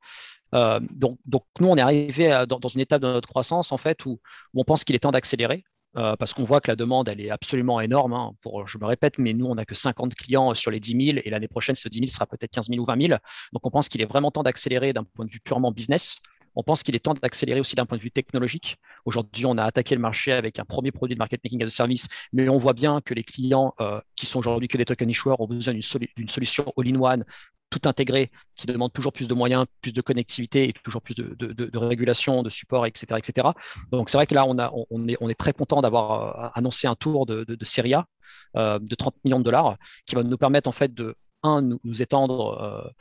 Euh, 0.55 0.81
donc, 0.91 1.19
nous, 1.61 1.69
on 1.69 1.77
est 1.77 1.81
arrivé 1.81 2.45
dans, 2.49 2.69
une 2.69 2.81
étape 2.81 3.03
de 3.03 3.07
notre 3.07 3.29
croissance 3.29 3.73
en 3.73 3.79
fait 3.79 4.05
où, 4.07 4.21
on 4.55 4.65
pense 4.65 4.85
qu'il 4.85 4.97
est 4.97 5.01
temps 5.01 5.13
d'accélérer. 5.13 5.65
Euh, 5.97 6.15
parce 6.15 6.35
qu'on 6.35 6.45
voit 6.45 6.61
que 6.61 6.71
la 6.71 6.77
demande, 6.77 7.09
elle 7.09 7.21
est 7.21 7.31
absolument 7.31 7.81
énorme. 7.81 8.13
Hein. 8.13 8.31
je 8.65 8.79
me 8.79 8.85
répète, 8.85 9.19
mais 9.19 9.33
nous, 9.35 9.47
on 9.47 9.57
n'a 9.57 9.65
que 9.65 9.75
50 9.75 10.15
clients 10.15 10.55
sur 10.55 10.71
les 10.71 10.79
10 10.79 11.07
000 11.15 11.19
et 11.25 11.31
l'année 11.31 11.49
prochaine, 11.49 11.75
ce 11.75 11.89
10 11.89 11.99
000 11.99 12.11
sera 12.13 12.27
peut-être 12.27 12.53
15 12.53 12.69
000 12.69 12.81
ou 12.81 12.85
20 12.85 13.09
000. 13.09 13.19
Donc, 13.53 13.67
on 13.67 13.71
pense 13.71 13.89
qu'il 13.89 14.01
est 14.01 14.07
vraiment 14.07 14.31
temps 14.31 14.45
d'accélérer 14.45 14.93
d'un 14.93 15.03
point 15.03 15.25
de 15.25 15.31
vue 15.33 15.41
purement 15.41 15.73
business. 15.73 16.21
On 16.55 16.63
pense 16.63 16.83
qu'il 16.83 16.95
est 16.97 17.01
temps 17.01 17.15
d'accélérer 17.15 17.61
aussi 17.61 17.77
d'un 17.77 17.87
point 17.87 17.99
de 17.99 18.03
vue 18.03 18.11
technologique. 18.11 18.77
Aujourd'hui, 19.05 19.47
on 19.47 19.57
a 19.59 19.65
attaqué 19.65 19.95
le 19.95 20.01
marché 20.01 20.33
avec 20.33 20.59
un 20.59 20.65
premier 20.65 20.93
produit 20.93 21.15
de 21.15 21.19
market 21.19 21.43
making 21.45 21.63
as 21.63 21.67
a 21.67 21.71
service, 21.71 22.09
mais 22.33 22.49
on 22.49 22.59
voit 22.59 22.73
bien 22.73 23.01
que 23.01 23.15
les 23.15 23.25
clients 23.25 23.75
euh, 23.81 24.01
qui 24.17 24.27
sont 24.27 24.39
aujourd'hui 24.39 24.69
que 24.69 24.77
des 24.77 24.85
token 24.85 25.09
issuers 25.09 25.35
ont 25.39 25.47
besoin 25.47 25.75
d'une 25.75 26.29
solution 26.29 26.73
all-in-one 26.77 27.25
tout 27.71 27.89
intégré, 27.89 28.31
qui 28.57 28.67
demande 28.67 28.93
toujours 28.93 29.13
plus 29.13 29.29
de 29.29 29.35
moyens, 29.35 29.65
plus 29.81 29.93
de 29.93 30.01
connectivité 30.01 30.69
et 30.69 30.73
toujours 30.85 31.01
plus 31.01 31.15
de, 31.15 31.79
régulation, 31.79 32.43
de 32.43 32.51
support, 32.51 32.85
etc. 32.85 33.19
etc. 33.19 33.49
Donc 33.93 34.11
c'est 34.11 34.19
vrai 34.19 34.27
que 34.27 34.35
là, 34.35 34.45
on, 34.47 35.29
est, 35.29 35.35
très 35.39 35.53
content 35.53 35.81
d'avoir 35.81 36.45
euh, 36.45 36.49
annoncé 36.55 36.89
un 36.89 36.97
tour 36.97 37.27
de, 37.27 37.45
de, 37.45 37.95
A 37.95 38.07
euh, 38.57 38.79
de 38.81 38.95
30 38.95 39.15
millions 39.25 39.39
de 39.39 39.45
dollars 39.45 39.77
qui 40.05 40.17
va 40.17 40.25
nous 40.25 40.37
permettre 40.37 40.69
en 40.69 40.73
fait 40.73 40.93
de, 40.93 41.15
un, 41.43 41.63
nous, 41.63 42.03
étendre 42.03 42.93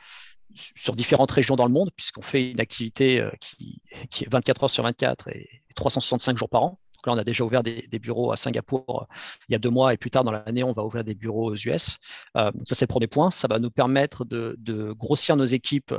sur 0.54 0.94
différentes 0.94 1.30
régions 1.30 1.56
dans 1.56 1.66
le 1.66 1.72
monde, 1.72 1.90
puisqu'on 1.96 2.22
fait 2.22 2.50
une 2.50 2.60
activité 2.60 3.20
euh, 3.20 3.30
qui, 3.40 3.80
est 4.24 4.28
24 4.30 4.64
heures 4.64 4.70
sur 4.70 4.82
24 4.82 5.28
et 5.28 5.48
365 5.74 6.36
jours 6.36 6.48
par 6.48 6.62
an. 6.62 6.78
Donc 6.96 7.06
là, 7.06 7.12
on 7.14 7.18
a 7.18 7.24
déjà 7.24 7.44
ouvert 7.44 7.62
des, 7.62 7.86
bureaux 7.98 8.30
à 8.30 8.36
Singapour 8.36 9.06
il 9.48 9.52
y 9.52 9.54
a 9.54 9.58
deux 9.58 9.70
mois 9.70 9.94
et 9.94 9.96
plus 9.96 10.10
tard 10.10 10.22
dans 10.22 10.32
l'année, 10.32 10.62
on 10.62 10.72
va 10.72 10.84
ouvrir 10.84 11.02
des 11.02 11.14
bureaux 11.14 11.50
aux 11.50 11.56
US. 11.56 11.96
donc 12.34 12.52
ça, 12.66 12.74
c'est 12.74 12.82
le 12.82 12.88
premier 12.88 13.06
point. 13.06 13.30
Ça 13.30 13.48
va 13.48 13.58
nous 13.58 13.70
permettre 13.70 14.26
de, 14.26 14.92
grossir 14.92 15.34
nos 15.36 15.46
équipes 15.46 15.94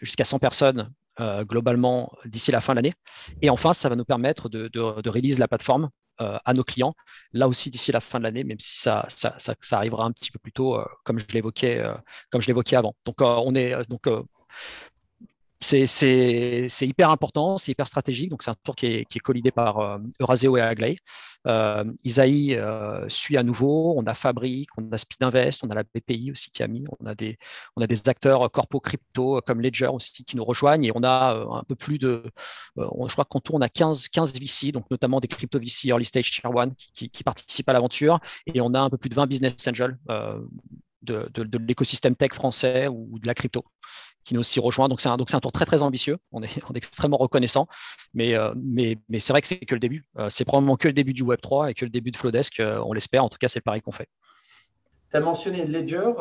jusqu'à 0.00 0.24
100 0.24 0.38
personnes 0.38 0.90
globalement 1.42 2.10
d'ici 2.24 2.50
la 2.50 2.62
fin 2.62 2.72
de 2.72 2.76
l'année. 2.76 2.94
Et 3.42 3.50
enfin, 3.50 3.74
ça 3.74 3.90
va 3.90 3.96
nous 3.96 4.06
permettre 4.06 4.48
de, 4.48 4.68
de, 4.68 5.02
de 5.02 5.38
la 5.38 5.48
plateforme 5.48 5.90
euh, 5.90 6.01
à 6.18 6.54
nos 6.54 6.64
clients, 6.64 6.94
là 7.32 7.48
aussi 7.48 7.70
d'ici 7.70 7.92
la 7.92 8.00
fin 8.00 8.18
de 8.18 8.24
l'année, 8.24 8.44
même 8.44 8.60
si 8.60 8.80
ça, 8.80 9.06
arrivera 9.72 10.04
un 10.04 10.12
petit 10.12 10.30
peu 10.30 10.38
plus 10.38 10.52
tôt, 10.52 10.78
euh, 10.78 10.84
comme 11.04 11.18
je 11.18 11.26
l'évoquais, 11.32 11.78
euh, 11.78 11.94
comme 12.30 12.40
je 12.40 12.46
l'évoquais 12.46 12.76
avant. 12.76 12.94
Donc 13.04 13.16
on 13.20 13.54
est 13.54 13.88
donc 13.88 14.08
c'est 15.62 16.86
hyper 16.86 17.10
important, 17.10 17.56
c'est 17.58 17.72
hyper 17.72 17.86
stratégique. 17.86 18.30
Donc, 18.30 18.42
c'est 18.42 18.50
un 18.50 18.56
tour 18.64 18.74
qui 18.76 18.86
est, 18.86 19.18
collidé 19.20 19.50
par 19.50 19.78
euh, 19.78 19.98
Euraseo 20.20 20.56
et 20.56 20.60
Aglaé. 20.60 20.96
Euh, 21.46 21.84
Isaïe 22.04 22.56
euh, 22.56 23.08
suit 23.08 23.36
à 23.36 23.42
nouveau. 23.42 23.94
On 23.96 24.04
a 24.06 24.14
Fabric, 24.14 24.68
on 24.76 24.90
a 24.92 24.98
Speed 24.98 25.22
Invest, 25.22 25.64
on 25.64 25.70
a 25.70 25.74
la 25.74 25.82
BPI 25.82 26.32
aussi 26.32 26.50
qui 26.50 26.62
a 26.62 26.68
mis. 26.68 26.84
On 27.00 27.06
a 27.06 27.14
des, 27.14 27.38
acteurs 28.06 28.50
corpo 28.50 28.80
crypto 28.80 29.40
comme 29.46 29.60
Ledger 29.60 29.86
aussi 29.86 30.24
qui 30.24 30.36
nous 30.36 30.44
rejoignent. 30.44 30.84
Et 30.84 30.92
on 30.94 31.02
a 31.04 31.34
un 31.34 31.62
peu 31.64 31.74
plus 31.74 31.98
de. 31.98 32.24
je 32.76 33.12
crois 33.12 33.24
qu'en 33.24 33.40
tout, 33.40 33.54
on 33.54 33.60
a 33.60 33.68
15, 33.68 34.08
15 34.08 34.34
VC, 34.40 34.72
donc 34.72 34.90
notamment 34.90 35.20
des 35.20 35.28
crypto 35.28 35.58
VC 35.58 35.88
Early 35.88 36.04
Stage 36.04 36.30
Tier 36.30 36.42
1 36.44 36.70
qui, 36.94 37.24
participent 37.24 37.68
à 37.68 37.72
l'aventure. 37.72 38.20
Et 38.46 38.60
on 38.60 38.74
a 38.74 38.80
un 38.80 38.90
peu 38.90 38.96
plus 38.96 39.08
de 39.08 39.14
20 39.14 39.26
business 39.26 39.56
angels. 39.68 39.96
de 41.02 41.58
l'écosystème 41.58 42.16
tech 42.16 42.32
français 42.32 42.88
ou 42.88 43.18
de 43.18 43.26
la 43.26 43.34
crypto 43.34 43.64
qui 44.24 44.34
nous 44.34 44.40
aussi 44.40 44.60
rejoint. 44.60 44.88
Donc 44.88 45.00
c'est 45.00 45.08
un, 45.08 45.14
un 45.14 45.40
tour 45.40 45.52
très 45.52 45.64
très 45.64 45.82
ambitieux. 45.82 46.18
On 46.32 46.42
est, 46.42 46.60
extrêmement 46.74 47.16
reconnaissant, 47.16 47.66
mais, 48.14 48.34
euh, 48.34 48.52
mais, 48.56 48.98
mais 49.08 49.18
c'est 49.18 49.32
vrai 49.32 49.40
que 49.40 49.46
c'est 49.46 49.58
que 49.58 49.74
le 49.74 49.80
début. 49.80 50.04
Euh, 50.18 50.28
c'est 50.30 50.44
probablement 50.44 50.76
que 50.76 50.88
le 50.88 50.94
début 50.94 51.12
du 51.12 51.22
Web 51.22 51.40
3 51.40 51.70
et 51.70 51.74
que 51.74 51.84
le 51.84 51.90
début 51.90 52.10
de 52.10 52.16
Flowdesk. 52.16 52.60
Euh, 52.60 52.82
on 52.84 52.92
l'espère. 52.92 53.24
En 53.24 53.28
tout 53.28 53.38
cas, 53.38 53.48
c'est 53.48 53.60
le 53.60 53.64
pari 53.64 53.80
qu'on 53.80 53.92
fait. 53.92 54.08
Tu 55.10 55.16
as 55.16 55.20
mentionné 55.20 55.66
Ledger. 55.66 56.12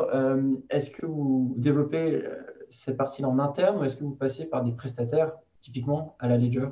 est-ce 0.69 0.91
que 0.91 1.05
vous 1.05 1.55
développez 1.57 2.23
cette 2.69 2.97
partie 2.97 3.23
en 3.23 3.39
interne 3.39 3.77
ou 3.77 3.83
est-ce 3.85 3.95
que 3.95 4.03
vous 4.03 4.15
passez 4.15 4.45
par 4.45 4.63
des 4.63 4.73
prestataires, 4.73 5.31
typiquement 5.61 6.17
à 6.19 6.27
la 6.27 6.37
Ledger? 6.37 6.67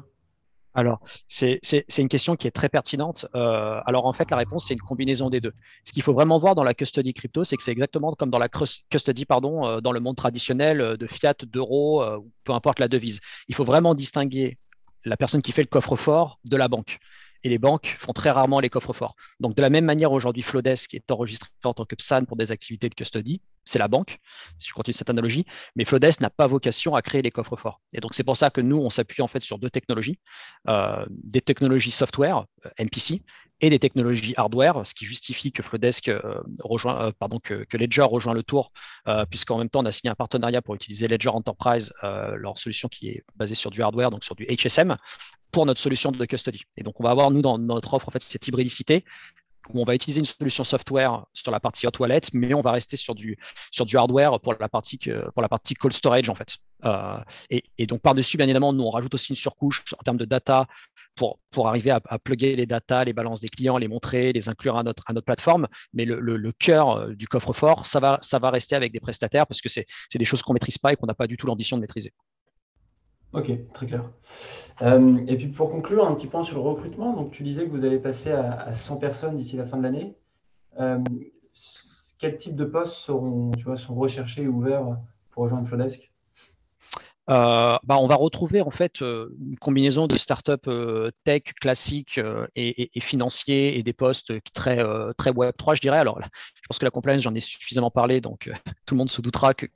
Alors, 0.76 1.00
c'est 1.28 1.60
une 1.98 2.10
question 2.10 2.36
qui 2.36 2.48
est 2.48 2.52
très 2.52 2.70
pertinente. 2.70 3.26
Euh, 3.36 3.82
alors, 3.86 4.06
en 4.06 4.14
fait, 4.14 4.30
la 4.30 4.38
réponse, 4.38 4.68
c'est 4.68 4.76
une 4.76 4.80
combinaison 4.80 5.30
des 5.30 5.42
deux. 5.42 5.54
Ce 5.84 5.92
qu'il 5.92 6.04
faut 6.04 6.14
vraiment 6.14 6.38
voir 6.38 6.56
dans 6.56 6.64
la 6.64 6.74
custody 6.74 7.14
crypto, 7.14 7.44
c'est 7.44 7.58
que 7.58 7.64
c'est 7.64 7.72
exactement 7.72 8.14
comme 8.14 8.30
dans 8.30 8.40
la 8.40 8.50
custody 8.90 9.26
pardon, 9.26 9.66
euh, 9.66 9.82
dans 9.82 9.92
le 9.92 10.00
monde 10.00 10.16
traditionnel 10.16 10.82
euh, 10.82 10.98
de 10.98 11.08
fiat, 11.08 11.34
d'euros, 11.48 12.04
peu 12.44 12.54
importe 12.54 12.80
la 12.80 12.88
devise. 12.88 13.20
Il 13.48 13.56
faut 13.56 13.64
vraiment 13.64 13.96
distinguer 13.96 14.58
la 15.06 15.18
personne 15.18 15.42
qui 15.42 15.52
fait 15.52 15.64
le 15.64 15.68
coffre-fort 15.68 16.40
de 16.46 16.58
la 16.58 16.68
banque 16.68 17.00
et 17.44 17.50
les 17.50 17.58
banques 17.58 17.96
font 17.98 18.14
très 18.14 18.32
rarement 18.32 18.60
les 18.60 18.70
coffres 18.70 18.94
forts. 18.94 19.16
Donc, 19.40 19.56
de 19.56 19.62
la 19.62 19.70
même 19.70 19.86
manière, 19.86 20.12
aujourd'hui, 20.12 20.44
Flowdesk 20.44 20.94
est 20.94 21.10
enregistré 21.12 21.50
en 21.64 21.74
tant 21.74 21.86
que 21.86 21.96
PSAN 21.96 22.26
pour 22.26 22.38
des 22.38 22.52
activités 22.52 22.90
de 22.90 22.96
custody. 22.96 23.42
C'est 23.70 23.78
la 23.78 23.88
banque, 23.88 24.18
si 24.58 24.70
je 24.70 24.74
continue 24.74 24.96
cette 24.96 25.12
analogie. 25.12 25.46
Mais 25.76 25.86
Flowdesk 25.86 26.22
n'a 26.22 26.32
pas 26.32 26.48
vocation 26.48 26.96
à 26.96 27.04
créer 27.04 27.22
les 27.22 27.30
coffres 27.30 27.56
forts. 27.56 27.82
Et 27.94 28.00
donc, 28.00 28.16
c'est 28.16 28.24
pour 28.24 28.36
ça 28.36 28.50
que 28.50 28.62
nous, 28.62 28.78
on 28.78 28.90
s'appuie 28.90 29.22
en 29.22 29.28
fait 29.28 29.44
sur 29.44 29.60
deux 29.60 29.70
technologies. 29.70 30.20
Euh, 30.68 31.06
des 31.10 31.42
technologies 31.42 31.92
software, 31.92 32.46
euh, 32.66 32.84
MPC, 32.84 33.22
et 33.62 33.70
des 33.70 33.78
technologies 33.78 34.34
hardware, 34.38 34.84
ce 34.88 34.96
qui 34.96 35.06
justifie 35.06 35.52
que 35.52 35.62
Flowdesk 35.62 36.08
euh, 36.08 36.42
rejoint, 36.62 37.12
pardon, 37.20 37.40
que, 37.40 37.64
Ledger 37.78 38.02
rejoint 38.02 38.34
le 38.34 38.42
tour, 38.42 38.72
puisqu'en 39.30 39.60
même 39.60 39.70
temps, 39.70 39.82
on 39.82 39.86
a 39.86 39.92
signé 39.92 40.10
un 40.10 40.16
partenariat 40.16 40.64
pour 40.64 40.74
utiliser 40.74 41.08
Ledger 41.08 41.30
Enterprise, 41.30 41.94
leur 42.02 42.58
solution 42.58 42.88
qui 42.88 43.10
est 43.10 43.24
basée 43.36 43.56
sur 43.56 43.70
du 43.70 43.84
hardware, 43.84 44.12
donc 44.12 44.24
sur 44.24 44.36
du 44.36 44.46
HSM, 44.46 44.98
pour 45.52 45.66
notre 45.66 45.82
solution 45.82 46.12
de 46.12 46.26
custody. 46.26 46.64
Et 46.78 46.84
donc, 46.84 47.00
on 47.02 47.04
va 47.04 47.12
avoir, 47.12 47.32
nous, 47.32 47.42
dans 47.42 47.58
notre 47.58 47.94
offre, 47.94 48.08
en 48.08 48.12
fait, 48.12 48.24
cette 48.24 48.48
hybridicité 48.48 49.04
où 49.70 49.82
on 49.82 49.84
va 49.84 49.96
utiliser 49.96 50.20
une 50.20 50.26
solution 50.26 50.64
software 50.64 51.26
sur 51.34 51.52
la 51.52 51.60
partie 51.60 51.86
hot 51.88 51.92
wallet, 52.00 52.22
mais 52.34 52.54
on 52.54 52.62
va 52.62 52.72
rester 52.72 52.98
sur 52.98 53.16
du, 53.16 53.38
hardware 53.96 54.40
pour 54.40 54.56
la 54.60 54.70
partie, 54.70 54.98
pour 54.98 55.42
la 55.42 55.50
partie 55.50 55.74
cold 55.74 55.94
storage, 55.94 56.30
en 56.30 56.36
fait. 56.36 56.58
Euh, 56.86 57.18
et, 57.50 57.86
donc, 57.86 58.02
par-dessus, 58.02 58.38
bien 58.38 58.46
évidemment, 58.46 58.74
nous, 58.74 58.84
on 58.84 58.90
rajoute 58.90 59.14
aussi 59.14 59.30
une 59.30 59.36
surcouche 59.36 59.84
en 59.98 60.04
termes 60.04 60.18
de 60.18 60.26
data 60.26 60.68
pour, 61.16 61.68
arriver 61.68 61.92
à, 61.92 62.20
plugger 62.20 62.56
les 62.56 62.66
data, 62.66 63.04
les 63.04 63.14
balances 63.14 63.42
des 63.42 63.50
clients, 63.50 63.78
les 63.78 63.90
montrer, 63.90 64.32
les 64.32 64.48
inclure 64.48 64.78
à 64.78 64.84
notre, 64.84 65.04
à 65.08 65.14
notre 65.14 65.26
plateforme. 65.26 65.68
Mais 65.94 66.06
le, 66.06 66.20
le, 66.20 66.52
cœur 66.54 66.92
euh, 66.92 67.14
du 67.14 67.28
coffre-fort, 67.28 67.86
ça 67.86 68.00
va, 68.00 68.20
ça 68.22 68.40
va 68.40 68.50
rester 68.50 68.76
avec 68.76 68.94
des 68.94 69.00
prestataires 69.00 69.46
parce 69.46 69.62
que 69.62 69.70
c'est 69.70 69.86
des 70.14 70.26
choses 70.26 70.42
qu'on 70.42 70.54
ne 70.54 70.56
maîtrise 70.56 70.78
pas 70.78 70.94
et 70.94 70.96
qu'on 70.96 71.08
n'a 71.08 71.14
pas 71.14 71.28
du 71.28 71.36
tout 71.36 71.48
l'ambition 71.48 71.76
de 71.76 71.82
maîtriser. 71.82 72.14
Ok, 73.34 73.52
très 73.74 73.86
clair. 73.86 74.10
Euh, 74.82 75.18
et 75.28 75.38
puis 75.38 75.48
pour 75.48 75.70
conclure, 75.70 76.08
un 76.08 76.16
petit 76.16 76.28
point 76.28 76.44
sur 76.44 76.58
le 76.58 76.64
recrutement. 76.64 77.14
Donc 77.14 77.32
tu 77.32 77.44
disais 77.44 77.66
que 77.66 77.72
vous 77.72 77.86
allez 77.86 78.00
passer 78.00 78.32
à, 78.32 78.74
100 78.74 78.98
personnes 78.98 79.38
d'ici 79.38 79.56
la 79.58 79.66
fin 79.66 79.78
de 79.78 79.84
l'année. 79.84 80.16
Euh, 80.80 81.04
quel 82.18 82.36
type 82.36 82.56
de 82.56 82.66
postes 82.66 82.96
seront, 82.96 83.52
tu 83.52 83.64
vois, 83.64 83.78
sont 83.78 83.96
recherchés 83.96 84.44
et 84.44 84.48
ouverts 84.48 84.98
pour 85.32 85.44
rejoindre 85.44 85.68
Flowdesk 85.68 86.09
euh, 87.30 87.78
bah, 87.84 87.98
on 88.00 88.08
va 88.08 88.16
retrouver 88.16 88.62
en 88.62 88.72
fait 88.72 89.02
euh, 89.02 89.30
une 89.40 89.58
combinaison 89.58 90.08
de 90.08 90.18
startups 90.18 90.54
euh, 90.68 91.12
tech 91.24 91.44
classiques 91.62 92.20
et, 92.56 92.98
et, 92.98 93.02
financiers 93.02 93.78
et 93.78 93.84
des 93.84 93.94
postes 93.94 94.34
très, 94.54 94.84
très 95.18 95.32
Web 95.32 95.54
3, 95.58 95.76
je 95.76 95.82
dirais. 95.82 96.00
Alors, 96.00 96.20
je 96.22 96.62
pense 96.68 96.80
que 96.80 96.86
la 96.86 96.92
compliance, 96.92 97.22
j'en 97.22 97.36
ai 97.36 97.40
suffisamment 97.40 97.92
parlé, 97.92 98.22
donc 98.22 98.50
tout 98.86 98.96
le 98.96 98.98
monde 98.98 99.10
se 99.10 99.22
doutera 99.22 99.54
que, 99.54 99.68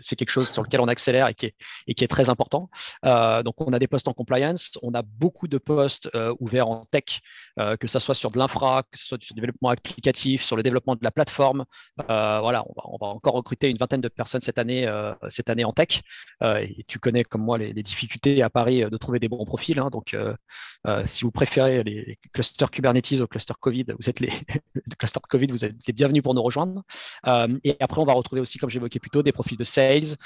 c'est 0.00 0.16
quelque 0.16 0.30
chose 0.30 0.50
sur 0.50 0.62
lequel 0.62 0.80
on 0.80 0.88
accélère 0.88 1.28
et 1.28 1.34
qui 1.34 1.46
est, 1.46 1.54
et 1.86 2.08
très 2.08 2.30
important. 2.30 2.70
donc, 3.02 3.60
on 3.60 3.72
a 3.72 3.78
des 3.78 3.88
postes 3.88 4.08
en 4.08 4.12
compliance, 4.12 4.78
on 4.82 4.94
a 4.94 5.02
beaucoup 5.02 5.48
de 5.48 5.58
postes 5.58 6.10
ouverts 6.40 6.68
en 6.68 6.84
tech, 6.90 7.20
que 7.56 7.86
ce 7.86 7.98
soit 7.98 8.14
sur 8.14 8.30
de 8.30 8.38
l'infra, 8.38 8.82
que 8.82 8.98
ce 8.98 9.06
soit 9.06 9.22
sur 9.22 9.34
le 9.34 9.40
développement 9.40 9.70
applicatif, 9.70 10.42
sur 10.42 10.56
le 10.56 10.62
développement 10.62 10.94
de 10.94 11.00
la 11.02 11.10
plateforme. 11.10 11.64
voilà, 12.06 12.64
on 12.68 12.72
va, 12.76 12.82
on 12.84 12.96
va, 13.00 13.06
encore 13.12 13.34
recruter 13.34 13.70
une 13.70 13.78
vingtaine 13.78 14.00
de 14.00 14.08
personnes 14.08 14.40
cette 14.40 14.58
année, 14.58 14.88
cette 15.28 15.50
année 15.50 15.64
en 15.64 15.72
tech. 15.72 16.02
et 16.42 16.84
tu 16.86 16.97
connais 16.98 17.24
comme 17.24 17.42
moi 17.42 17.58
les, 17.58 17.72
difficultés 17.82 18.42
à 18.42 18.50
Paris 18.50 18.82
euh, 18.82 18.90
de 18.90 18.96
trouver 18.96 19.18
des 19.18 19.28
bons 19.28 19.44
profils. 19.44 19.78
Hein. 19.78 19.90
donc, 19.90 20.14
euh, 20.14 20.34
euh, 20.86 21.04
si 21.06 21.24
vous 21.24 21.30
préférez 21.30 21.82
les 21.82 22.18
clusters 22.32 22.70
Kubernetes 22.70 23.20
au 23.20 23.26
cluster 23.26 23.54
Covid, 23.60 23.86
vous 23.98 24.08
êtes 24.08 24.20
les, 24.20 24.30
clusters 24.98 25.22
Covid, 25.22 25.48
vous 25.48 25.64
êtes 25.64 25.74
les 25.86 25.92
bienvenus 25.92 26.22
pour 26.22 26.34
nous 26.34 26.42
rejoindre. 26.42 26.82
et 27.64 27.76
après, 27.80 28.00
on 28.00 28.04
va 28.04 28.12
retrouver 28.12 28.40
aussi, 28.40 28.58
comme 28.58 28.70
j'évoquais 28.70 28.98
plus 28.98 29.10
tôt, 29.10 29.22
des 29.22 29.32
profils 29.32 29.58
de 29.58 29.64
sales, 29.64 30.16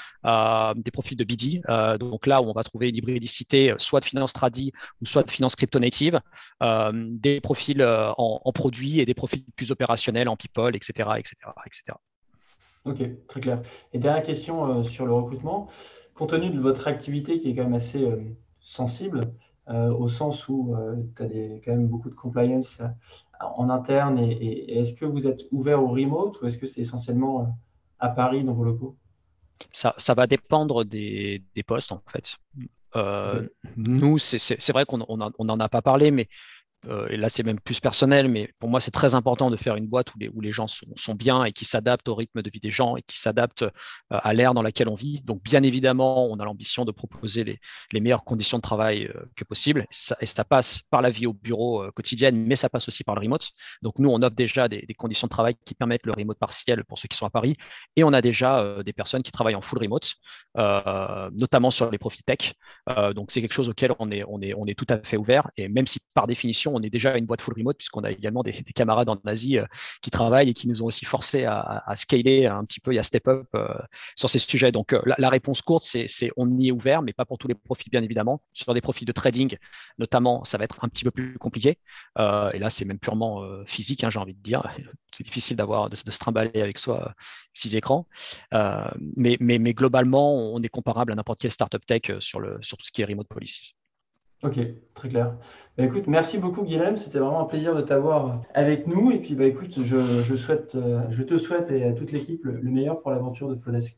des 0.75 0.91
profils 0.91 1.17
de 1.17 1.23
BD. 1.23 1.61
donc 1.99 2.27
là 2.27 2.41
où 2.41 2.45
on 2.45 2.53
va 2.53 2.63
trouver 2.63 2.89
une 2.89 2.95
hybridicité, 2.95 3.73
soit 3.77 3.99
de 3.99 4.05
finance 4.05 4.33
tradi 4.33 4.71
ou 5.01 5.05
soit 5.05 5.23
de 5.23 5.31
finance 5.31 5.55
crypto 5.55 5.79
native, 5.79 6.19
des 6.61 7.41
profils 7.41 7.83
en, 7.83 8.41
en, 8.43 8.51
produits 8.51 8.99
et 8.99 9.05
des 9.05 9.13
profils 9.13 9.43
plus 9.55 9.71
opérationnels 9.71 10.29
en 10.29 10.35
people, 10.35 10.75
etc., 10.75 11.09
etc., 11.17 11.35
etc. 11.65 11.97
Ok, 12.85 12.99
très 13.27 13.39
clair. 13.39 13.61
Et 13.93 13.99
dernière 13.99 14.23
question 14.23 14.83
sur 14.83 15.05
le 15.05 15.13
recrutement 15.13 15.69
compte 16.13 16.29
tenu 16.29 16.49
de 16.49 16.59
votre 16.59 16.87
activité 16.87 17.39
qui 17.39 17.49
est 17.49 17.55
quand 17.55 17.63
même 17.63 17.73
assez 17.73 18.03
euh, 18.03 18.17
sensible, 18.59 19.21
euh, 19.69 19.89
au 19.91 20.07
sens 20.07 20.47
où 20.47 20.75
euh, 20.75 20.95
tu 21.15 21.23
as 21.23 21.27
quand 21.63 21.71
même 21.71 21.87
beaucoup 21.87 22.09
de 22.09 22.15
compliance 22.15 22.81
en 23.39 23.69
interne, 23.69 24.19
et, 24.19 24.79
est-ce 24.79 24.93
que 24.93 25.05
vous 25.05 25.27
êtes 25.27 25.41
ouvert 25.51 25.81
au 25.83 25.87
remote 25.87 26.41
ou 26.41 26.47
est-ce 26.47 26.57
que 26.57 26.67
c'est 26.67 26.81
essentiellement 26.81 27.57
à 27.99 28.09
Paris 28.09 28.43
dans 28.43 28.53
vos 28.53 28.63
locaux? 28.63 28.95
Ça, 29.71 30.13
va 30.15 30.27
dépendre 30.27 30.85
des, 30.85 31.41
postes 31.65 31.91
en 31.91 32.01
fait. 32.07 32.37
Nous, 33.75 34.17
c'est 34.17 34.71
vrai 34.71 34.85
qu'on 34.85 34.97
n'en 34.97 35.59
a 35.59 35.69
pas 35.69 35.81
parlé, 35.81 36.11
mais 36.11 36.27
euh, 36.87 37.07
et 37.09 37.17
là 37.17 37.29
c'est 37.29 37.43
même 37.43 37.59
plus 37.59 37.79
personnel, 37.79 38.27
mais 38.27 38.51
pour 38.59 38.69
moi 38.69 38.79
c'est 38.79 38.91
très 38.91 39.15
important 39.15 39.49
de 39.49 39.57
faire 39.57 39.75
une 39.75 39.87
boîte 39.87 40.13
où 40.13 40.19
les, 40.19 40.29
où 40.29 40.41
les 40.41 40.51
gens 40.51 40.67
sont, 40.67 41.15
bien 41.15 41.43
et 41.43 41.51
qui 41.51 41.65
s'adaptent 41.65 42.07
au 42.09 42.15
rythme 42.15 42.41
de 42.41 42.49
vie 42.49 42.59
des 42.59 42.71
gens 42.71 42.95
et 42.97 43.01
qui 43.03 43.19
s'adaptent 43.19 43.63
euh, 43.63 43.69
à 44.09 44.33
l'ère 44.33 44.53
dans 44.53 44.61
laquelle 44.61 44.89
on 44.89 44.95
vit. 44.95 45.21
Donc 45.23 45.43
bien 45.43 45.63
évidemment, 45.63 46.25
on 46.25 46.39
a 46.39 46.45
l'ambition 46.45 46.85
de 46.85 46.91
proposer 46.91 47.43
les, 47.43 47.59
les, 47.91 47.99
meilleures 47.99 48.23
conditions 48.23 48.57
de 48.57 48.63
travail 48.63 49.05
euh, 49.05 49.25
que 49.35 49.43
possible. 49.43 49.85
Et 50.19 50.25
ça, 50.25 50.43
passe 50.43 50.81
par 50.89 51.01
la 51.01 51.09
vie 51.09 51.25
au 51.25 51.33
bureau 51.33 51.89
quotidienne, 51.95 52.35
mais 52.35 52.55
ça 52.55 52.69
passe 52.69 52.87
aussi 52.87 53.03
par 53.03 53.15
le 53.15 53.21
remote. 53.21 53.49
Donc 53.81 53.97
nous, 53.99 54.09
on 54.09 54.21
offre 54.21 54.35
déjà 54.35 54.67
des, 54.67 54.81
des, 54.81 54.93
conditions 54.93 55.27
de 55.27 55.29
travail 55.29 55.55
qui 55.65 55.73
permettent 55.73 56.05
le 56.05 56.11
remote 56.11 56.37
partiel 56.37 56.83
pour 56.83 56.99
ceux 56.99 57.07
qui 57.07 57.17
sont 57.17 57.25
à 57.25 57.29
Paris. 57.29 57.55
Et 57.95 58.03
on 58.03 58.11
a 58.11 58.21
déjà 58.21 58.83
des 58.83 58.93
personnes 58.93 59.23
qui 59.23 59.31
travaillent 59.31 59.55
en 59.55 59.61
full 59.61 59.79
remote, 59.79 60.15
notamment 60.55 61.71
sur 61.71 61.89
les 61.91 61.97
profils 61.97 62.23
tech. 62.23 62.53
donc 63.15 63.31
c'est 63.31 63.41
quelque 63.41 63.53
chose 63.53 63.69
auquel 63.69 63.93
on 63.99 64.11
est, 64.11 64.23
on, 64.27 64.41
est, 64.41 64.53
on 64.53 64.65
est 64.65 64.77
tout 64.77 64.87
à 64.89 64.99
fait 65.03 65.17
ouvert. 65.17 65.49
Et 65.55 65.69
même 65.69 65.87
si 65.87 65.99
par 66.13 66.27
définition, 66.27 66.72
on 66.73 66.81
est 66.81 66.89
déjà 66.89 67.17
une 67.17 67.25
boîte 67.25 67.41
full 67.41 67.53
remote 67.57 67.77
puisqu'on 67.77 68.03
a 68.03 68.11
également 68.11 68.43
des, 68.43 68.53
camarades 68.75 69.09
en 69.09 69.19
Asie 69.25 69.57
euh, 69.57 69.65
qui 70.01 70.11
travaillent 70.11 70.49
et 70.49 70.53
qui 70.53 70.67
nous 70.67 70.81
ont 70.83 70.85
aussi 70.85 71.05
forcé 71.05 71.45
à, 71.45 71.83
scaler 71.95 72.45
un 72.45 72.65
petit 72.65 72.79
peu 72.79 72.93
et 72.93 72.99
à 72.99 73.03
step 73.03 73.27
up 73.27 73.47
euh, 73.55 73.67
sur 74.15 74.29
ces 74.29 74.39
sujets. 74.39 74.71
Donc 74.71 74.93
euh, 74.93 75.01
la, 75.17 75.29
réponse 75.29 75.61
courte, 75.61 75.83
c'est 75.83 76.31
on 76.37 76.57
y 76.57 76.69
est 76.69 76.71
ouvert, 76.71 77.01
mais 77.01 77.13
pas 77.13 77.25
pour 77.25 77.37
tous 77.37 77.47
les 77.47 77.55
profils 77.55 77.89
bien 77.91 78.03
évidemment. 78.03 78.41
Sur 78.53 78.73
des 78.73 78.81
profils 78.81 79.07
de 79.07 79.11
trading, 79.11 79.57
notamment, 79.97 80.43
ça 80.43 80.57
va 80.57 80.65
être 80.65 80.83
un 80.83 80.89
petit 80.89 81.03
peu 81.03 81.11
plus 81.11 81.37
compliqué. 81.37 81.77
et 82.17 82.59
là, 82.59 82.69
c'est 82.69 82.85
même 82.85 82.99
purement 82.99 83.43
physique, 83.65 84.03
hein, 84.03 84.09
j'ai 84.09 84.19
envie 84.19 84.33
de 84.33 84.41
dire. 84.41 84.63
C'est 85.15 85.23
difficile 85.23 85.55
d'avoir 85.55 85.91
de, 85.91 85.95
se 85.95 86.03
trimballer 86.17 86.59
avec 86.59 86.79
soi 86.79 87.13
six 87.53 87.75
écrans. 87.75 88.07
mais, 89.15 89.37
globalement, 89.73 90.33
on 90.53 90.61
est 90.63 90.69
comparable 90.69 91.11
à 91.11 91.15
n'importe 91.15 91.39
quelle 91.39 91.51
startup 91.51 91.85
tech 91.85 92.01
sur, 92.19 92.41
sur 92.61 92.77
tout 92.77 92.85
ce 92.85 92.91
qui 92.91 93.03
est 93.03 93.05
remote 93.05 93.27
policies. 93.27 93.75
Ok, 94.43 94.59
très 94.93 95.09
clair. 95.09 95.37
Bah, 95.77 95.85
écoute, 95.85 96.07
merci 96.07 96.37
beaucoup 96.37 96.63
Guilhem, 96.63 96.97
c'était 96.97 97.19
vraiment 97.19 97.39
un 97.41 97.45
plaisir 97.45 97.75
de 97.75 97.81
t'avoir 97.81 98.41
avec 98.53 98.87
nous. 98.87 99.11
Et 99.11 99.19
puis 99.19 99.35
bah, 99.35 99.45
écoute, 99.45 99.81
je, 99.81 100.35
souhaite, 100.35 100.77
je 101.09 101.23
te 101.23 101.37
souhaite 101.37 101.71
et 101.71 101.83
à 101.85 101.93
toute 101.93 102.11
l'équipe 102.11 102.43
le, 102.45 102.59
le 102.59 102.69
meilleur 102.71 103.01
pour 103.01 103.11
l'aventure 103.11 103.49
de 103.49 103.55
Flodesk. 103.55 103.97